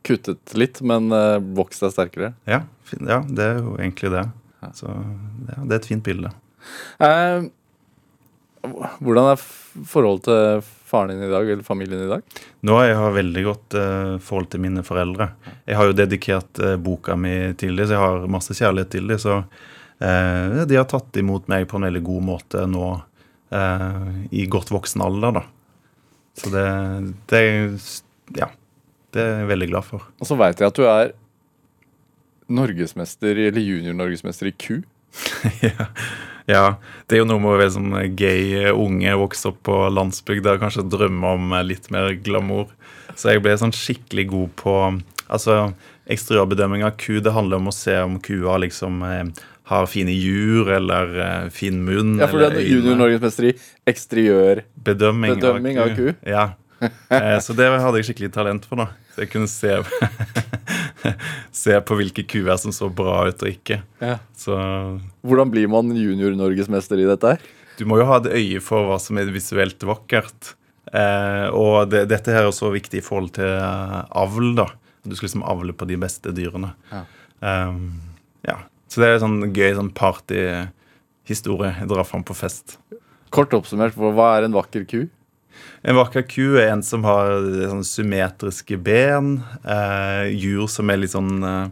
kuttet 0.04 0.54
litt, 0.60 0.82
men 0.84 1.10
uh, 1.12 1.40
vokst 1.40 1.82
deg 1.82 1.94
sterkere. 1.96 2.34
Ja, 2.46 2.64
ja, 3.00 3.22
det 3.26 3.46
er 3.46 3.60
jo 3.64 3.78
egentlig 3.80 4.12
det. 4.12 4.26
Så 4.76 4.92
ja, 4.92 5.58
det 5.64 5.72
er 5.72 5.80
et 5.80 5.88
fint 5.88 6.04
bilde. 6.04 6.34
Uh, 7.00 7.48
hvordan 9.00 9.32
er 9.32 9.40
forholdet 9.88 10.28
til 10.28 10.68
faren 10.90 11.14
din 11.14 11.24
i 11.24 11.32
dag, 11.32 11.50
eller 11.50 11.64
familien 11.64 12.04
i 12.06 12.10
dag? 12.10 12.40
Nå 12.66 12.78
har 12.78 12.88
jeg 12.90 13.16
veldig 13.18 13.44
godt 13.46 13.78
uh, 13.78 14.16
forhold 14.24 14.50
til 14.54 14.64
mine 14.64 14.84
foreldre. 14.86 15.32
Jeg 15.70 15.78
har 15.80 15.90
jo 15.90 15.98
dedikert 15.98 16.62
uh, 16.64 16.76
boka 16.82 17.18
mi 17.20 17.36
til 17.60 17.78
dem, 17.78 17.88
så 17.88 17.96
jeg 17.96 18.04
har 18.04 18.28
masse 18.32 18.58
kjærlighet 18.58 18.92
til 18.96 19.12
dem. 19.12 19.22
Så 19.22 19.38
uh, 19.40 20.60
de 20.66 20.80
har 20.80 20.90
tatt 20.90 21.22
imot 21.22 21.50
meg 21.52 21.68
på 21.70 21.80
en 21.80 21.88
veldig 21.90 22.04
god 22.10 22.28
måte 22.34 22.66
nå 22.70 22.90
i 24.30 24.44
godt 24.46 24.70
voksen 24.70 25.02
alder, 25.02 25.40
da. 25.40 25.42
Så 26.38 26.52
det, 26.54 26.66
det 27.32 27.40
Ja. 28.38 28.52
Det 29.10 29.24
er 29.24 29.40
jeg 29.40 29.50
veldig 29.50 29.68
glad 29.72 29.88
for. 29.88 30.04
Og 30.22 30.30
så 30.30 30.38
veit 30.38 30.60
jeg 30.62 30.70
at 30.70 30.78
du 30.78 30.84
er 30.86 31.16
norgesmester, 32.50 33.40
eller 33.48 33.64
junior-norgesmester 33.64 34.52
i 34.52 34.54
ku. 34.54 34.76
ja. 35.66 35.90
Ja. 36.50 36.64
Det 37.08 37.18
er 37.18 37.22
jo 37.24 37.28
noe 37.30 37.42
med 37.44 37.54
å 37.54 37.60
være 37.60 37.76
sånn 37.78 37.94
gay 38.18 38.72
unge, 38.74 39.14
vokse 39.22 39.52
opp 39.52 39.62
på 39.70 39.78
landsbygda 39.94 40.58
og 40.58 40.66
kanskje 40.66 40.88
drømme 40.90 41.36
om 41.38 41.56
litt 41.68 41.88
mer 41.94 42.12
glamour. 42.26 42.72
Så 43.16 43.34
jeg 43.34 43.44
ble 43.46 43.56
sånn 43.60 43.76
skikkelig 43.76 44.28
god 44.34 44.54
på 44.60 44.76
Altså, 45.30 45.76
eksteriørbedømming 46.10 46.82
av 46.88 46.96
ku, 46.98 47.20
det 47.22 47.36
handler 47.36 47.60
om 47.62 47.68
å 47.70 47.74
se 47.76 47.94
om 48.02 48.16
kua 48.26 48.56
liksom 48.64 49.04
eh, 49.06 49.28
har 49.70 49.86
fine 49.86 50.16
jur 50.16 50.72
eller 50.74 51.12
eh, 51.22 51.50
fin 51.54 51.78
munn. 51.86 52.16
Ja, 52.18 52.26
for 52.32 52.42
du 52.42 52.48
er 52.48 52.58
junior-norgesmester 52.66 53.52
i 53.52 53.54
eksteriør. 53.92 54.64
Bedømming, 54.88 55.36
Bedømming 55.38 55.78
av 55.84 55.94
ku. 55.98 56.10
Ja. 56.26 56.48
Eh, 57.12 57.34
Så 57.44 57.52
det 57.58 57.66
hadde 57.68 58.00
jeg 58.00 58.06
skikkelig 58.08 58.30
talent 58.32 58.64
for. 58.66 58.80
da 58.80 58.86
Så 59.20 59.26
jeg 59.26 59.34
kunne 59.34 59.52
se 59.52 59.74
Se 61.62 61.76
på 61.84 61.96
hvilke 62.00 62.24
kuer 62.24 62.56
som 62.62 62.72
så 62.72 62.88
bra 62.88 63.26
ut 63.28 63.42
og 63.44 63.50
ikke. 63.52 63.82
Ja. 64.00 64.16
Så 64.38 64.56
Hvordan 65.28 65.52
blir 65.52 65.68
man 65.72 65.92
junior-norgesmester 65.92 67.02
i 67.04 67.08
dette? 67.10 67.34
Du 67.80 67.84
må 67.90 67.98
jo 68.00 68.08
ha 68.08 68.22
et 68.22 68.30
øye 68.32 68.62
for 68.64 68.88
hva 68.88 68.96
som 69.02 69.20
er 69.20 69.32
visuelt 69.34 69.84
vakkert. 69.88 70.54
Eh, 70.92 71.48
og 71.52 71.92
det, 71.92 72.06
dette 72.12 72.32
her 72.32 72.46
er 72.46 72.52
også 72.52 72.72
viktig 72.72 73.02
i 73.02 73.04
forhold 73.04 73.34
til 73.36 73.50
eh, 73.50 74.00
avl. 74.24 74.54
da 74.56 74.70
Du 75.04 75.18
skal 75.18 75.28
liksom 75.28 75.44
avle 75.48 75.76
på 75.76 75.88
de 75.90 76.00
beste 76.00 76.32
dyrene. 76.36 76.72
Ja. 76.94 77.04
Um, 77.44 78.00
ja. 78.48 78.62
Så 78.88 79.04
det 79.04 79.10
er 79.10 79.18
en 79.18 79.26
sånn 79.26 79.56
gøy 79.56 79.76
sånn 79.76 79.94
partyhistorie 79.96 81.76
jeg 81.82 81.92
drar 81.92 82.08
fram 82.08 82.24
på 82.28 82.38
fest. 82.40 82.78
Kort 83.36 83.52
oppsummert, 83.56 84.00
hva 84.00 84.16
hva 84.16 84.34
er 84.38 84.48
en 84.48 84.56
vakker 84.56 84.88
ku? 84.88 85.02
En 85.84 85.96
vakker 85.96 86.26
ku 86.28 86.58
er 86.60 86.74
en 86.74 86.82
som 86.84 87.04
har 87.08 87.30
sånn 87.72 87.86
symmetriske 87.88 88.76
ben. 88.84 89.38
Eh, 89.64 90.28
jur 90.36 90.68
som 90.72 90.90
er 90.92 90.98
litt 91.00 91.14
sånn 91.16 91.40
eh, 91.44 91.68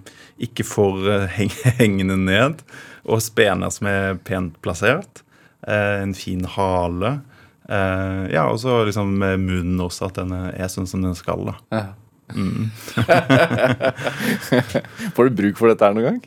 ikke 0.48 0.64
for 0.68 1.04
eh, 1.12 1.28
heng 1.38 1.52
hengende 1.82 2.16
ned. 2.22 2.64
Og 3.08 3.20
spener 3.24 3.70
som 3.72 3.88
er 3.92 4.16
pent 4.28 4.56
plassert. 4.64 5.24
Eh, 5.68 6.02
en 6.06 6.14
fin 6.16 6.46
hale. 6.56 7.18
Eh, 7.68 8.24
ja, 8.32 8.48
og 8.48 8.60
så 8.64 8.80
liksom 8.88 9.12
med 9.20 9.44
munnen 9.44 9.84
også, 9.84 10.08
at 10.08 10.16
den 10.22 10.32
er 10.54 10.72
sånn 10.72 10.88
som 10.88 11.04
den 11.04 11.16
skal. 11.20 11.44
da. 11.52 11.56
Ja. 11.76 11.86
Får 15.16 15.30
du 15.30 15.36
bruk 15.38 15.60
for 15.60 15.72
dette 15.72 15.88
her 15.88 15.96
noen 15.96 16.08
gang? 16.10 16.20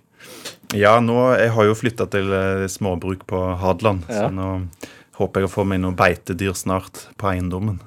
Ja, 0.77 0.95
nå, 1.03 1.17
jeg 1.41 1.51
har 1.57 1.67
jo 1.67 1.75
flytta 1.77 2.07
til 2.13 2.31
eh, 2.37 2.65
småbruk 2.71 3.25
på 3.29 3.41
Hadeland, 3.61 4.05
Ja. 4.09 4.29
så 4.29 4.33
nå 4.33 4.51
håper 5.21 5.43
jeg 5.45 5.51
å 5.51 5.53
få 5.53 5.65
meg 5.69 5.83
noen 5.83 5.97
beitedyr 5.99 6.55
snart 6.57 7.05
på 7.21 7.29
eiendommen. 7.31 7.79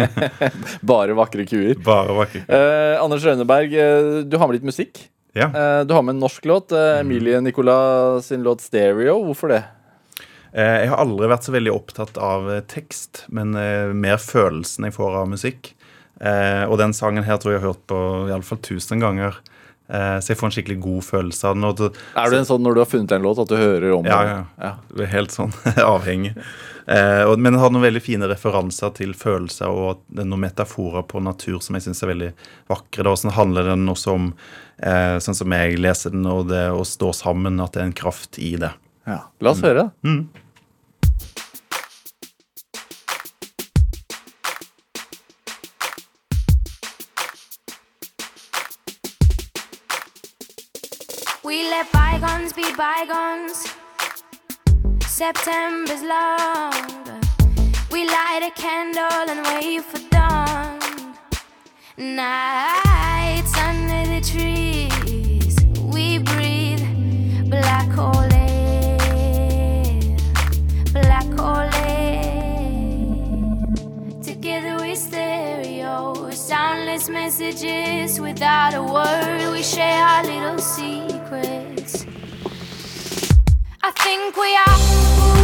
Bare 0.80 1.14
vakre 1.16 1.44
kuer. 1.48 1.76
Bare 1.84 2.14
vakre. 2.16 2.42
Eh, 2.48 2.96
Anders 3.02 3.24
Rønneberg, 3.26 3.74
eh, 3.76 4.22
du 4.24 4.36
har 4.40 4.48
med 4.48 4.58
litt 4.58 4.68
musikk. 4.68 5.04
Ja. 5.36 5.50
Eh, 5.52 5.80
du 5.84 5.92
har 5.94 6.02
med 6.02 6.16
en 6.16 6.22
norsk 6.24 6.44
låt. 6.48 6.72
Eh, 6.72 7.00
Emilie 7.02 7.40
Nicolas 7.44 8.26
sin 8.26 8.42
låt 8.42 8.60
'Stereo'. 8.64 9.24
Hvorfor 9.26 9.48
det? 9.52 9.62
Eh, 10.52 10.80
Jeg 10.84 10.88
har 10.88 10.96
aldri 11.04 11.28
vært 11.28 11.44
så 11.44 11.52
veldig 11.52 11.72
opptatt 11.74 12.16
av 12.18 12.50
eh, 12.50 12.60
tekst, 12.60 13.24
men 13.28 13.52
mer 14.00 14.16
følelsen 14.16 14.84
jeg 14.88 14.94
får 14.96 15.20
av 15.22 15.28
musikk. 15.28 15.74
Eh, 16.20 16.64
og 16.64 16.78
den 16.80 16.94
sangen 16.96 17.24
her 17.24 17.36
tror 17.36 17.52
jeg 17.52 17.60
jeg 17.60 17.66
har 17.66 17.74
hørt 17.74 17.86
på 17.86 18.00
iallfall 18.30 18.58
tusen 18.64 19.00
ganger. 19.04 19.36
Eh, 19.88 20.18
så 20.18 20.32
jeg 20.32 20.38
får 20.40 20.48
en 20.48 20.54
skikkelig 20.56 20.80
god 20.82 21.02
følelse 21.06 21.44
av 21.46 21.54
den. 21.54 21.64
og 21.64 21.76
det- 21.76 21.92
Er 22.16 22.30
du 22.30 22.36
en 22.38 22.44
sånn 22.48 22.62
når 22.62 22.74
du 22.74 22.80
har 22.80 22.86
funnet 22.90 23.12
en 23.12 23.22
låt, 23.22 23.38
at 23.38 23.48
du 23.48 23.56
hører 23.56 23.92
om 23.98 24.04
Ja, 24.04 24.22
den? 24.24 24.46
ja. 24.58 24.72
ja. 24.98 25.06
Helt 25.06 25.30
sånn 25.30 25.52
avhengig. 25.76 26.32
Eh, 26.88 27.22
og, 27.26 27.38
men 27.38 27.52
den 27.52 27.60
har 27.60 27.70
noen 27.70 27.82
veldig 27.82 28.02
fine 28.02 28.28
referanser 28.30 28.92
til 28.94 29.12
følelser 29.14 29.66
og 29.70 30.02
noen 30.14 30.40
metaforer 30.44 31.02
på 31.06 31.22
natur 31.22 31.58
som 31.62 31.74
jeg 31.78 31.82
syns 31.88 32.02
er 32.02 32.12
veldig 32.12 32.32
vakre. 32.70 33.06
Og 33.10 33.18
sånn 33.18 33.34
handler 33.38 33.64
den 33.72 33.86
også 33.90 34.14
om, 34.14 34.34
eh, 34.78 35.18
sånn 35.18 35.34
som 35.38 35.50
jeg 35.54 35.78
leser 35.78 36.10
den, 36.14 36.26
og 36.26 36.48
det 36.48 36.66
å 36.70 36.82
stå 36.86 37.12
sammen, 37.14 37.60
at 37.62 37.72
det 37.72 37.82
er 37.82 37.86
en 37.86 37.92
kraft 37.92 38.38
i 38.38 38.56
det. 38.56 38.72
Ja. 39.06 39.20
La 39.40 39.50
oss 39.50 39.60
høre. 39.62 39.90
Mm. 40.04 40.28
Bygones. 52.76 53.72
September's 55.06 56.02
long. 56.02 56.72
We 57.90 58.06
light 58.06 58.42
a 58.42 58.50
candle 58.50 59.30
and 59.30 59.46
wait 59.46 59.82
for 59.82 59.98
dawn. 60.10 60.78
Nights 61.96 63.56
under 63.56 64.02
the 64.12 64.20
trees. 64.20 65.56
We 65.94 66.18
breathe 66.18 66.84
black 67.48 67.88
hole 67.92 68.30
air. 68.32 70.16
Black 70.92 71.28
hole 71.38 71.70
air. 71.86 73.12
Together 74.22 74.82
we 74.82 74.94
stereo. 74.94 76.30
Soundless 76.30 77.08
messages 77.08 78.20
without 78.20 78.74
a 78.74 78.82
word. 78.82 79.50
We 79.50 79.62
share 79.62 80.02
our 80.04 80.24
little 80.24 80.58
secrets. 80.58 82.04
Think 84.06 84.36
we 84.36 84.54
are. 84.54 85.35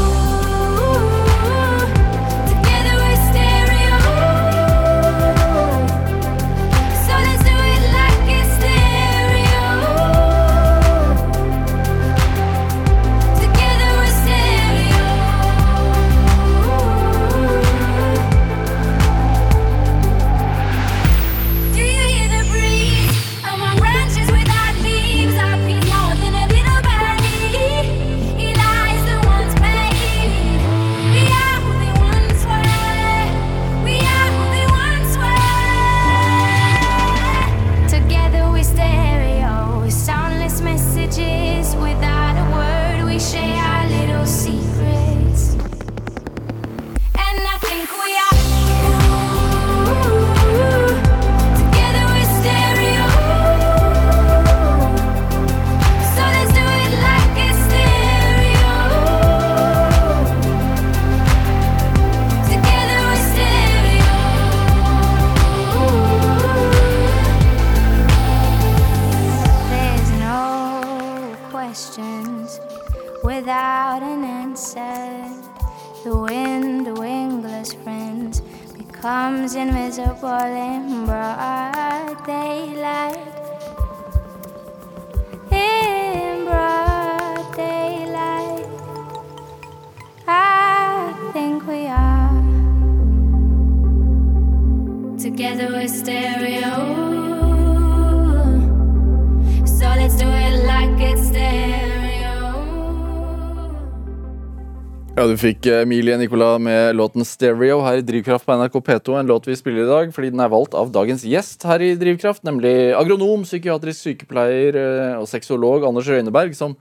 Ja, 105.13 105.27
Du 105.29 105.35
fikk 105.37 105.67
eh, 105.69 105.83
Emilie 105.85 106.17
Nicolas 106.17 106.61
med 106.61 106.97
låten 106.97 107.21
'Stereo' 107.21 107.83
her 107.85 107.99
i 108.01 108.05
Drivkraft 108.05 108.47
på 108.47 108.55
NRK 108.57 108.81
P2. 108.81 109.19
En 109.21 109.27
låt 109.27 109.49
vi 109.49 109.57
spiller 109.57 109.83
i 109.83 109.91
dag 109.91 110.15
fordi 110.15 110.31
den 110.33 110.41
er 110.41 110.49
valgt 110.49 110.73
av 110.73 110.89
dagens 110.89 111.21
gjest 111.29 111.67
her 111.69 111.83
i 111.85 111.91
Drivkraft, 112.01 112.41
nemlig 112.49 112.95
agronom, 112.97 113.45
psykiatrisk 113.45 114.07
sykepleier 114.07 114.79
eh, 114.81 115.19
og 115.21 115.29
sexolog 115.29 115.85
Anders 115.85 116.09
Røyneberg, 116.09 116.57
som 116.57 116.79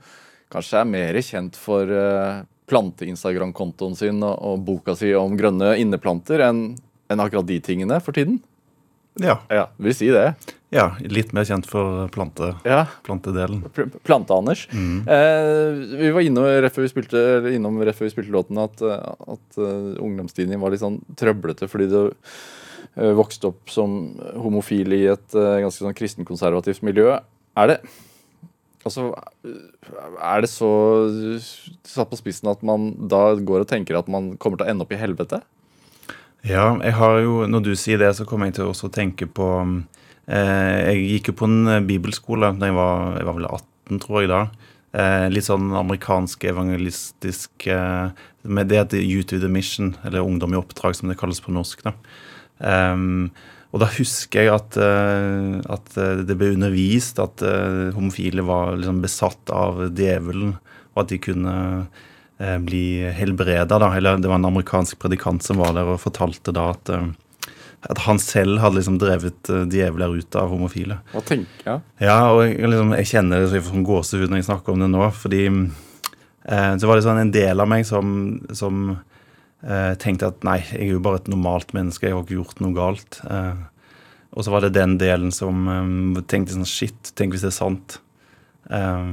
kanskje 0.48 0.80
er 0.80 0.88
mer 0.88 1.20
kjent 1.20 1.60
for 1.60 1.84
eh, 1.84 2.40
plante-Instagram-kontoen 2.72 3.98
sin 4.00 4.24
og, 4.24 4.64
boka 4.64 4.96
si 4.96 5.12
om 5.12 5.36
grønne 5.36 5.74
inneplanter 5.76 6.40
enn 6.48 6.72
akkurat 7.12 7.44
de 7.44 7.60
tingene 7.60 8.00
for 8.00 8.16
tiden. 8.16 8.40
Ja. 9.20 9.40
Ja, 9.52 9.66
vil 9.76 9.94
si 9.94 10.08
det. 10.14 10.34
ja. 10.72 10.86
Litt 11.04 11.34
mer 11.36 11.44
kjent 11.44 11.66
for 11.68 12.06
plante, 12.14 12.54
Ja, 12.64 12.86
plantedelen. 13.04 13.60
Pl- 13.74 13.90
Plante-Anders. 14.06 14.62
Eh, 14.72 15.98
vi 16.00 16.10
var 16.14 16.24
innom 16.24 16.46
rett 16.48 16.72
før 16.72 16.86
vi 16.86 16.92
spilte, 16.94 17.20
innom 17.52 17.76
rett 17.84 17.98
før 17.98 18.08
vi 18.08 18.14
spilte 18.14 18.32
låten 18.32 18.58
at, 18.62 18.80
eh, 18.80 19.34
at 19.36 19.58
uh, 19.60 19.98
ungdomstiden 20.00 20.54
din 20.54 20.62
var 20.62 20.72
litt 20.72 20.80
sånn 20.80 20.96
trøblete 21.20 21.68
fordi 21.68 21.90
du 21.92 21.98
uh, 22.08 23.12
vokste 23.18 23.50
opp 23.52 23.68
som 23.70 24.14
homofil 24.40 24.96
i 24.96 25.02
et 25.12 25.36
uh, 25.36 25.58
ganske 25.60 25.84
sånn 25.84 25.98
kristenkonservativt 25.98 26.80
miljø. 26.86 27.18
Er 27.60 27.74
det 27.74 27.82
Altså, 28.82 29.12
er 30.18 30.40
det 30.42 30.48
så 30.50 30.68
satt 31.86 32.08
på 32.10 32.18
spissen 32.18 32.48
at 32.50 32.64
man 32.66 32.88
da 33.06 33.36
går 33.38 33.62
og 33.62 33.68
tenker 33.70 33.94
at 33.94 34.08
man 34.10 34.32
kommer 34.42 34.58
til 34.58 34.66
å 34.66 34.72
ende 34.72 34.82
opp 34.82 34.90
i 34.90 34.98
helvete? 34.98 35.38
Ja, 36.42 36.72
jeg 36.82 36.96
har 36.98 37.20
jo, 37.22 37.34
når 37.46 37.62
du 37.62 37.72
sier 37.78 38.00
det, 38.02 38.08
så 38.18 38.24
kommer 38.26 38.48
jeg 38.48 38.56
til 38.56 38.72
å 38.72 38.90
tenke 38.90 39.28
på 39.30 39.46
eh, 40.26 40.78
Jeg 40.90 41.04
gikk 41.04 41.30
jo 41.30 41.36
på 41.38 41.46
en 41.46 41.70
eh, 41.70 41.84
bibelskole 41.86 42.50
da 42.58 42.66
jeg 42.66 42.74
var, 42.74 43.12
jeg 43.20 43.28
var 43.28 43.36
vel 43.36 43.46
18, 43.46 44.00
tror 44.02 44.18
jeg 44.18 44.32
da. 44.32 44.40
Eh, 44.98 45.28
litt 45.30 45.46
sånn 45.46 45.70
amerikansk 45.78 46.42
evangelistisk 46.50 47.68
eh, 47.70 48.10
med 48.42 48.72
Det 48.72 48.80
heter 48.80 49.06
Youth 49.06 49.36
with 49.36 49.46
a 49.46 49.52
Mission, 49.54 49.94
eller 50.02 50.26
Ungdom 50.26 50.56
i 50.56 50.58
oppdrag, 50.58 50.98
som 50.98 51.12
det 51.12 51.18
kalles 51.20 51.38
på 51.44 51.54
norsk. 51.54 51.86
da. 51.86 51.94
Ehm, 52.66 53.30
og 53.70 53.80
da 53.84 53.92
husker 53.94 54.42
jeg 54.42 54.50
at, 54.52 54.82
eh, 54.82 55.62
at 55.62 55.94
eh, 55.94 56.24
det 56.26 56.40
ble 56.40 56.56
undervist 56.56 57.22
at 57.22 57.46
homofile 57.94 58.42
var 58.50 58.74
liksom 58.80 58.98
besatt 59.04 59.54
av 59.54 59.84
djevelen, 59.94 60.56
og 60.90 61.04
at 61.06 61.14
de 61.14 61.22
kunne 61.22 61.54
bli 62.42 63.10
helbreda. 63.14 63.78
Da. 63.78 63.90
Eller 63.96 64.16
det 64.18 64.30
var 64.30 64.40
en 64.40 64.48
amerikansk 64.48 64.98
predikant 65.02 65.44
som 65.44 65.60
var 65.62 65.74
der 65.76 65.90
og 65.92 66.00
fortalte 66.02 66.54
da 66.54 66.70
at, 66.72 66.90
eh, 66.90 67.10
at 67.90 68.02
han 68.06 68.20
selv 68.22 68.60
hadde 68.62 68.78
liksom 68.78 68.98
drevet 69.02 69.50
eh, 69.52 69.64
djevler 69.70 70.18
ut 70.18 70.38
av 70.38 70.50
homofile. 70.52 71.00
Hva 71.12 71.22
tenker 71.26 71.70
jeg? 71.70 71.84
Ja, 72.02 72.18
og 72.32 72.44
liksom, 72.46 72.94
jeg 72.98 73.10
kjenner 73.12 73.42
det 73.42 73.52
som 73.52 73.70
sånn 73.70 73.88
gåsehud 73.88 74.28
når 74.28 74.42
jeg 74.42 74.50
snakker 74.50 74.74
om 74.74 74.84
det 74.84 74.90
nå. 74.92 75.08
Fordi 75.18 75.42
eh, 75.48 76.72
så 76.78 76.90
var 76.90 76.98
det 76.98 77.06
sånn 77.06 77.22
en 77.24 77.34
del 77.34 77.62
av 77.64 77.70
meg 77.70 77.86
som, 77.88 78.14
som 78.56 78.94
eh, 78.94 79.92
tenkte 80.02 80.32
at 80.32 80.42
nei, 80.46 80.60
jeg 80.72 80.88
er 80.88 80.96
jo 80.96 81.04
bare 81.04 81.22
et 81.22 81.30
normalt 81.32 81.74
menneske, 81.76 82.08
jeg 82.08 82.16
har 82.16 82.26
ikke 82.26 82.40
gjort 82.40 82.64
noe 82.64 82.76
galt. 82.76 83.22
Eh, 83.28 83.68
og 84.32 84.46
så 84.46 84.52
var 84.54 84.64
det 84.64 84.74
den 84.78 84.96
delen 85.00 85.32
som 85.34 85.66
eh, 85.68 86.22
tenkte 86.30 86.56
sånn 86.56 86.68
shit, 86.68 87.14
tenk 87.18 87.34
hvis 87.34 87.46
det 87.46 87.52
er 87.52 87.58
sant. 87.60 87.98
Eh, 88.70 89.08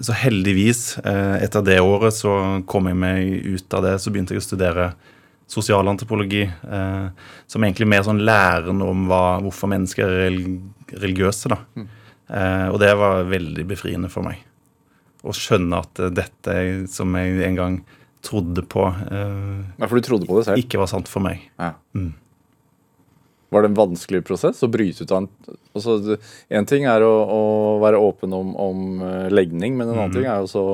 så 0.00 0.14
heldigvis, 0.16 0.98
eh, 1.04 1.42
etter 1.44 1.62
det 1.64 1.80
året 1.80 2.14
så 2.16 2.64
kom 2.66 2.88
jeg 2.90 2.96
meg 2.98 3.46
ut 3.46 3.74
av 3.74 3.84
det. 3.86 3.94
Så 4.02 4.10
begynte 4.10 4.34
jeg 4.34 4.42
å 4.42 4.46
studere 4.46 4.86
sosialantropologi, 5.50 6.42
eh, 6.48 7.08
som 7.46 7.62
egentlig 7.62 7.86
mer 7.86 8.02
sånn 8.06 8.22
læren 8.24 8.80
om 8.82 9.06
hva, 9.10 9.40
hvorfor 9.44 9.70
mennesker 9.70 10.08
er 10.08 10.38
religiøse. 10.98 11.48
da. 11.52 11.58
Eh, 12.28 12.68
og 12.72 12.80
det 12.80 12.94
var 12.96 13.24
veldig 13.28 13.66
befriende 13.68 14.10
for 14.10 14.22
meg. 14.26 14.40
Å 15.24 15.32
skjønne 15.32 15.78
at 15.84 15.94
dette 16.14 16.88
som 16.88 17.14
jeg 17.14 17.42
en 17.44 17.56
gang 17.56 17.78
trodde 18.24 18.62
på, 18.66 18.88
Ja, 19.78 19.86
for 19.86 20.00
du 20.00 20.00
trodde 20.00 20.26
på 20.26 20.38
det 20.40 20.46
selv? 20.46 20.58
ikke 20.58 20.78
var 20.80 20.86
sant 20.88 21.08
for 21.08 21.20
meg. 21.20 21.40
Ja. 21.60 21.74
Mm. 21.94 22.14
Var 23.54 23.62
det 23.62 23.70
en 23.70 23.78
vanskelig 23.78 24.24
prosess 24.26 24.62
å 24.66 24.70
bryte 24.72 25.06
ut 25.06 25.12
av 25.14 25.22
en 25.22 25.28
altså, 25.76 26.18
En 26.50 26.66
ting 26.66 26.88
er 26.90 27.04
å, 27.06 27.12
å 27.22 27.42
være 27.84 28.00
åpen 28.02 28.34
om, 28.34 28.54
om 28.58 29.04
eh, 29.06 29.28
legning, 29.30 29.78
men 29.78 29.88
en 29.88 29.94
annen 29.94 30.10
mm. 30.10 30.16
ting 30.16 30.26
er 30.26 30.40
jo 30.40 30.48
også 30.48 30.64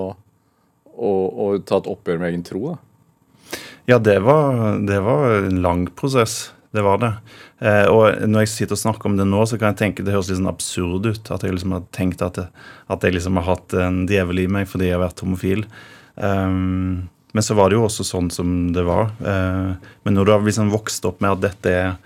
å, 1.00 1.10
å 1.12 1.50
ta 1.64 1.80
et 1.80 1.90
oppgjør 1.90 2.22
med 2.22 2.32
egen 2.32 2.46
tro. 2.46 2.62
da. 2.72 3.60
Ja, 3.90 3.98
det 3.98 4.20
var, 4.22 4.78
det 4.86 5.00
var 5.02 5.36
en 5.48 5.62
lang 5.64 5.86
prosess. 5.98 6.52
Det 6.70 6.82
var 6.86 7.00
det. 7.02 7.14
Eh, 7.58 7.86
og 7.90 8.20
når 8.30 8.44
jeg 8.44 8.52
sitter 8.52 8.76
og 8.76 8.82
snakker 8.84 9.10
om 9.10 9.16
det 9.18 9.26
nå, 9.26 9.40
så 9.48 9.58
kan 9.58 9.72
jeg 9.72 9.80
tenke 9.80 10.04
det 10.06 10.14
høres 10.14 10.30
litt 10.30 10.38
sånn 10.38 10.50
absurd 10.52 11.08
ut. 11.08 11.32
At 11.34 11.42
jeg 11.42 11.56
liksom 11.56 11.74
har 11.74 11.88
tenkt 11.96 12.22
at, 12.22 12.38
at 12.86 13.06
jeg 13.06 13.16
liksom 13.16 13.40
har 13.40 13.48
hatt 13.48 13.74
en 13.74 14.04
djevel 14.10 14.44
i 14.44 14.50
meg 14.50 14.68
fordi 14.70 14.90
jeg 14.90 14.98
har 14.98 15.02
vært 15.02 15.24
homofil. 15.24 15.64
Um, 16.14 17.08
men 17.34 17.46
så 17.46 17.56
var 17.58 17.70
det 17.70 17.78
jo 17.78 17.86
også 17.88 18.06
sånn 18.06 18.30
som 18.34 18.70
det 18.74 18.84
var. 18.86 19.10
Uh, 19.18 19.74
men 20.06 20.16
når 20.16 20.26
du 20.26 20.34
har 20.34 20.46
liksom 20.46 20.70
vokst 20.72 21.06
opp 21.10 21.18
med 21.24 21.34
at 21.34 21.44
dette 21.48 21.74
er, 21.74 21.98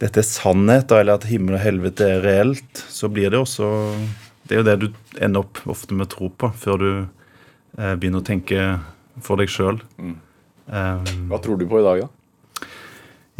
dette 0.00 0.22
er 0.22 0.26
sannhet, 0.26 0.92
eller 0.96 1.18
at 1.18 1.28
himmel 1.28 1.58
og 1.58 1.64
helvete 1.64 2.06
er 2.16 2.22
reelt, 2.24 2.84
så 2.88 3.10
blir 3.12 3.32
det 3.32 3.40
også 3.40 3.68
Det 4.48 4.56
er 4.56 4.62
jo 4.62 4.66
det 4.66 4.76
du 4.80 4.86
ender 5.20 5.44
opp 5.44 5.60
ofte 5.70 5.94
med 5.94 6.08
å 6.08 6.10
tro 6.14 6.30
på, 6.32 6.48
før 6.56 6.80
du 6.80 6.90
eh, 7.78 7.94
begynner 7.94 8.22
å 8.22 8.26
tenke 8.26 8.64
for 9.22 9.38
deg 9.38 9.52
sjøl. 9.52 9.78
Mm. 10.00 10.16
Um, 10.70 11.04
Hva 11.30 11.38
tror 11.42 11.60
du 11.60 11.66
på 11.70 11.78
i 11.78 11.84
dag, 11.84 12.02
da? 12.02 12.08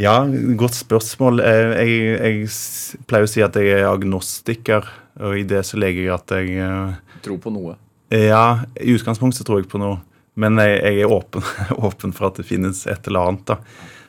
ja, 0.01 0.15
godt 0.61 0.77
spørsmål. 0.79 1.43
Jeg, 1.43 1.65
Jeg, 1.81 1.97
jeg 2.21 3.07
pleier 3.11 3.27
å 3.27 3.31
si 3.31 3.43
at 3.43 3.57
jeg 3.59 3.73
er 3.75 3.89
agnostiker, 3.89 4.87
og 5.21 5.41
i 5.41 5.47
det 5.49 5.65
så 5.67 5.81
legger 5.81 6.07
jeg 6.07 6.15
at 6.15 6.37
jeg 6.37 7.01
Tror 7.25 7.41
på 7.43 7.53
noe. 7.53 7.75
Ja, 8.15 8.63
i 8.81 8.95
utgangspunktet 8.95 9.47
tror 9.47 9.61
jeg 9.61 9.69
på 9.71 9.81
noe, 9.81 9.99
men 10.41 10.61
jeg, 10.63 10.79
jeg 10.79 11.05
er 11.05 11.17
åpen, 11.17 11.45
åpen 11.89 12.15
for 12.17 12.31
at 12.31 12.39
det 12.41 12.47
finnes 12.49 12.85
et 12.87 13.11
eller 13.11 13.33
annet. 13.33 13.51
da. 13.51 13.59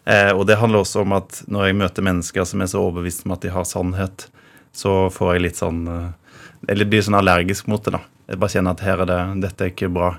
Eh, 0.05 0.31
og 0.33 0.45
det 0.49 0.57
handler 0.57 0.81
også 0.81 1.03
om 1.03 1.13
at 1.17 1.43
når 1.51 1.69
jeg 1.69 1.77
møter 1.81 2.05
mennesker 2.05 2.47
som 2.47 2.63
er 2.63 2.71
så 2.71 2.81
overbevist 2.81 3.27
om 3.27 3.35
at 3.35 3.43
de 3.45 3.53
har 3.53 3.67
sannhet, 3.69 4.27
så 4.73 5.11
får 5.13 5.35
jeg 5.35 5.45
litt 5.45 5.59
sånn 5.59 5.83
eh, 5.91 6.09
Eller 6.71 6.87
blir 6.87 7.01
sånn 7.03 7.17
allergisk 7.17 7.67
mot 7.71 7.83
det, 7.85 7.95
da. 7.97 8.03
Jeg 8.29 8.39
bare 8.41 8.53
kjenner 8.53 8.75
at 8.77 8.83
her 8.85 9.01
er 9.03 9.09
det, 9.09 9.21
dette 9.43 9.65
er 9.65 9.71
ikke 9.73 9.89
bra. 9.91 10.11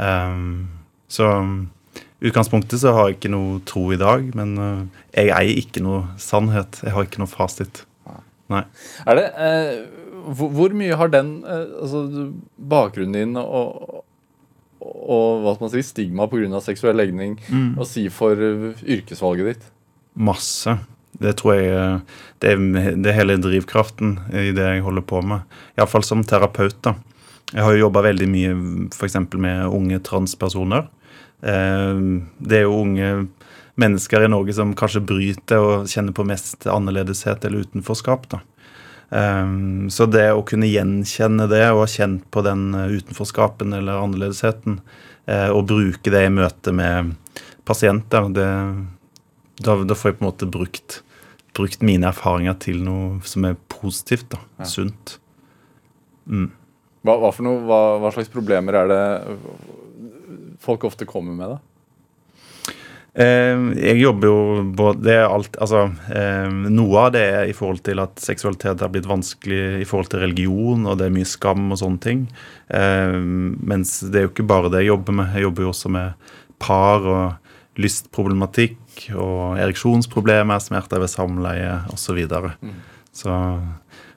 Ehm, 0.00 0.64
så 1.12 1.28
utgangspunktet 2.24 2.80
så 2.80 2.94
har 2.96 3.10
jeg 3.10 3.18
ikke 3.18 3.32
noe 3.34 3.58
tro 3.68 3.84
i 3.92 3.98
dag, 4.00 4.30
men 4.38 4.54
eh, 4.56 5.02
jeg 5.20 5.34
eier 5.36 5.60
ikke 5.60 5.82
noe 5.84 6.06
sannhet. 6.20 6.80
Jeg 6.82 6.96
har 6.96 7.06
ikke 7.06 7.20
noe 7.22 7.30
fasit. 7.30 7.84
Nei. 8.52 8.64
Er 9.08 9.16
det 9.20 9.28
eh, 9.40 9.84
hvor, 10.24 10.50
hvor 10.52 10.74
mye 10.76 10.96
har 11.00 11.12
den 11.12 11.36
eh, 11.48 11.76
altså, 11.84 12.28
bakgrunnen 12.56 13.16
din 13.16 13.38
og, 13.40 14.02
og 14.84 15.42
hva 15.44 15.54
skal 15.54 15.64
man 15.66 15.72
si, 15.72 15.82
stigma 15.86 16.26
pga. 16.28 16.60
seksuell 16.60 16.96
legning 17.00 17.38
å 17.80 17.86
si 17.88 18.08
for 18.12 18.36
eh, 18.36 18.74
yrkesvalget 18.96 19.46
ditt? 19.48 19.70
Masse. 20.14 20.76
Det 21.14 21.36
tror 21.38 21.54
jeg 21.54 21.70
eh, 21.72 21.98
det 22.42 22.52
er, 22.52 22.94
det 23.00 23.14
hele 23.16 23.36
drivkraften 23.38 24.18
i 24.34 24.50
det 24.54 24.66
jeg 24.66 24.84
holder 24.84 25.06
på 25.06 25.22
med. 25.22 25.46
Iallfall 25.78 26.04
som 26.06 26.24
terapeut. 26.26 26.76
da. 26.82 26.94
Jeg 27.52 27.62
har 27.62 27.72
jo 27.76 27.84
jobba 27.86 28.02
veldig 28.08 28.28
mye 28.28 28.54
f.eks. 28.92 29.16
med 29.38 29.66
unge 29.68 30.00
transpersoner. 30.04 30.88
Eh, 31.42 31.94
Det 32.38 32.58
er 32.58 32.66
jo 32.66 32.80
unge 32.82 33.28
mennesker 33.80 34.22
i 34.22 34.30
Norge 34.30 34.54
som 34.54 34.74
kanskje 34.78 35.02
bryter 35.02 35.58
og 35.58 35.88
kjenner 35.90 36.14
på 36.14 36.26
mest 36.26 36.66
annerledeshet 36.70 37.44
eller 37.44 37.64
utenforskap. 37.66 38.28
da. 38.30 38.40
Eh, 39.10 39.48
Så 39.88 40.06
det 40.10 40.28
å 40.32 40.44
kunne 40.46 40.70
gjenkjenne 40.70 41.48
det 41.50 41.64
og 41.72 41.84
ha 41.84 41.88
kjent 41.90 42.24
på 42.30 42.44
den 42.46 42.72
eh, 42.74 42.96
utenforskapen 43.00 43.72
eller 43.76 44.00
annerledesheten, 44.02 44.80
uh, 45.28 45.50
og 45.54 45.68
bruke 45.70 46.12
det 46.12 46.26
i 46.26 46.32
møte 46.32 46.72
med 46.76 47.14
pasienter, 47.64 48.28
det, 48.36 48.48
da, 49.64 49.76
da 49.80 49.96
får 49.96 50.10
jeg 50.10 50.18
på 50.18 50.24
en 50.24 50.28
måte 50.28 50.48
brukt, 50.50 50.98
brukt 51.56 51.84
mine 51.86 52.10
erfaringer 52.10 52.58
til 52.60 52.82
noe 52.84 53.22
som 53.24 53.46
er 53.48 53.56
positivt. 53.72 54.28
da, 54.34 54.42
Ja. 54.58 54.68
Sunt. 54.68 55.18
Hva, 57.04 57.18
hva, 57.20 57.30
for 57.32 57.44
noe, 57.44 57.60
hva, 57.68 57.80
hva 58.00 58.12
slags 58.12 58.32
problemer 58.32 58.76
er 58.80 58.88
det 58.88 59.00
folk 60.64 60.84
ofte 60.88 61.08
kommer 61.08 61.36
med? 61.36 61.56
da? 61.56 61.73
Eh, 63.14 63.60
jeg 63.78 64.00
jobber 64.00 64.26
jo 64.26 64.38
både 64.74 65.04
det 65.06 65.12
er 65.14 65.28
alt, 65.30 65.54
altså, 65.62 65.84
eh, 66.10 66.48
Noe 66.50 67.04
av 67.04 67.12
det 67.14 67.22
er 67.22 67.44
i 67.46 67.54
forhold 67.54 67.84
til 67.86 68.02
at 68.02 68.18
seksualitet 68.18 68.82
har 68.82 68.90
blitt 68.90 69.06
vanskelig 69.06 69.84
i 69.84 69.86
forhold 69.86 70.10
til 70.10 70.24
religion, 70.24 70.82
og 70.90 70.98
det 70.98 71.06
er 71.06 71.14
mye 71.14 71.28
skam 71.28 71.68
og 71.70 71.78
sånne 71.78 72.02
ting. 72.02 72.24
Eh, 72.74 73.14
mens 73.14 74.00
det 74.02 74.18
er 74.18 74.26
jo 74.26 74.32
ikke 74.32 74.48
bare 74.50 74.72
det 74.72 74.82
jeg 74.82 74.90
jobber 74.90 75.18
med. 75.20 75.30
Jeg 75.36 75.46
jobber 75.46 75.66
jo 75.66 75.70
også 75.70 75.94
med 75.94 76.34
par 76.58 77.06
og 77.06 77.78
lystproblematikk 77.78 79.08
og 79.14 79.60
ereksjonsproblemer, 79.62 80.62
smerter 80.62 81.02
ved 81.02 81.10
samleie 81.10 81.70
osv. 81.94 82.02
Så, 82.04 82.14
videre. 82.18 82.54
så 83.14 83.38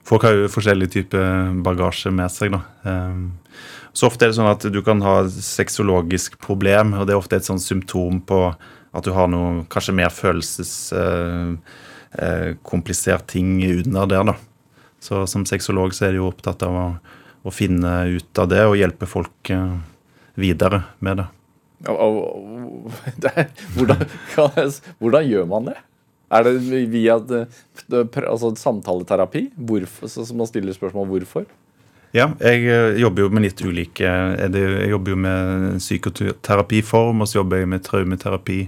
folk 0.05 0.25
har 0.25 0.35
jo 0.37 0.49
forskjellig 0.53 0.89
type 0.93 1.21
bagasje 1.65 2.13
med 2.13 2.33
seg. 2.33 2.53
da. 2.53 2.61
Så 3.97 4.11
ofte 4.11 4.27
er 4.27 4.29
det 4.29 4.37
sånn 4.37 4.51
at 4.51 4.65
du 4.69 4.77
kan 4.85 5.01
ha 5.01 5.23
sexologisk 5.25 6.37
problem, 6.43 6.93
og 6.93 7.07
det 7.07 7.15
er 7.15 7.21
ofte 7.21 7.39
et 7.39 7.47
sånn 7.47 7.61
symptom 7.61 8.19
på 8.29 8.41
at 8.97 9.05
du 9.05 9.13
har 9.15 9.29
noe 9.31 9.65
kanskje 9.71 9.95
mer 9.97 10.09
følelseskomplisert 10.13 11.61
eh, 12.17 12.51
komplisert 12.65 13.27
ting 13.29 13.59
under 13.61 14.09
der, 14.09 14.23
da. 14.31 14.35
Så 15.03 15.27
som 15.29 15.45
sexolog 15.45 15.93
så 15.93 16.07
er 16.07 16.15
de 16.15 16.21
jo 16.21 16.29
opptatt 16.31 16.63
av 16.65 16.73
å, 16.75 16.85
å 17.45 17.53
finne 17.53 17.91
ut 18.17 18.41
av 18.41 18.49
det 18.49 18.63
og 18.65 18.77
hjelpe 18.79 19.05
folk 19.09 19.51
eh, 19.53 19.75
videre 20.39 20.83
med 20.99 21.21
det. 21.21 21.27
Hvordan, 23.75 24.01
jeg 24.33 24.71
hvordan 24.97 25.27
gjør 25.29 25.45
man 25.51 25.69
det? 25.69 25.77
Er 26.33 26.43
det 26.43 26.53
via 26.91 27.19
det, 27.23 27.45
altså 27.93 28.49
samtaleterapi? 28.59 29.45
Hvorfor, 29.55 30.09
så 30.11 30.25
man 30.35 30.49
stiller 30.49 30.75
spørsmål 30.75 31.07
hvorfor? 31.13 31.45
Ja, 32.15 32.29
jeg 32.39 32.63
eh, 32.71 32.97
jobber 33.01 33.25
jo 33.25 33.29
med 33.35 33.43
litt 33.43 33.61
ulike 33.65 34.07
er 34.07 34.55
Jeg 34.55 34.91
jobber 34.93 35.13
jo 35.13 35.19
med 35.25 35.77
psykoterapiform, 35.81 37.21
og 37.21 37.29
så 37.29 37.41
jobber 37.41 37.61
jeg 37.61 37.71
med 37.73 37.83
traumeterapi. 37.85 38.59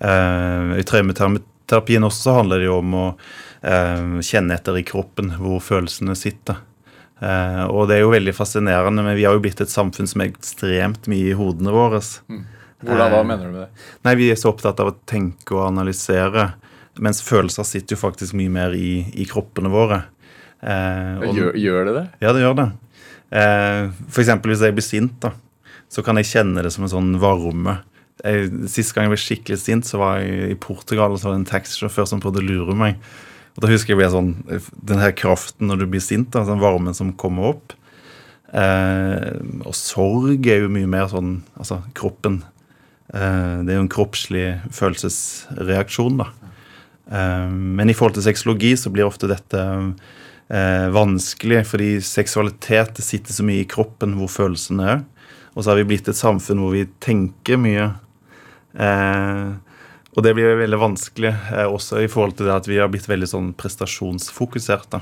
Eh, 0.00 0.72
I 0.80 0.86
traumeterapien 0.86 2.06
også 2.06 2.36
handler 2.40 2.60
det 2.60 2.68
jo 2.68 2.78
om 2.82 2.96
å 2.96 3.06
eh, 3.62 4.18
kjenne 4.20 4.58
etter 4.58 4.78
i 4.78 4.84
kroppen 4.86 5.32
hvor 5.40 5.62
følelsene 5.64 6.16
sitter. 6.18 6.60
Eh, 7.20 7.64
og 7.70 7.88
det 7.88 7.96
er 7.96 8.04
jo 8.04 8.12
veldig 8.12 8.34
fascinerende, 8.36 9.04
men 9.06 9.16
vi 9.16 9.24
har 9.24 9.36
jo 9.36 9.42
blitt 9.44 9.62
et 9.64 9.72
samfunn 9.72 10.08
som 10.10 10.22
er 10.22 10.34
ekstremt 10.34 11.08
mye 11.10 11.32
i 11.32 11.36
hodene 11.38 11.72
våre. 11.72 12.02
Hvordan, 12.84 13.12
da, 13.12 13.22
mener 13.24 13.48
du 13.48 13.54
med 13.54 13.62
det? 13.64 13.86
Nei, 14.04 14.16
vi 14.20 14.30
er 14.30 14.40
så 14.40 14.52
opptatt 14.52 14.82
av 14.84 14.92
å 14.92 14.98
tenke 15.08 15.56
og 15.56 15.64
analysere, 15.70 16.50
mens 17.00 17.22
følelser 17.24 17.64
sitter 17.68 17.96
jo 17.96 18.04
faktisk 18.04 18.36
mye 18.36 18.52
mer 18.52 18.76
i, 18.76 19.06
i 19.16 19.24
kroppene 19.28 19.72
våre. 19.72 20.02
Eh, 20.62 21.18
og- 21.20 21.34
Gjør, 21.36 21.52
gjør 21.60 21.84
det 21.88 21.94
det? 21.94 22.06
ja, 22.20 22.32
det 22.32 22.42
gjør 22.42 22.56
det. 22.56 22.68
Eh, 23.32 23.90
eksempel 24.22 24.52
hvis 24.54 24.62
jeg 24.64 24.74
blir 24.76 24.86
sint, 24.86 25.20
da, 25.20 25.32
så 25.90 26.02
kan 26.04 26.16
jeg 26.16 26.26
kjenne 26.30 26.62
det 26.62 26.72
som 26.72 26.84
en 26.84 26.90
sånn 26.90 27.12
varme. 27.20 27.80
Jeg, 28.24 28.50
sist 28.72 28.94
gang 28.94 29.04
jeg 29.06 29.12
ble 29.12 29.20
skikkelig 29.20 29.58
sint, 29.60 29.84
så 29.84 29.98
var 30.00 30.20
jeg 30.20 30.50
i 30.54 30.58
Portugal, 30.58 31.12
og 31.12 31.18
så 31.20 31.28
var 31.28 31.36
det 31.36 31.42
en 31.44 31.50
taxisjåfør 31.60 32.08
som 32.08 32.20
prøvde 32.20 32.40
å 32.40 32.46
lure 32.48 32.74
meg. 32.74 32.96
Og 33.56 33.62
da 33.62 33.68
husker 33.68 33.94
jeg 33.94 34.00
ble 34.00 34.08
sånn, 34.12 34.32
den 34.84 34.98
her 34.98 35.12
kraften 35.12 35.68
når 35.68 35.78
du 35.80 35.86
blir 35.86 36.00
sint, 36.04 36.30
da, 36.30 36.44
den 36.44 36.60
varmen 36.60 36.94
som 36.96 37.12
kommer 37.12 37.54
opp. 37.54 37.72
Eh, 38.52 39.36
og 39.66 39.74
sorg 39.74 40.46
er 40.46 40.62
jo 40.64 40.68
mye 40.72 40.88
mer 40.88 41.08
sånn, 41.12 41.42
altså 41.58 41.82
kroppen. 41.98 42.42
Eh, 43.12 43.62
det 43.64 43.72
er 43.74 43.78
jo 43.80 43.84
en 43.86 43.92
kroppslig 43.92 44.46
følelsesreaksjon, 44.74 46.18
da. 46.20 46.28
Eh, 47.10 47.48
men 47.50 47.90
i 47.90 47.94
forhold 47.96 48.14
til 48.18 48.26
sexologi 48.26 48.72
så 48.78 48.90
blir 48.92 49.06
ofte 49.06 49.28
dette 49.30 49.62
eh, 50.48 50.86
vanskelig, 50.94 51.64
fordi 51.70 51.90
seksualitet 52.04 53.00
sitter 53.04 53.36
så 53.36 53.46
mye 53.46 53.64
i 53.64 53.68
kroppen 53.70 54.16
hvor 54.18 54.32
følelsene 54.32 54.88
er. 54.94 55.04
Og 55.54 55.64
så 55.64 55.72
har 55.72 55.80
vi 55.80 55.88
blitt 55.92 56.08
et 56.10 56.18
samfunn 56.18 56.60
hvor 56.62 56.74
vi 56.76 56.84
tenker 57.02 57.60
mye. 57.60 57.90
Eh, 58.76 59.54
og 60.16 60.24
det 60.24 60.32
blir 60.36 60.56
veldig 60.62 60.80
vanskelig 60.80 61.32
eh, 61.32 61.66
også 61.68 62.00
i 62.04 62.10
forhold 62.12 62.38
til 62.38 62.48
det 62.48 62.56
at 62.56 62.70
vi 62.70 62.80
har 62.80 62.90
blitt 62.92 63.08
veldig 63.08 63.28
sånn 63.28 63.52
prestasjonsfokusert. 63.58 64.98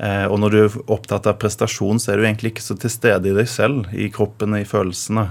Eh, 0.00 0.26
og 0.26 0.38
når 0.40 0.54
du 0.54 0.58
er 0.62 0.80
opptatt 0.90 1.28
av 1.30 1.38
prestasjon, 1.42 2.00
så 2.02 2.12
er 2.12 2.18
du 2.18 2.26
egentlig 2.26 2.54
ikke 2.54 2.64
så 2.64 2.78
til 2.78 2.92
stede 2.92 3.30
i 3.30 3.36
deg 3.36 3.50
selv, 3.50 3.90
i 3.94 4.08
kroppen, 4.14 4.56
i 4.58 4.66
følelsene. 4.68 5.28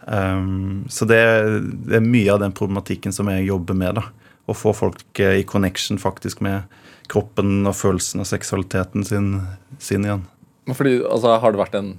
Um, 0.00 0.86
så 0.88 1.04
det, 1.04 1.20
det 1.86 1.98
er 1.98 2.06
mye 2.06 2.32
av 2.32 2.40
den 2.40 2.54
problematikken 2.56 3.12
som 3.12 3.28
jeg 3.28 3.50
jobber 3.50 3.76
med. 3.76 4.00
da, 4.00 4.06
Å 4.48 4.56
få 4.56 4.72
folk 4.76 5.20
eh, 5.20 5.42
i 5.42 5.46
connection 5.46 6.00
faktisk 6.00 6.40
med 6.44 6.64
kroppen 7.10 7.66
og 7.66 7.74
følelsen 7.78 8.22
og 8.22 8.28
seksualiteten 8.30 9.04
sin, 9.06 9.30
sin 9.82 10.06
igjen. 10.06 10.24
Fordi, 10.70 11.00
altså, 11.02 11.34
har 11.42 11.52
det 11.54 11.60
vært 11.60 11.78
en, 11.80 11.92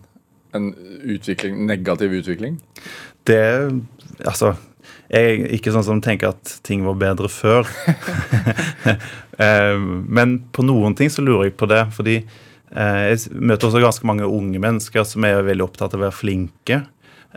en 0.56 0.70
utvikling, 1.12 1.66
negativ 1.68 2.14
utvikling? 2.22 2.60
Det 3.28 3.42
Altså, 4.22 4.52
jeg 5.10 5.40
er 5.42 5.54
ikke 5.56 5.72
sånn 5.74 5.86
som 5.88 6.02
tenker 6.04 6.30
at 6.36 6.52
ting 6.68 6.84
var 6.86 7.00
bedre 7.02 7.32
før. 7.32 7.68
Eh, 9.42 9.78
Men 10.06 10.36
på 10.54 10.62
noen 10.62 10.94
ting 10.94 11.10
så 11.10 11.24
lurer 11.26 11.48
jeg 11.48 11.56
på 11.58 11.66
det, 11.72 11.80
fordi 11.96 12.18
eh, 12.20 13.00
jeg 13.10 13.32
møter 13.34 13.70
også 13.70 13.80
ganske 13.82 14.06
mange 14.06 14.28
unge 14.28 14.60
mennesker 14.62 15.06
som 15.08 15.26
er 15.26 15.40
veldig 15.48 15.66
opptatt 15.66 15.96
av 15.96 16.02
å 16.02 16.04
være 16.04 16.14
flinke. 16.14 16.78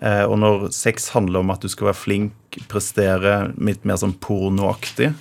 Eh, 0.02 0.24
Og 0.26 0.34
når 0.42 0.66
sex 0.74 1.08
handler 1.14 1.40
om 1.40 1.52
at 1.54 1.64
du 1.64 1.70
skal 1.72 1.88
være 1.88 2.00
flink, 2.02 2.58
prestere 2.68 3.54
litt 3.56 3.86
mer 3.88 3.96
sånn 4.02 4.12
pornoaktig, 4.20 5.14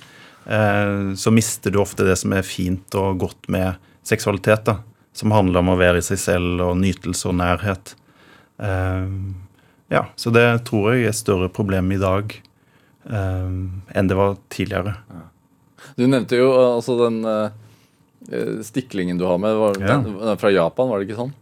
så 0.44 1.30
mister 1.32 1.72
du 1.72 1.78
ofte 1.80 2.04
det 2.04 2.18
som 2.20 2.32
er 2.36 2.44
fint 2.44 2.94
og 3.00 3.18
godt 3.22 3.46
med 3.48 3.78
seksualitet, 4.04 4.66
da. 4.66 4.74
Som 5.16 5.32
handler 5.32 5.62
om 5.62 5.70
å 5.72 5.78
være 5.80 6.02
i 6.02 6.04
seg 6.04 6.18
selv 6.20 6.60
og 6.60 6.74
nytelse 6.82 7.28
og 7.30 7.36
nærhet. 7.38 7.94
Eh, 8.58 9.06
ja, 9.94 10.02
så 10.16 10.32
det 10.34 10.44
tror 10.68 10.92
jeg 10.92 11.06
er 11.06 11.12
et 11.14 11.20
større 11.20 11.48
problem 11.52 11.92
i 11.94 12.00
dag 12.02 12.34
eh, 12.34 13.54
enn 13.94 14.10
det 14.10 14.18
var 14.18 14.36
tidligere. 14.52 14.96
Du 15.96 16.06
nevnte 16.08 16.38
jo 16.40 16.50
altså 16.58 16.96
den 17.04 17.20
eh, 17.30 18.60
stiklingen 18.66 19.20
du 19.20 19.26
har 19.28 19.38
med. 19.38 19.54
Var, 19.60 19.80
Ja. 19.80 19.98
den, 20.02 20.18
er 20.34 20.36
fra 20.40 20.50
Japan, 20.54 20.90
var 20.90 21.00
det 21.00 21.08
ikke 21.08 21.20
sånn? 21.22 21.34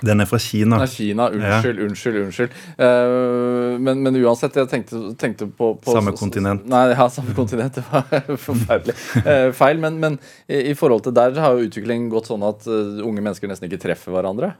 Den 0.00 0.22
er 0.22 0.28
fra 0.28 0.38
Kina. 0.40 0.78
Nei, 0.80 0.88
Kina. 0.88 1.28
Unnskyld, 1.34 1.80
unnskyld, 1.84 2.18
unnskyld. 2.24 2.56
Uh, 2.78 3.76
men, 3.82 4.00
men 4.04 4.16
uansett, 4.22 4.56
jeg 4.56 4.70
tenkte, 4.70 5.00
tenkte 5.20 5.48
på, 5.48 5.74
på 5.82 5.96
Samme 5.96 6.14
kontinent. 6.16 6.64
Nei, 6.70 6.86
ja, 6.94 7.06
samme 7.12 7.34
kontinent. 7.36 7.76
Det 7.76 7.84
var 7.90 8.08
forferdelig 8.48 8.96
uh, 9.26 9.50
feil. 9.56 9.82
Men, 9.82 10.00
men 10.00 10.18
i, 10.46 10.70
i 10.72 10.74
forhold 10.78 11.04
til 11.06 11.16
der 11.16 11.36
har 11.40 11.56
jo 11.56 11.68
utviklingen 11.68 12.08
gått 12.12 12.30
sånn 12.32 12.46
at 12.48 12.64
uh, 12.70 13.04
unge 13.04 13.20
mennesker 13.20 13.50
nesten 13.50 13.68
ikke 13.68 13.82
treffer 13.84 14.16
hverandre. 14.16 14.54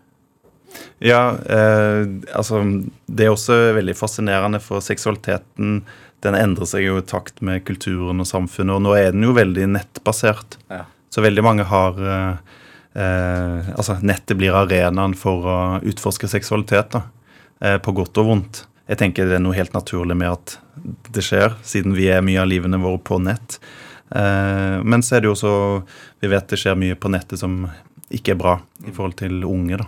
Ja, 1.03 1.33
altså 2.31 2.61
Det 3.11 3.25
er 3.25 3.33
også 3.33 3.57
veldig 3.75 3.95
fascinerende, 3.99 4.61
for 4.63 4.85
seksualiteten 4.85 5.81
den 6.23 6.37
endrer 6.39 6.69
seg 6.69 6.85
jo 6.85 7.01
i 7.01 7.03
takt 7.03 7.41
med 7.43 7.65
kulturen 7.67 8.23
og 8.23 8.29
samfunnet, 8.29 8.77
og 8.77 8.85
nå 8.85 8.93
er 8.95 9.11
den 9.17 9.25
jo 9.27 9.35
veldig 9.35 9.67
nettbasert. 9.73 10.61
Ja. 10.71 10.85
Så 11.11 11.25
veldig 11.25 11.43
mange 11.43 11.67
har 11.67 11.99
eh, 12.95 13.03
eh, 13.03 13.71
Altså, 13.77 13.99
nettet 14.03 14.37
blir 14.39 14.57
arenaen 14.57 15.15
for 15.15 15.47
å 15.47 15.59
utforske 15.83 16.29
seksualitet, 16.29 16.91
da. 16.97 17.03
Eh, 17.61 17.79
på 17.79 17.93
godt 17.93 18.19
og 18.19 18.27
vondt. 18.27 18.65
Jeg 18.89 18.99
tenker 18.99 19.29
det 19.29 19.37
er 19.39 19.45
noe 19.45 19.55
helt 19.55 19.75
naturlig 19.77 20.17
med 20.19 20.33
at 20.33 20.57
det 21.13 21.23
skjer, 21.23 21.55
siden 21.63 21.95
vi 21.95 22.09
er 22.11 22.25
mye 22.25 22.41
av 22.43 22.49
livene 22.51 22.81
våre 22.83 22.99
på 22.99 23.21
nett. 23.23 23.61
Eh, 24.11 24.81
men 24.83 25.05
så 25.07 25.17
er 25.17 25.23
det 25.23 25.29
jo 25.31 25.37
også 25.37 25.51
Vi 26.19 26.27
vet 26.33 26.49
det 26.51 26.59
skjer 26.59 26.75
mye 26.75 26.97
på 26.99 27.13
nettet 27.13 27.39
som 27.39 27.69
ikke 28.11 28.33
er 28.35 28.41
bra 28.41 28.57
i 28.83 28.91
forhold 28.91 29.15
til 29.21 29.45
unge, 29.47 29.79
da. 29.79 29.87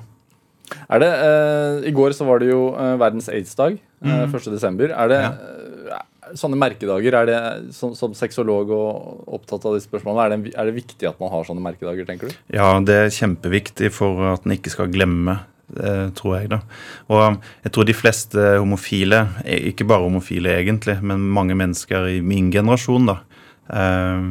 Er 0.94 1.02
det, 1.02 1.08
eh, 1.26 1.88
I 1.90 1.92
går 1.92 2.14
så 2.14 2.24
var 2.28 2.38
det 2.38 2.52
jo 2.52 2.68
eh, 2.78 2.94
verdens 3.00 3.28
aids-dag. 3.28 3.80
Mm. 4.02 4.30
1. 4.30 4.46
desember. 4.52 4.94
Er 4.94 5.08
det 5.10 5.18
Ja. 5.22 5.32
Sånne 6.38 6.58
merkedager? 6.60 7.16
Er 7.16 7.28
det 7.28 7.38
som, 7.76 7.94
som 7.98 8.14
sexolog 8.16 8.70
og 8.74 9.30
opptatt 9.38 9.64
av 9.68 9.76
disse 9.76 9.88
spørsmålene, 9.90 10.24
er 10.24 10.34
det, 10.34 10.52
er 10.58 10.68
det 10.68 10.76
viktig 10.76 11.08
at 11.08 11.18
man 11.22 11.32
har 11.32 11.46
sånne 11.48 11.64
merkedager, 11.64 12.06
tenker 12.08 12.30
du? 12.30 12.36
Ja, 12.54 12.74
det 12.84 12.98
er 12.98 13.16
kjempeviktig 13.16 13.92
for 13.94 14.22
at 14.32 14.46
en 14.46 14.54
ikke 14.56 14.72
skal 14.74 14.92
glemme, 14.92 15.40
eh, 15.76 16.06
tror 16.18 16.36
jeg. 16.38 16.52
da. 16.54 16.62
Og 17.12 17.40
jeg 17.66 17.74
tror 17.74 17.88
de 17.88 17.98
fleste 17.98 18.46
homofile, 18.60 19.24
eh, 19.44 19.68
ikke 19.72 19.88
bare 19.90 20.06
homofile 20.06 20.56
egentlig, 20.60 21.00
men 21.02 21.26
mange 21.34 21.58
mennesker 21.58 22.10
i 22.14 22.20
min 22.24 22.52
generasjon, 22.54 23.10
da, 23.10 23.18
uh, 23.72 24.30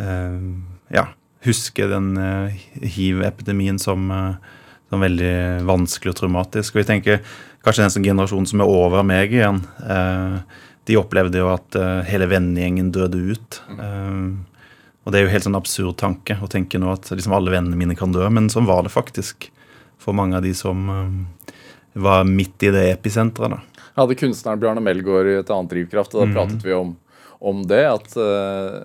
uh, 0.00 0.48
ja, 0.94 1.06
husker 1.46 1.92
den 1.92 2.14
uh, 2.20 2.64
hiv-epidemien 2.80 3.78
som, 3.80 4.10
som 4.90 5.04
veldig 5.04 5.64
vanskelig 5.68 6.12
og 6.12 6.18
traumatisk. 6.20 6.74
Og 6.74 6.82
jeg 6.82 6.90
tenker 6.90 7.22
kanskje 7.64 7.88
den 7.88 8.08
generasjonen 8.08 8.48
som 8.48 8.62
er 8.62 8.72
over 8.72 9.04
meg 9.06 9.34
igjen, 9.34 9.60
eh, 9.84 10.40
de 10.88 10.96
opplevde 10.98 11.40
jo 11.42 11.50
at 11.52 11.76
eh, 11.78 12.00
hele 12.08 12.28
vennegjengen 12.30 12.92
døde 12.94 13.20
ut. 13.32 13.60
Eh, 13.76 14.20
og 15.04 15.12
det 15.12 15.20
er 15.20 15.26
jo 15.26 15.32
helt 15.32 15.46
sånn 15.46 15.58
absurd 15.58 15.98
tanke 16.00 16.36
å 16.40 16.48
tenke 16.50 16.80
nå 16.80 16.92
at 16.92 17.10
liksom 17.12 17.34
alle 17.36 17.52
vennene 17.52 17.78
mine 17.78 17.96
kan 17.98 18.12
dø, 18.14 18.26
men 18.32 18.50
sånn 18.52 18.68
var 18.68 18.84
det 18.84 18.94
faktisk 18.94 19.50
for 20.00 20.16
mange 20.16 20.38
av 20.38 20.44
de 20.46 20.52
som 20.56 20.88
eh, 20.92 21.52
var 22.00 22.24
midt 22.28 22.62
i 22.66 22.72
det 22.74 22.86
episenteret. 22.92 23.56
da. 23.56 23.84
Jeg 23.90 23.98
hadde 24.02 24.18
kunstneren 24.20 24.60
Bjarne 24.62 24.82
Melgaard 24.84 25.28
i 25.28 25.38
et 25.40 25.52
annet 25.52 25.72
drivkraft, 25.74 26.14
og 26.14 26.28
da 26.28 26.34
pratet 26.38 26.64
vi 26.64 26.76
om, 26.76 26.94
om 27.42 27.64
det. 27.68 27.82
At 27.90 28.14
uh, 28.16 28.78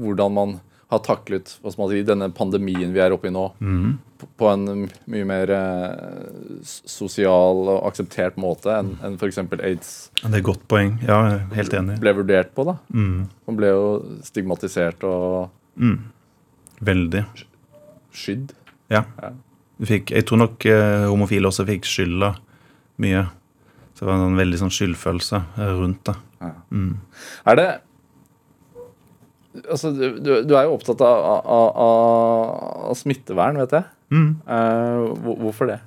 hvordan 0.00 0.36
man 0.36 0.54
har 0.90 1.02
taklet 1.06 1.48
si, 1.48 2.02
denne 2.06 2.30
pandemien 2.34 2.92
vi 2.94 3.00
er 3.02 3.14
oppe 3.14 3.30
i 3.30 3.34
nå, 3.34 3.44
på, 4.20 4.28
på 4.40 4.48
en 4.50 4.86
mye 5.10 5.26
mer 5.28 5.52
eh, 5.54 6.62
sosial 6.66 7.62
og 7.70 7.84
akseptert 7.88 8.38
måte 8.40 8.72
enn 8.74 8.96
en 9.06 9.18
f.eks. 9.20 9.38
aids 9.60 9.92
Det 10.20 10.32
er 10.32 10.38
et 10.40 10.46
godt 10.46 10.64
poeng. 10.70 10.96
Ja, 11.06 11.20
jeg 11.28 11.36
er 11.38 11.58
helt 11.60 11.76
enig. 11.78 11.98
ble 12.02 12.14
vurdert 12.18 12.50
på. 12.56 12.66
da. 12.66 12.76
Mm. 12.90 13.28
Man 13.48 13.60
ble 13.60 13.70
jo 13.70 13.84
stigmatisert 14.26 15.06
og 15.06 15.52
Veldig. 16.80 17.24
skydd. 18.16 18.54
Ja. 18.90 19.04
ja. 19.22 19.30
fikk, 19.86 20.10
jeg 20.16 20.26
tror 20.26 20.42
nok 20.42 20.66
eh, 20.66 21.06
homofile 21.06 21.48
også 21.52 21.68
fikk 21.68 21.86
skylda 21.86 22.34
mye. 23.00 23.28
Så 23.94 24.04
det 24.04 24.10
var 24.10 24.26
en 24.26 24.40
veldig 24.40 24.58
sånn 24.64 24.74
skyldfølelse 24.74 25.38
eh, 25.60 25.72
rundt 25.78 26.02
det. 26.08 26.16
Er 27.46 27.58
det 27.60 27.68
Altså, 29.66 29.90
du, 29.90 30.30
du 30.46 30.52
er 30.54 30.68
jo 30.68 30.76
opptatt 30.76 31.00
av, 31.02 31.24
av, 31.42 31.70
av, 31.82 32.94
smittevern, 32.98 33.58
vet 33.58 33.72
jeg. 33.74 33.88
Mm. 34.14 34.28
Uh, 34.46 35.32
hvorfor 35.42 35.72
det? 35.72 35.80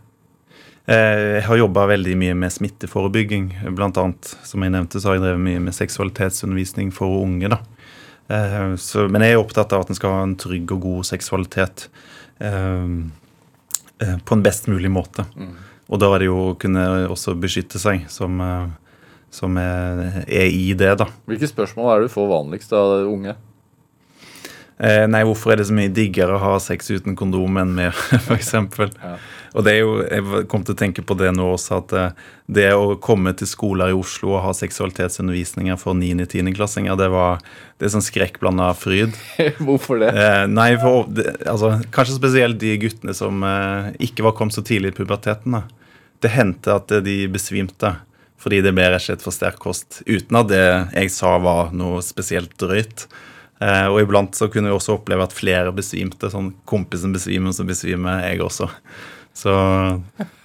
Eh, 0.83 1.39
Jeg 1.39 1.45
har 1.47 1.59
jobba 1.61 1.85
veldig 1.93 2.15
mye 2.19 2.35
med 2.35 2.51
smitteforebygging. 2.51 3.53
Blant 3.75 3.99
annet, 4.01 4.33
som 4.43 4.63
jeg 4.65 4.73
nevnte, 4.75 4.99
så 4.99 5.11
har 5.11 5.15
jeg 5.17 5.23
drevet 5.23 5.45
mye 5.45 5.61
med 5.63 5.75
seksualitetsundervisning 5.77 6.91
for 6.95 7.21
unge. 7.23 7.47
da. 7.55 7.61
Eh, 8.27 8.75
Så, 8.75 9.07
men 9.07 9.23
jeg 9.23 9.37
er 9.37 9.43
opptatt 9.43 9.71
av 9.75 9.85
at 9.85 9.93
en 9.93 9.99
skal 9.99 10.17
ha 10.17 10.23
en 10.27 10.35
trygg 10.35 10.71
og 10.75 10.81
god 10.83 11.07
seksualitet 11.07 11.87
på 12.43 14.35
en 14.35 14.43
best 14.43 14.67
mulig 14.67 14.89
måte. 14.91 15.23
Og 15.87 15.99
da 16.01 16.09
er 16.11 16.19
det 16.19 16.27
jo 16.27 16.39
å 16.49 16.55
kunne 16.59 17.07
også 17.13 17.35
beskytte 17.39 17.79
seg 17.79 18.09
som, 18.11 18.41
som 19.31 19.55
er, 19.61 20.23
er 20.27 20.49
i 20.51 20.73
det, 20.75 20.97
da. 20.99 21.07
Hvilke 21.29 21.47
spørsmål 21.47 21.91
er 21.93 22.01
det 22.01 22.09
du 22.09 22.15
får 22.17 22.27
vanligst 22.33 22.73
av 22.75 23.07
unge? 23.07 23.37
Eh, 24.81 25.03
nei, 25.07 25.21
hvorfor 25.27 25.53
er 25.53 25.61
det 25.61 25.67
så 25.69 25.75
mye 25.77 25.91
diggere 25.93 26.33
å 26.35 26.41
ha 26.41 26.53
sex 26.61 26.89
uten 26.89 27.17
kondom 27.17 27.59
enn 27.61 27.75
med, 27.77 27.93
f.eks.? 28.25 28.53
Ja. 28.55 29.15
Og 29.53 29.65
det 29.65 29.75
er 29.75 29.83
jo, 29.83 29.91
jeg 30.01 30.45
kom 30.49 30.63
til 30.65 30.73
å 30.73 30.79
tenke 30.79 31.03
på 31.05 31.17
det 31.19 31.29
nå 31.35 31.45
også, 31.53 31.77
at 31.83 31.93
eh, 31.97 32.23
det 32.57 32.69
å 32.73 32.95
komme 33.01 33.35
til 33.37 33.49
skoler 33.49 33.93
i 33.93 33.97
Oslo 33.97 34.31
og 34.33 34.41
ha 34.47 34.53
seksualitetsundervisninger 34.57 35.77
for 35.81 35.97
9.-10.-klassinger, 35.99 36.97
det 36.97 37.09
var 37.13 37.43
det 37.77 37.85
er 37.85 37.93
sånn 37.93 38.05
skrekkblanda 38.05 38.71
fryd. 38.77 39.13
Hvorfor 39.65 40.01
det? 40.01 40.09
Eh, 40.17 40.45
nei, 40.49 40.71
for 40.81 41.05
det, 41.11 41.27
altså, 41.49 41.75
Kanskje 41.93 42.17
spesielt 42.17 42.57
de 42.61 42.73
guttene 42.81 43.13
som 43.17 43.45
eh, 43.45 43.91
ikke 44.09 44.25
var 44.25 44.33
kommet 44.37 44.57
så 44.57 44.65
tidlig 44.65 44.93
i 44.95 44.97
puberteten. 45.03 45.59
da. 45.59 46.01
Det 46.23 46.33
hendte 46.33 46.79
at 46.79 46.97
de 47.05 47.19
besvimte 47.29 47.97
fordi 48.43 48.59
det 48.59 48.73
ble 48.75 48.89
rett 48.91 48.99
og 48.99 49.05
slett 49.05 49.21
for 49.23 49.31
sterk 49.31 49.59
kost, 49.63 50.01
uten 50.03 50.35
at 50.35 50.49
det 50.49 50.63
jeg 50.65 51.11
sa 51.13 51.37
var 51.39 51.69
noe 51.71 52.01
spesielt 52.03 52.51
drøyt. 52.59 53.05
Eh, 53.63 53.87
og 53.87 54.01
iblant 54.01 54.35
så 54.35 54.49
kunne 54.51 54.71
vi 54.71 54.75
også 54.75 54.97
oppleve 54.97 55.25
at 55.27 55.35
flere 55.35 55.71
besvimte. 55.75 56.29
Sånn 56.31 56.51
kompisen 56.69 57.13
besvimer, 57.15 57.55
så 57.55 57.65
besvimer 57.67 58.23
jeg 58.25 58.41
også. 58.43 58.69
Så 59.33 59.53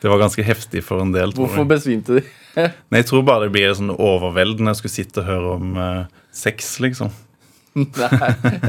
det 0.00 0.08
var 0.08 0.22
ganske 0.22 0.44
heftig 0.44 0.82
for 0.86 1.02
en 1.04 1.12
del. 1.12 1.32
jeg. 1.32 1.40
Hvorfor 1.40 1.66
besvimte 1.68 2.18
de? 2.18 2.24
Nei, 2.58 3.02
Jeg 3.02 3.08
tror 3.10 3.24
bare 3.26 3.46
det 3.46 3.54
blir 3.54 3.74
sånn 3.76 3.92
overveldende 3.92 4.72
å 4.74 4.78
skulle 4.78 4.94
sitte 4.94 5.22
og 5.22 5.28
høre 5.28 5.52
om 5.58 5.76
uh, 5.76 6.24
sex, 6.34 6.78
liksom. 6.84 7.12
Nei, 7.78 7.84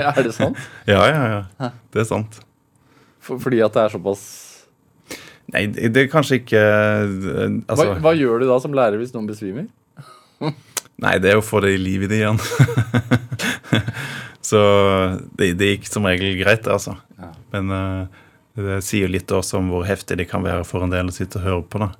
er 0.04 0.22
det 0.26 0.36
sant? 0.36 0.60
Ja, 0.91 1.02
ja, 1.08 1.24
ja. 1.34 1.72
Det 1.93 2.04
er 2.04 2.10
sant. 2.10 2.41
For, 3.24 3.39
fordi 3.41 3.64
at 3.66 3.76
det 3.76 3.88
er 3.88 3.93
såpass 3.97 4.24
Nei, 5.50 5.64
det 5.74 5.89
det 5.95 6.04
er 6.04 6.10
kanskje 6.12 6.38
ikke 6.43 6.60
altså... 6.62 7.88
hva, 7.88 7.95
hva 8.04 8.12
gjør 8.14 8.43
du 8.43 8.45
da 8.52 8.60
som 8.62 8.76
lærer 8.78 9.02
hvis 9.02 9.16
noen 9.16 9.26
besvimer? 9.26 9.66
Nei, 11.02 11.16
det 11.18 11.32
er 11.32 11.39
jo 11.39 11.41
å 11.41 11.47
få 11.47 11.64
det 11.64 11.72
i 11.74 11.80
liv 11.82 12.04
i 12.06 12.10
det 12.12 12.20
igjen. 12.20 12.38
Så 14.50 14.60
det, 15.38 15.54
det 15.60 15.74
gikk 15.74 15.89
som 15.89 16.08
regel 16.10 16.38
greit, 16.39 16.68
altså. 16.68 16.95
Ja. 17.20 17.32
Men 17.54 17.74
uh, 17.74 18.22
det 18.60 18.82
sier 18.88 19.12
litt 19.12 19.32
også 19.32 19.60
om 19.60 19.72
hvor 19.74 19.88
heftig 19.88 20.20
det 20.20 20.30
kan 20.32 20.45
være 20.45 20.66
for 20.68 20.86
en 20.86 20.93
del 20.93 21.12
å 21.12 21.16
sitte 21.16 21.41
og 21.41 21.47
høre 21.47 21.66
på. 21.70 21.84
da. 21.84 21.91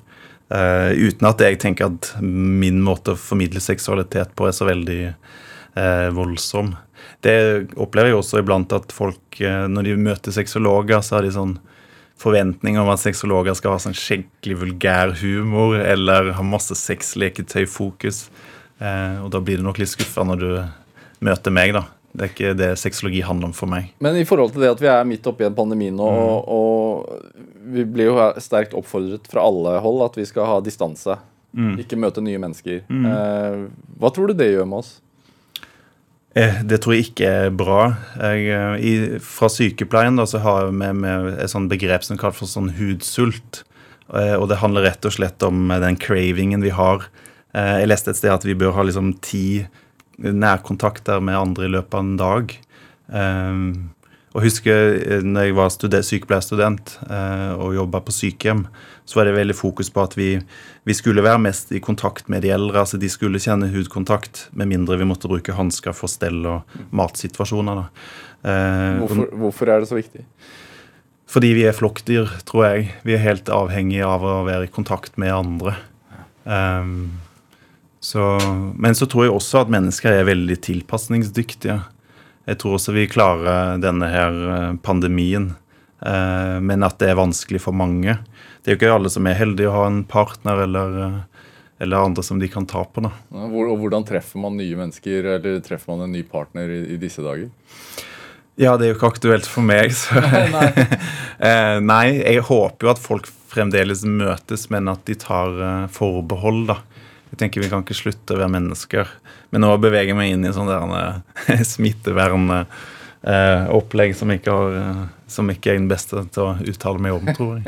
Uh, 0.50 0.92
uten 0.98 1.30
at 1.30 1.42
jeg 1.46 1.60
tenker 1.62 1.92
at 1.92 2.14
min 2.24 2.82
måte 2.82 3.14
å 3.14 3.20
formidle 3.20 3.62
seksualitet 3.62 4.34
på 4.38 4.50
er 4.50 4.56
så 4.58 4.70
veldig 4.70 5.02
uh, 5.12 6.10
voldsom. 6.18 6.74
Det 7.24 7.36
opplever 7.80 8.14
jeg 8.14 8.22
også 8.22 8.42
iblant 8.42 8.72
at 8.76 8.94
folk, 8.96 9.40
når 9.40 9.86
de 9.88 9.96
møter 10.00 10.34
sexologer, 10.36 11.02
så 11.04 11.18
har 11.18 11.26
de 11.28 11.34
sånn 11.36 11.58
forventning 12.20 12.80
om 12.80 12.90
at 12.92 13.02
sexologer 13.02 13.56
skal 13.58 13.76
ha 13.76 13.82
sånn 13.82 13.96
skikkelig 13.98 14.58
vulgær 14.64 15.14
humor 15.22 15.78
eller 15.80 16.34
ha 16.36 16.46
masse 16.46 16.76
sexleketøyfokus. 16.80 18.26
Eh, 18.80 19.18
og 19.24 19.32
da 19.34 19.42
blir 19.44 19.60
det 19.60 19.68
nok 19.68 19.80
litt 19.82 19.92
skuffa 19.94 20.26
når 20.28 20.44
du 20.44 20.52
møter 21.28 21.56
meg, 21.56 21.74
da. 21.76 21.86
Det 22.14 22.24
er 22.26 22.32
ikke 22.34 22.54
det 22.58 22.70
sexologi 22.82 23.20
handler 23.22 23.52
om 23.52 23.54
for 23.54 23.70
meg. 23.70 23.92
Men 24.02 24.16
i 24.18 24.26
forhold 24.26 24.52
til 24.56 24.64
det 24.66 24.72
at 24.74 24.82
vi 24.82 24.88
er 24.90 25.06
midt 25.06 25.28
oppi 25.30 25.46
en 25.46 25.56
pandemi 25.56 25.92
nå, 25.94 26.08
og, 26.10 26.48
og 26.50 27.68
vi 27.70 27.84
blir 27.86 28.10
jo 28.10 28.16
sterkt 28.42 28.74
oppfordret 28.74 29.28
fra 29.30 29.44
alle 29.46 29.76
hold 29.84 30.02
at 30.08 30.18
vi 30.18 30.26
skal 30.26 30.48
ha 30.50 30.58
distanse. 30.66 31.18
Ikke 31.82 31.98
møte 31.98 32.22
nye 32.22 32.38
mennesker. 32.42 32.82
Eh, 32.90 33.62
hva 34.02 34.10
tror 34.14 34.30
du 34.30 34.34
det 34.38 34.52
gjør 34.56 34.68
med 34.70 34.82
oss? 34.84 34.96
Eh, 36.38 36.60
Det 36.66 36.78
tror 36.82 36.94
jeg 36.96 37.08
ikke 37.10 37.30
er 37.46 37.50
bra. 37.58 37.80
Jeg, 38.22 38.46
eh, 38.54 38.76
i, 38.86 38.94
fra 39.24 39.50
sykepleien 39.50 40.18
da, 40.20 40.26
så 40.30 40.42
har 40.44 40.68
vi 40.70 40.78
med 40.94 41.34
et 41.40 41.50
sånt 41.50 41.70
begrep 41.72 42.04
som 42.06 42.18
kalles 42.22 42.38
for 42.38 42.50
sånn 42.50 42.74
hudsult. 42.78 43.64
Eh, 44.14 44.36
Og 44.38 44.48
det 44.50 44.60
handler 44.62 44.86
rett 44.90 45.06
og 45.06 45.14
slett 45.14 45.42
om 45.46 45.68
den 45.70 45.98
cravingen 45.98 46.62
vi 46.66 46.70
har. 46.70 47.06
Jeg 47.54 47.88
leste 47.90 48.12
et 48.12 48.18
sted 48.20 48.30
at 48.30 48.44
vi 48.46 48.54
bør 48.54 48.76
ha 48.78 48.84
liksom 48.86 49.16
ti 49.26 49.66
nærkontakter 50.24 51.22
med 51.24 51.38
andre 51.40 51.66
i 51.70 51.74
løpet 51.78 51.94
av 51.96 52.06
en 52.06 52.18
dag. 52.20 52.58
Eh, 53.14 53.64
Og 54.38 54.44
husker 54.46 55.00
eh, 55.02 55.24
når 55.26 55.48
jeg 55.48 55.56
var 55.58 55.70
stude- 55.74 56.04
sykepleierstudent 56.06 56.92
eh, 57.10 57.54
og 57.58 57.74
jobba 57.74 58.00
på 58.06 58.14
sykehjem, 58.14 58.68
så 59.10 59.18
var 59.18 59.26
det 59.26 59.34
veldig 59.40 59.56
fokus 59.58 59.90
på 59.90 60.04
at 60.04 60.14
vi, 60.14 60.28
vi 60.86 60.94
skulle 60.94 61.24
være 61.26 61.42
mest 61.42 61.72
i 61.74 61.80
kontakt 61.82 62.30
med 62.30 62.44
de 62.46 62.52
eldre. 62.54 62.78
altså 62.84 63.00
De 63.02 63.10
skulle 63.10 63.42
kjenne 63.42 63.72
hudkontakt, 63.74 64.50
med 64.54 64.70
mindre 64.70 65.00
vi 65.02 65.08
måtte 65.10 65.28
bruke 65.32 65.56
hansker 65.58 65.96
for 65.98 66.08
stell 66.14 66.46
og 66.46 66.62
matsituasjoner. 66.94 67.88
Eh, 68.46 69.00
Hvorfor, 69.02 69.34
hvorfor 69.34 69.72
er 69.74 69.80
det 69.82 69.90
så 69.90 69.98
viktig? 69.98 70.22
Fordi 71.30 71.50
vi 71.58 71.66
er 71.66 71.74
flokkdyr, 71.78 72.30
tror 72.46 72.68
jeg. 72.70 72.92
Vi 73.06 73.14
er 73.18 73.26
helt 73.26 73.50
avhengige 73.50 74.06
av 74.06 74.22
å 74.26 74.44
være 74.46 74.70
i 74.70 74.72
kontakt 74.74 75.18
med 75.18 75.34
andre. 75.34 75.74
Ehm, 76.46 77.18
så, 78.10 78.40
men 78.76 78.96
så 78.98 79.06
tror 79.06 79.28
jeg 79.28 79.34
også 79.36 79.60
at 79.62 79.72
mennesker 79.74 80.16
er 80.16 80.26
veldig 80.26 80.56
tilpasningsdyktige. 80.66 81.76
Jeg 82.50 82.58
tror 82.58 82.80
også 82.80 82.96
vi 82.96 83.06
klarer 83.12 83.78
denne 83.84 84.08
her 84.10 84.40
eh, 84.50 84.72
pandemien, 84.82 85.52
eh, 86.02 86.56
men 86.66 86.86
at 86.88 86.98
det 87.02 87.12
er 87.12 87.20
vanskelig 87.20 87.62
for 87.68 87.78
mange. 87.78 88.16
Det 88.64 88.72
er 88.72 88.74
jo 88.74 88.80
ikke 88.80 88.96
alle 88.96 89.12
som 89.14 89.30
er 89.30 89.38
heldige 89.38 89.70
å 89.70 89.76
ha 89.76 89.84
en 89.92 90.02
partner 90.10 90.64
eller, 90.66 90.98
eh, 91.06 91.46
eller 91.86 92.10
andre 92.10 92.26
som 92.26 92.42
de 92.42 92.50
kan 92.50 92.66
ta 92.66 92.82
på. 92.82 93.06
da. 93.06 93.14
Og 93.46 93.78
hvordan 93.84 94.08
treffer 94.10 94.42
man 94.42 94.58
nye 94.58 94.80
mennesker, 94.80 95.36
eller 95.38 95.62
treffer 95.66 95.94
man 95.94 96.08
en 96.08 96.18
ny 96.18 96.26
partner 96.26 96.72
i, 96.80 96.82
i 96.96 96.98
disse 96.98 97.22
dager? 97.22 97.52
Ja, 98.60 98.74
det 98.74 98.88
er 98.88 98.96
jo 98.96 98.98
ikke 98.98 99.14
aktuelt 99.14 99.46
for 99.48 99.70
meg, 99.70 99.94
så 99.94 100.18
Eh, 101.40 101.78
Nei, 101.80 102.18
jeg 102.18 102.42
håper 102.50 102.90
jo 102.90 102.92
at 102.92 103.00
folk 103.00 103.30
fremdeles 103.50 104.02
møtes, 104.04 104.66
men 104.74 104.90
at 104.92 105.06
de 105.08 105.16
tar 105.22 105.54
eh, 105.56 105.86
forbehold, 105.94 106.66
da. 106.74 106.82
Tenker 107.40 107.64
Vi 107.64 107.70
kan 107.72 107.84
ikke 107.86 107.98
slutte 107.98 108.36
å 108.36 108.40
være 108.42 108.56
mennesker. 108.58 109.06
Men 109.54 109.60
nå 109.66 109.70
beveger 109.82 110.12
jeg 110.12 110.20
meg 110.20 110.30
inn 110.34 110.48
i 110.48 110.56
sånn 110.56 110.70
eh, 110.70 111.64
smittevernopplegg 111.74 114.12
som, 114.18 114.28
ikke 114.34 114.52
har, 114.54 114.68
eh, 114.82 115.02
som 115.32 115.46
ikke 115.52 115.70
er 115.72 115.76
den 115.80 115.92
beste 115.92 116.16
til 116.36 116.44
å 116.46 116.48
uttale 116.60 117.00
meg 117.04 117.12
om, 117.16 117.26
tror 117.38 117.54
jeg. 117.58 117.66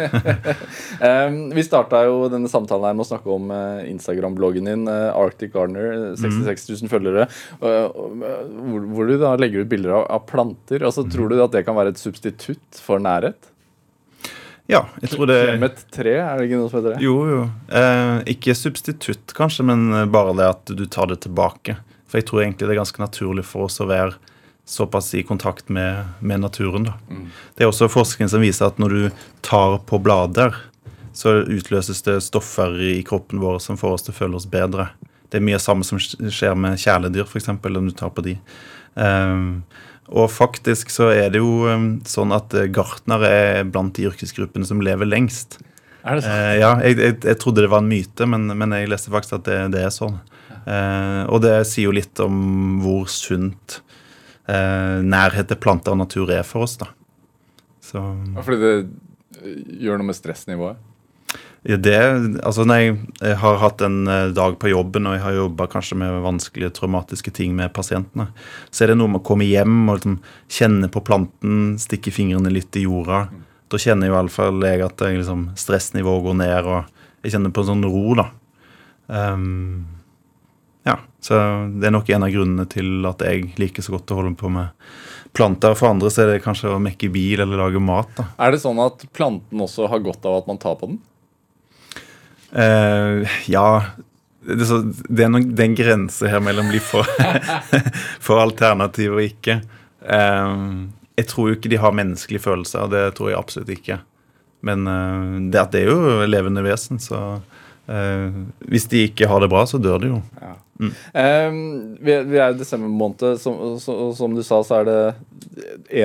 Eh, 1.02 1.30
vi 1.58 1.64
starta 1.66 1.96
jo 2.10 2.16
denne 2.34 2.50
samtalen 2.52 2.88
her 2.90 2.96
med 2.98 3.06
å 3.06 3.12
snakke 3.14 3.30
om 3.34 3.44
eh, 3.56 3.82
Instagram-bloggen 3.94 4.66
din, 4.70 4.84
eh, 4.92 5.16
Arctic 5.16 5.52
Gardener, 5.56 5.88
66 6.20 6.62
000 6.84 6.92
følgere, 6.92 7.24
eh, 7.64 7.88
hvor, 7.96 9.04
du 9.08 9.16
da 9.22 9.30
legger 9.40 9.60
ut 9.64 9.72
bilder 9.72 9.92
av, 10.02 10.06
av 10.20 10.24
planter. 10.30 10.80
Altså, 10.84 11.02
Tror 11.12 11.28
du 11.32 11.36
at 11.44 11.54
det 11.56 11.66
kan 11.68 11.78
være 11.80 11.92
et 11.96 12.02
substitutt 12.02 12.72
for 12.84 12.98
nærhet? 13.04 13.42
Ja, 14.72 14.86
jeg 15.04 15.12
tror 15.12 15.28
det 15.28 15.40
Klemet 15.50 15.86
tre, 15.92 16.16
er 16.24 16.40
det 16.40 16.48
ikke 16.48 16.60
noe 16.62 16.72
som 16.72 16.80
heter 16.80 16.96
det? 16.96 17.04
Jo, 17.04 17.16
jo. 17.28 17.46
Eh, 17.68 18.18
ikke 18.34 18.56
substitutt, 18.56 19.36
kanskje, 19.38 19.68
men 19.68 19.90
bare 20.14 20.36
det 20.40 20.48
at 20.48 20.74
du 20.80 20.86
tar 20.88 21.12
det 21.12 21.22
tilbake. 21.26 21.76
For 22.08 22.22
jeg 22.22 22.28
tror 22.30 22.44
egentlig 22.44 22.68
det 22.70 22.76
er 22.76 22.82
ganske 22.82 23.04
naturlig 23.04 23.46
for 23.48 23.68
oss 23.68 23.80
å 23.84 23.90
være 23.92 24.16
såpass 24.72 25.14
i 25.16 25.24
kontakt 25.24 25.70
med, 25.70 26.06
med 26.20 26.40
naturen. 26.40 26.84
Da. 26.88 26.94
Det 27.56 27.66
er 27.66 27.72
også 27.72 27.90
forskning 27.92 28.30
som 28.32 28.44
viser 28.44 28.70
at 28.70 28.80
når 28.80 28.96
du 28.96 29.24
tar 29.44 29.80
på 29.88 30.00
blader, 30.00 30.56
så 31.14 31.42
utløses 31.44 32.04
det 32.06 32.22
stoffer 32.24 32.78
i 32.80 33.02
kroppen 33.08 33.42
vår 33.42 33.60
som 33.64 33.80
får 33.80 33.98
oss 33.98 34.06
til 34.08 34.16
å 34.16 34.20
føle 34.20 34.40
oss 34.40 34.48
bedre. 34.50 34.90
Det 35.32 35.40
er 35.40 35.46
mye 35.48 35.58
av 35.60 35.64
samme 35.64 35.88
som 35.88 36.00
skjer 36.00 36.56
med 36.60 36.80
kjæledyr, 36.80 37.28
f.eks., 37.28 37.50
om 37.52 37.88
du 37.88 37.96
tar 37.96 38.12
på 38.16 38.24
de. 38.26 38.38
Um, 38.96 39.64
og 40.12 40.28
faktisk 40.32 40.92
så 40.92 41.10
er 41.14 41.32
det 41.34 41.40
jo 41.42 41.68
um, 41.72 41.92
sånn 42.08 42.34
at 42.36 42.54
eh, 42.58 42.70
gartnere 42.74 43.30
er 43.32 43.68
blant 43.68 43.96
de 43.96 44.10
yrkesgruppene 44.10 44.68
som 44.68 44.84
lever 44.84 45.08
lengst. 45.08 45.60
Er 46.04 46.18
det 46.18 46.26
sånn? 46.26 46.36
Eh, 46.36 46.56
ja, 46.60 46.72
jeg, 46.84 46.98
jeg, 47.00 47.18
jeg 47.30 47.40
trodde 47.40 47.64
det 47.64 47.72
var 47.72 47.84
en 47.84 47.92
myte, 47.92 48.28
men, 48.28 48.50
men 48.58 48.76
jeg 48.76 48.92
leste 48.92 49.14
faktisk 49.14 49.40
at 49.40 49.48
det, 49.48 49.60
det 49.78 49.86
er 49.88 49.94
sånn. 49.96 50.20
Eh, 50.62 51.24
og 51.32 51.42
det 51.46 51.56
sier 51.70 51.88
jo 51.88 51.96
litt 51.96 52.20
om 52.24 52.36
hvor 52.84 53.08
sunt 53.12 53.80
eh, 54.52 55.00
nærhet 55.02 55.50
til 55.50 55.60
planter 55.62 55.96
og 55.96 56.04
natur 56.04 56.34
er 56.34 56.44
for 56.48 56.68
oss, 56.68 56.78
da. 56.82 56.92
Så 57.82 58.02
Ja, 58.02 58.44
Fordi 58.46 58.60
det 58.62 58.74
eh, 59.42 59.62
gjør 59.86 60.02
noe 60.02 60.12
med 60.12 60.18
stressnivået? 60.18 60.91
Det 61.62 61.98
Altså, 62.42 62.66
når 62.66 62.80
jeg, 62.82 63.36
har 63.38 63.60
hatt 63.62 63.82
en 63.86 64.08
eh, 64.10 64.32
dag 64.34 64.58
på 64.60 64.72
jobben, 64.72 65.06
og 65.06 65.14
jeg 65.14 65.22
har 65.22 65.38
jobba 65.38 65.68
kanskje 65.70 65.98
med 66.02 66.24
vanskelige 66.24 66.74
traumatiske 66.74 67.34
ting 67.38 67.54
med 67.56 67.74
pasientene, 67.74 68.32
så 68.72 68.84
er 68.84 68.92
det 68.92 68.98
noe 68.98 69.12
med 69.12 69.22
å 69.22 69.28
komme 69.28 69.46
hjem 69.46 69.84
og 69.86 70.00
liksom 70.00 70.18
kjenne 70.50 70.90
på 70.90 71.04
planten, 71.06 71.78
stikke 71.82 72.14
fingrene 72.14 72.54
litt 72.54 72.76
i 72.80 72.88
jorda. 72.88 73.28
Da 73.70 73.80
kjenner 73.80 74.10
jeg 74.10 74.14
i 74.14 74.18
hvert 74.18 74.34
fall 74.34 74.66
jeg 74.66 74.84
at 74.88 75.06
jeg, 75.06 75.22
liksom, 75.22 75.52
stressnivået 75.60 76.26
går 76.26 76.40
ned, 76.42 76.72
og 76.72 77.22
jeg 77.22 77.36
kjenner 77.36 77.54
på 77.54 77.64
en 77.64 77.70
sånn 77.70 77.86
ro, 77.86 78.06
da. 78.18 78.28
Um, 79.12 79.86
ja, 80.88 80.98
så 81.22 81.38
det 81.78 81.90
er 81.90 81.94
nok 81.94 82.10
en 82.10 82.26
av 82.26 82.34
grunnene 82.34 82.66
til 82.72 83.06
at 83.06 83.22
jeg 83.28 83.52
liker 83.62 83.86
så 83.86 83.94
godt 83.94 84.12
å 84.16 84.18
holde 84.18 84.34
på 84.40 84.50
med 84.50 84.74
planter. 85.38 85.78
For 85.78 85.92
andre 85.92 86.10
så 86.10 86.24
er 86.24 86.34
det 86.34 86.44
kanskje 86.46 86.74
å 86.74 86.82
mekke 86.82 87.12
bil 87.14 87.44
eller 87.44 87.62
lage 87.62 87.84
mat, 87.84 88.10
da. 88.18 88.28
Er 88.42 88.56
det 88.56 88.64
sånn 88.66 88.82
at 88.82 89.06
planten 89.14 89.62
også 89.62 89.92
har 89.92 90.02
godt 90.02 90.26
av 90.26 90.42
at 90.42 90.50
man 90.50 90.60
tar 90.62 90.80
på 90.82 90.90
den? 90.90 91.00
Eh, 92.52 93.30
ja 93.48 93.82
det 94.42 94.66
så, 94.66 94.80
det 95.10 95.24
er 95.24 95.30
nok 95.30 95.52
det 95.54 95.62
er 95.64 95.70
en 95.70 95.78
grense 95.78 96.30
her 96.32 96.42
mellom 96.44 96.72
liv 96.74 96.82
for, 96.82 97.06
for 98.26 98.42
alternativ 98.42 99.14
og 99.14 99.22
ikke. 99.28 99.60
Uh, 100.02 100.88
jeg 101.20 101.28
tror 101.30 101.52
jo 101.52 101.58
ikke 101.60 101.70
de 101.70 101.78
har 101.82 101.94
menneskelige 101.94 102.42
følelser. 102.42 102.90
Det 102.90 103.04
tror 103.20 103.30
jeg 103.30 103.38
absolutt 103.38 103.70
ikke. 103.76 104.00
Men 104.66 104.88
uh, 104.90 105.38
det, 105.54 105.68
det 105.76 105.84
er 105.84 105.92
jo 105.94 106.26
levende 106.30 106.66
vesen, 106.66 107.02
så 107.02 107.42
Hvis 108.72 108.86
de 108.88 109.02
ikke 109.10 109.28
har 109.28 109.42
det 109.44 109.50
bra, 109.52 109.66
så 109.68 109.78
dør 109.82 109.98
de 110.00 110.10
jo. 110.14 110.20
Ja. 110.40 110.52
er- 111.14 111.50
vi 112.00 112.38
er 112.40 112.54
i 112.54 112.58
desember 112.58 112.88
måned. 112.88 113.38
Som, 113.42 113.58
som, 113.82 114.14
som 114.16 114.36
du 114.38 114.42
sa, 114.48 114.62
så 114.64 114.78
er 114.80 114.86
det 114.88 115.00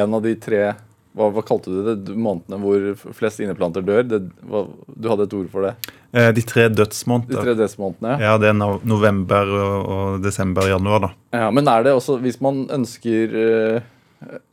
en 0.00 0.14
av 0.16 0.24
de 0.24 0.34
tre 0.34 0.72
hva, 1.16 1.30
hva 1.32 1.42
kalte 1.46 1.72
du 1.72 1.80
det? 1.86 2.12
Månedene 2.12 2.58
hvor 2.60 3.14
flest 3.16 3.40
inneplanter 3.40 3.84
dør? 3.84 4.02
Det, 4.04 4.20
hva, 4.44 4.66
du 4.92 5.08
hadde 5.08 5.24
et 5.24 5.36
ord 5.38 5.48
for 5.52 5.64
det? 5.64 5.72
Eh, 6.12 6.28
de 6.36 6.44
tre 6.44 6.68
dødsmånedene. 6.68 7.32
De 7.32 7.44
tre 7.46 7.54
dødsmånedene? 7.56 8.16
Ja, 8.20 8.34
ja. 8.34 8.38
det 8.42 8.50
er 8.52 8.56
no 8.58 8.74
november 8.84 9.52
og, 9.56 9.76
og 9.96 10.24
desember 10.24 10.68
januar, 10.68 11.06
da. 11.06 11.12
Ja, 11.40 11.50
men 11.56 11.68
er 11.72 11.86
det 11.86 11.96
også, 11.96 12.18
hvis 12.24 12.40
man 12.44 12.66
ønsker 12.72 13.38
eh, 13.42 13.92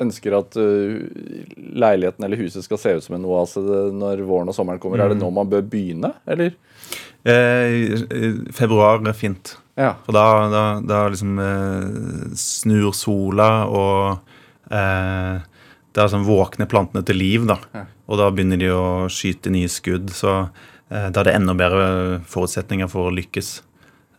Ønsker 0.03 0.35
at 0.35 0.57
eh, 0.59 1.05
leiligheten 1.55 2.25
eller 2.27 2.41
huset 2.41 2.65
skal 2.65 2.79
se 2.81 2.91
ut 2.97 3.05
som 3.05 3.15
en 3.15 3.27
oase 3.31 3.61
når 3.95 4.21
våren 4.27 4.51
og 4.51 4.55
sommeren 4.57 4.81
kommer, 4.83 4.99
er 4.99 5.13
det 5.13 5.21
nå 5.21 5.29
man 5.33 5.47
bør 5.49 5.63
begynne, 5.71 6.11
eller? 6.27 6.51
Eh, 7.23 7.95
februar 8.53 8.99
er 9.07 9.15
fint. 9.15 9.55
Ja. 9.79 9.93
For 10.03 10.13
da, 10.15 10.25
da, 10.51 10.63
da 10.83 10.99
liksom 11.09 11.39
eh, 11.39 12.35
snur 12.37 12.91
sola, 12.97 13.49
og 13.71 14.67
eh, 14.67 15.39
da 15.93 16.07
sånn 16.09 16.25
våkner 16.25 16.69
plantene 16.69 17.03
til 17.05 17.19
liv. 17.21 17.43
da. 17.49 17.59
Og 18.09 18.17
da 18.19 18.29
begynner 18.33 18.59
de 18.59 18.71
å 18.73 18.85
skyte 19.13 19.51
nye 19.53 19.69
skudd. 19.71 20.09
Så 20.13 20.31
eh, 20.89 21.09
da 21.13 21.21
er 21.21 21.29
det 21.29 21.35
enda 21.37 21.53
bedre 21.57 21.85
forutsetninger 22.29 22.89
for 22.91 23.09
å 23.09 23.13
lykkes. 23.13 23.51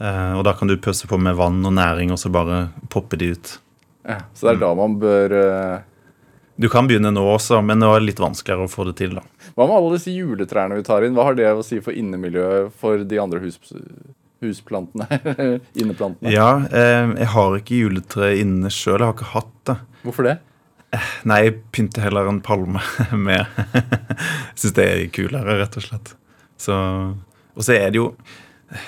Eh, 0.00 0.32
og 0.38 0.44
da 0.46 0.54
kan 0.58 0.70
du 0.70 0.76
pøse 0.82 1.08
på 1.10 1.18
med 1.20 1.36
vann 1.38 1.60
og 1.66 1.74
næring, 1.76 2.12
og 2.14 2.18
så 2.22 2.30
bare 2.34 2.68
poppe 2.92 3.18
de 3.20 3.32
ut. 3.34 3.58
ja. 4.08 4.20
Så 4.34 4.46
det 4.48 4.56
er 4.56 4.62
da 4.64 4.70
man 4.78 4.96
bør 5.02 5.34
eh, 5.38 5.82
Du 6.56 6.68
kan 6.70 6.86
begynne 6.86 7.10
nå 7.14 7.22
også, 7.34 7.58
men 7.66 7.80
nå 7.82 7.90
er 7.90 8.02
det 8.02 8.12
litt 8.12 8.22
vanskeligere 8.22 8.68
å 8.68 8.70
få 8.70 8.86
det 8.90 8.96
til. 9.02 9.14
da. 9.18 9.22
Hva 9.54 9.66
med 9.66 9.76
alle 9.76 9.96
disse 9.96 10.14
juletrærne 10.14 10.78
vi 10.78 10.86
tar 10.86 11.02
inn? 11.06 11.14
Hva 11.18 11.28
har 11.30 11.38
det 11.38 11.50
å 11.50 11.62
si 11.66 11.80
for 11.82 11.94
innemiljøet 11.94 12.72
for 12.78 13.02
de 13.02 13.18
andre 13.22 13.42
hus, 13.42 13.58
husplantene? 14.42 15.06
Inneplantene? 15.80 16.30
Ja, 16.30 16.50
eh, 16.70 17.10
jeg 17.18 17.30
har 17.34 17.58
ikke 17.58 17.80
juletre 17.82 18.32
inne 18.38 18.70
sjøl. 18.70 19.00
Jeg 19.00 19.08
har 19.10 19.16
ikke 19.18 19.32
hatt 19.34 19.54
det. 19.70 19.78
Hvorfor 20.06 20.30
det? 20.30 20.36
Nei, 21.28 21.40
jeg 21.46 21.58
pynter 21.74 22.04
heller 22.06 22.28
en 22.30 22.40
palme 22.44 22.80
med 23.26 23.44
Jeg 23.44 24.60
syns 24.60 24.74
det 24.76 24.86
er 24.86 25.04
kulere, 25.14 25.58
rett 25.60 25.78
og 25.80 25.84
slett. 25.86 26.14
Så, 26.60 26.74
og 27.54 27.66
så 27.66 27.76
er 27.76 27.90
det 27.92 27.98
jo 27.98 28.08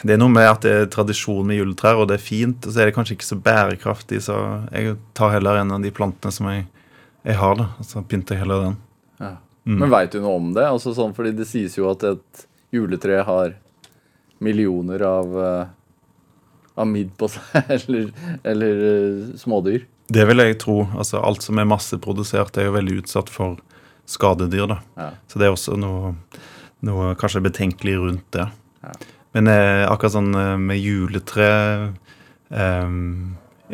Det 0.04 0.14
er 0.14 0.20
noe 0.20 0.32
med 0.32 0.48
at 0.48 0.64
det 0.64 0.72
er 0.72 0.90
tradisjon 0.92 1.46
med 1.46 1.60
juletrær, 1.60 2.00
og 2.00 2.10
det 2.10 2.18
er 2.18 2.24
fint, 2.24 2.66
og 2.66 2.74
så 2.74 2.82
er 2.82 2.90
det 2.90 2.96
kanskje 2.96 3.16
ikke 3.18 3.28
så 3.28 3.38
bærekraftig, 3.38 4.22
så 4.26 4.38
jeg 4.72 4.96
tar 5.16 5.36
heller 5.36 5.60
en 5.60 5.76
av 5.76 5.84
de 5.84 5.92
plantene 5.94 6.34
som 6.34 6.48
jeg, 6.50 6.64
jeg 7.26 7.38
har, 7.38 7.54
da, 7.60 7.68
og 7.78 7.86
så 7.86 8.02
pynter 8.02 8.34
jeg 8.34 8.44
heller 8.44 8.64
den. 8.68 8.80
Ja. 9.20 9.32
Mm. 9.66 9.78
Men 9.82 9.92
veit 9.92 10.14
du 10.14 10.20
noe 10.22 10.40
om 10.40 10.50
det? 10.56 10.64
Altså 10.66 10.94
sånn, 10.94 11.14
fordi 11.14 11.34
det 11.38 11.46
sies 11.50 11.74
jo 11.78 11.88
at 11.90 12.02
et 12.06 12.46
juletre 12.74 13.22
har 13.26 13.54
millioner 14.42 15.02
av 15.06 15.38
uh, 15.38 15.66
av 16.76 16.88
midd 16.88 17.12
på 17.18 17.28
seg, 17.32 17.70
eller, 17.76 18.08
eller 18.46 18.82
eh, 18.90 19.20
smådyr. 19.40 19.86
Det 20.12 20.26
vil 20.28 20.38
jeg 20.42 20.58
tro. 20.62 20.84
altså 20.94 21.20
Alt 21.24 21.42
som 21.42 21.58
er 21.58 21.66
masseprodusert, 21.68 22.56
er 22.58 22.68
jo 22.68 22.76
veldig 22.76 23.00
utsatt 23.02 23.30
for 23.32 23.58
skadedyr. 24.06 24.68
da. 24.70 24.78
Ja. 24.96 25.10
Så 25.26 25.40
det 25.42 25.48
er 25.48 25.54
også 25.56 25.76
noe, 25.80 26.14
noe 26.86 27.14
kanskje 27.18 27.42
betenkelig 27.42 27.96
rundt 27.98 28.26
det. 28.36 28.46
Ja. 28.86 28.94
Men 29.36 29.50
eh, 29.52 29.82
akkurat 29.90 30.14
sånn 30.14 30.30
eh, 30.38 30.54
med 30.62 30.78
juletre 30.80 31.48
eh, 32.54 32.92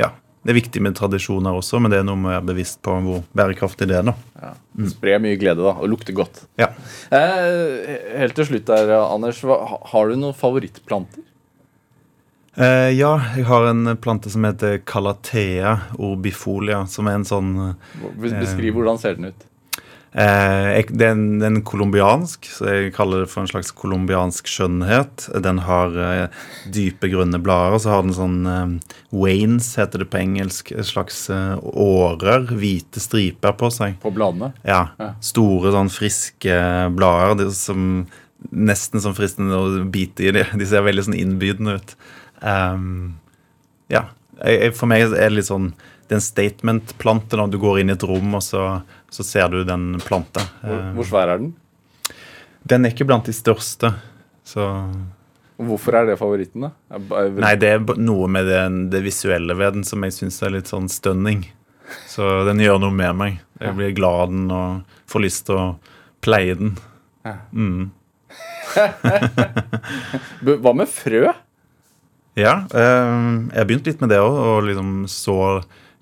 Ja, 0.01 0.09
det 0.43 0.51
er 0.55 0.57
viktig 0.59 0.81
med 0.83 0.97
tradisjoner 0.99 1.55
også, 1.55 1.79
men 1.79 1.93
det 1.93 2.01
er 2.01 2.07
noe 2.09 2.19
med 2.19 2.33
å 2.33 2.35
være 2.39 2.49
bevisst 2.49 2.81
på 2.83 2.97
hvor 3.05 3.21
bærekraftig 3.37 3.87
det 3.93 4.01
er. 4.01 4.09
da. 4.09 4.15
Ja. 4.41 4.55
Sprer 4.91 5.21
mye 5.23 5.37
glede, 5.39 5.63
da, 5.63 5.77
og 5.77 5.93
lukter 5.93 6.17
godt. 6.17 6.47
Ja. 6.59 6.71
Eh, 7.15 8.17
helt 8.25 8.35
til 8.41 8.49
slutt 8.49 8.73
der, 8.73 8.97
Anders. 9.05 9.45
Har 9.93 10.09
du 10.09 10.17
noen 10.17 10.35
favorittplanter? 10.35 11.29
Eh, 12.57 12.91
ja, 12.99 13.15
jeg 13.37 13.47
har 13.49 13.71
en 13.71 13.95
plante 13.97 14.31
som 14.33 14.45
heter 14.45 14.83
Calathea 14.85 15.79
orbifolia, 15.97 16.85
som 16.87 17.09
er 17.09 17.17
en 17.17 17.25
sånn 17.25 17.55
Beskriv 18.21 18.43
Beskriv 18.43 18.77
hvordan 18.77 19.01
ser 19.01 19.17
den 19.17 19.33
ut. 19.33 19.49
Eh, 20.13 20.67
jeg, 20.77 20.91
det 20.93 21.07
er 21.07 21.15
en, 21.15 21.41
en 21.47 21.63
colombiansk, 21.65 22.45
så 22.53 22.69
jeg 22.69 22.93
kaller 22.93 23.25
det 23.25 23.31
for 23.33 23.43
en 23.43 23.49
slags 23.49 23.73
colombiansk 23.73 24.51
skjønnhet. 24.53 25.31
Den 25.41 25.63
har 25.65 25.97
eh, 25.97 26.43
dype, 26.75 27.09
grønne 27.09 27.41
blader, 27.41 27.79
og 27.79 27.85
så 27.85 27.95
har 27.95 28.05
den 28.05 28.17
sånn 28.17 28.39
eh, 28.45 28.99
Wains 29.17 29.73
heter 29.81 30.05
det 30.05 30.11
på 30.13 30.21
engelsk. 30.21 30.75
En 30.77 30.89
slags 30.89 31.25
eh, 31.33 31.57
årer. 31.73 32.51
Hvite 32.53 33.01
striper 33.01 33.57
på 33.57 33.73
seg. 33.73 33.97
På 34.05 34.13
bladene. 34.13 34.53
Ja. 34.69 34.91
Ja. 35.01 35.15
Store, 35.25 35.73
sånn 35.73 35.93
friske 35.93 36.61
blader 36.93 37.47
det 37.47 37.53
som 37.57 38.05
nesten 38.53 39.01
som 39.01 39.17
fristende 39.17 39.57
å 39.57 39.85
bite 39.89 40.29
i. 40.29 40.35
De, 40.37 40.45
de 40.61 40.69
ser 40.69 40.85
veldig 40.85 41.09
sånn 41.09 41.17
innbydende 41.17 41.81
ut. 41.81 41.97
Ehm, 42.43 43.15
ja. 43.93 44.05
Jeg, 44.43 44.73
for 44.75 44.91
meg 44.91 45.05
er 45.07 45.29
det 45.29 45.37
litt 45.37 45.47
sånn 45.47 45.69
Det 46.09 46.17
er 46.17 46.19
en 46.19 46.25
statement-plante 46.25 47.37
når 47.39 47.51
du 47.53 47.59
går 47.63 47.79
inn 47.83 47.93
i 47.93 47.95
et 47.95 48.03
rom, 48.09 48.35
og 48.35 48.43
så, 48.43 48.63
så 49.13 49.23
ser 49.25 49.49
du 49.53 49.61
den 49.65 50.01
planta. 50.03 50.43
Hvor, 50.63 50.79
Eh, 50.81 50.93
hvor 50.97 51.07
svær 51.09 51.31
er 51.37 51.39
den? 51.45 51.53
den 52.69 52.85
er 52.87 52.93
ikke 52.93 53.07
blant 53.09 53.25
de 53.27 53.33
største. 53.35 53.93
Så 54.45 54.67
Hvorfor 55.63 55.95
er 55.95 56.07
det 56.11 56.19
favoritten, 56.19 56.65
da? 56.67 56.71
Nei, 57.39 57.55
det 57.61 57.69
er 57.77 57.81
noe 58.03 58.27
med 58.31 58.47
det, 58.51 58.61
det 58.91 59.03
visuelle 59.05 59.55
ved 59.59 59.75
den 59.79 59.85
som 59.87 60.03
jeg 60.03 60.13
syns 60.17 60.41
er 60.43 60.51
litt 60.57 60.67
sånn 60.71 60.89
stunning. 60.91 61.45
Så 62.11 62.45
den 62.49 62.59
gjør 62.63 62.81
noe 62.83 62.91
med 62.95 63.15
meg. 63.19 63.41
Jeg 63.61 63.75
blir 63.79 63.93
glad 63.95 64.21
av 64.25 64.31
den 64.33 64.51
og 64.51 64.97
får 65.13 65.23
lyst 65.23 65.47
til 65.47 65.59
å 65.61 65.67
pleie 66.25 66.55
den. 66.59 66.75
Mm. 67.53 67.91
Hva 70.63 70.73
med 70.75 70.89
frø? 70.91 71.31
Ja, 72.39 72.63
eh, 72.73 73.17
jeg 73.53 73.59
har 73.61 73.69
begynt 73.69 73.89
litt 73.89 74.03
med 74.03 74.13
det 74.13 74.21
òg, 74.23 74.37
og 74.41 74.69
liksom 74.69 74.93
så 75.11 75.37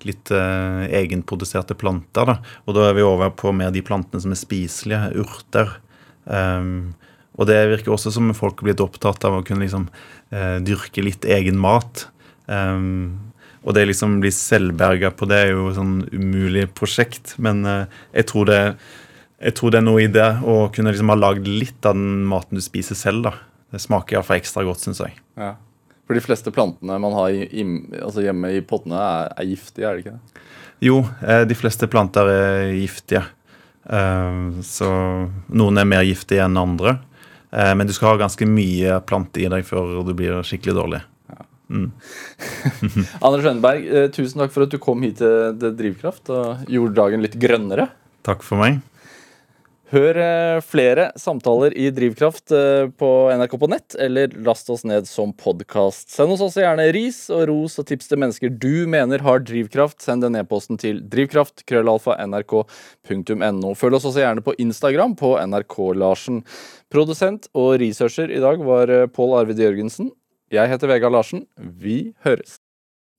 litt 0.07 0.31
eh, 0.33 0.85
egenproduserte 1.01 1.75
planter. 1.77 2.29
da. 2.29 2.37
Og 2.65 2.77
da 2.77 2.87
er 2.87 2.97
vi 2.97 3.05
over 3.05 3.33
på 3.35 3.51
mer 3.55 3.73
de 3.75 3.83
plantene 3.85 4.23
som 4.23 4.31
er 4.33 4.39
spiselige, 4.39 5.11
urter. 5.21 5.75
Um, 6.25 6.93
og 7.35 7.47
det 7.49 7.57
virker 7.71 7.93
også 7.93 8.13
som 8.13 8.31
folk 8.37 8.61
er 8.61 8.69
blitt 8.69 8.83
opptatt 8.83 9.23
av 9.25 9.39
å 9.39 9.43
kunne 9.45 9.63
liksom 9.63 9.87
dyrke 10.63 11.03
litt 11.03 11.25
egen 11.27 11.57
mat. 11.59 12.05
Um, 12.47 13.31
og 13.65 13.75
det 13.75 13.87
liksom 13.89 14.19
bli 14.23 14.31
selvberga 14.33 15.11
på 15.15 15.27
det 15.27 15.39
er 15.43 15.51
jo 15.51 15.69
sånn 15.75 15.97
umulig 16.13 16.69
prosjekt, 16.77 17.35
men 17.43 17.65
jeg 17.65 18.27
tror 18.31 18.47
det 18.49 18.61
jeg 19.41 19.55
tror 19.57 19.73
det 19.73 19.79
er 19.81 19.85
noe 19.85 20.03
i 20.03 20.11
det 20.11 20.29
å 20.45 20.55
kunne 20.73 20.93
liksom 20.93 21.11
ha 21.11 21.17
lagd 21.17 21.47
litt 21.49 21.85
av 21.89 21.97
den 21.97 22.23
maten 22.29 22.59
du 22.59 22.63
spiser 22.63 22.97
selv. 22.97 23.25
da. 23.25 23.33
Det 23.73 23.81
smaker 23.81 24.17
iallfall 24.19 24.37
ekstra 24.37 24.63
godt, 24.67 24.83
syns 24.85 25.01
jeg. 25.01 25.15
Ja. 25.39 25.55
For 26.11 26.19
de 26.19 26.23
fleste 26.25 26.51
plantene 26.51 26.97
man 26.99 27.13
har 27.15 27.31
i, 27.31 27.63
altså 28.03 28.19
hjemme 28.25 28.49
i 28.57 28.63
pottene, 28.67 28.99
er, 28.99 29.29
er 29.39 29.45
giftige, 29.47 29.85
er 29.87 29.95
det 29.95 30.01
ikke 30.03 30.15
det? 30.17 30.41
Jo, 30.83 30.97
eh, 31.23 31.45
de 31.47 31.55
fleste 31.55 31.87
planter 31.87 32.27
er 32.27 32.73
giftige. 32.75 33.21
Eh, 33.87 34.41
Så 34.67 34.89
noen 35.55 35.79
er 35.79 35.87
mer 35.87 36.03
giftige 36.03 36.43
enn 36.43 36.59
andre. 36.59 36.97
Eh, 37.53 37.71
Men 37.79 37.87
du 37.87 37.93
skal 37.95 38.11
ha 38.11 38.25
ganske 38.25 38.43
mye 38.43 38.97
plante 39.07 39.39
i 39.39 39.47
deg 39.47 39.63
før 39.63 40.01
du 40.03 40.11
blir 40.19 40.43
skikkelig 40.43 40.75
dårlig. 40.81 41.01
Anders 43.23 43.45
Rønneberg, 43.45 43.85
eh, 43.87 44.09
tusen 44.11 44.43
takk 44.43 44.51
for 44.51 44.65
at 44.67 44.73
du 44.75 44.81
kom 44.83 45.07
hit 45.07 45.21
til 45.23 45.71
Drivkraft 45.79 46.27
og 46.35 46.67
gjorde 46.67 46.97
dagen 46.99 47.23
litt 47.23 47.39
grønnere. 47.39 47.87
Takk 48.27 48.43
for 48.43 48.59
meg. 48.59 48.81
Hør 49.91 50.15
eh, 50.23 50.57
flere 50.63 51.09
samtaler 51.19 51.73
i 51.75 51.89
Drivkraft 51.91 52.53
eh, 52.55 52.85
på 52.95 53.07
NRK 53.35 53.55
på 53.59 53.67
nett, 53.73 53.95
eller 53.99 54.31
last 54.45 54.69
oss 54.71 54.85
ned 54.87 55.09
som 55.09 55.33
podkast. 55.35 56.07
Send 56.13 56.31
oss 56.31 56.43
også 56.45 56.63
gjerne 56.63 56.85
ris 56.95 57.25
og 57.33 57.43
ros 57.49 57.75
og 57.81 57.89
tips 57.89 58.07
til 58.07 58.21
mennesker 58.23 58.53
du 58.55 58.87
mener 58.87 59.19
har 59.25 59.43
drivkraft. 59.43 59.99
Send 59.99 60.23
den 60.23 60.39
e-posten 60.39 60.79
til 60.79 61.03
drivkraft, 61.11 61.65
krøllalfa, 61.67 62.15
nrk.no. 62.23 63.73
Følg 63.75 63.99
oss 63.99 64.07
også 64.07 64.23
gjerne 64.23 64.45
på 64.45 64.55
Instagram 64.63 65.17
på 65.19 65.33
NRK-Larsen. 65.43 66.39
Produsent 66.91 67.51
og 67.51 67.75
researcher 67.83 68.31
i 68.31 68.39
dag 68.39 68.63
var 68.63 68.95
eh, 68.95 69.09
Pål 69.11 69.41
Arvid 69.41 69.59
Jørgensen. 69.59 70.13
Jeg 70.55 70.71
heter 70.71 70.87
Vegard 70.87 71.19
Larsen. 71.19 71.43
Vi 71.59 72.13
høres. 72.23 72.55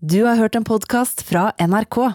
Du 0.00 0.22
har 0.24 0.40
hørt 0.40 0.56
en 0.56 0.64
podkast 0.64 1.20
fra 1.28 1.50
NRK. 1.60 2.14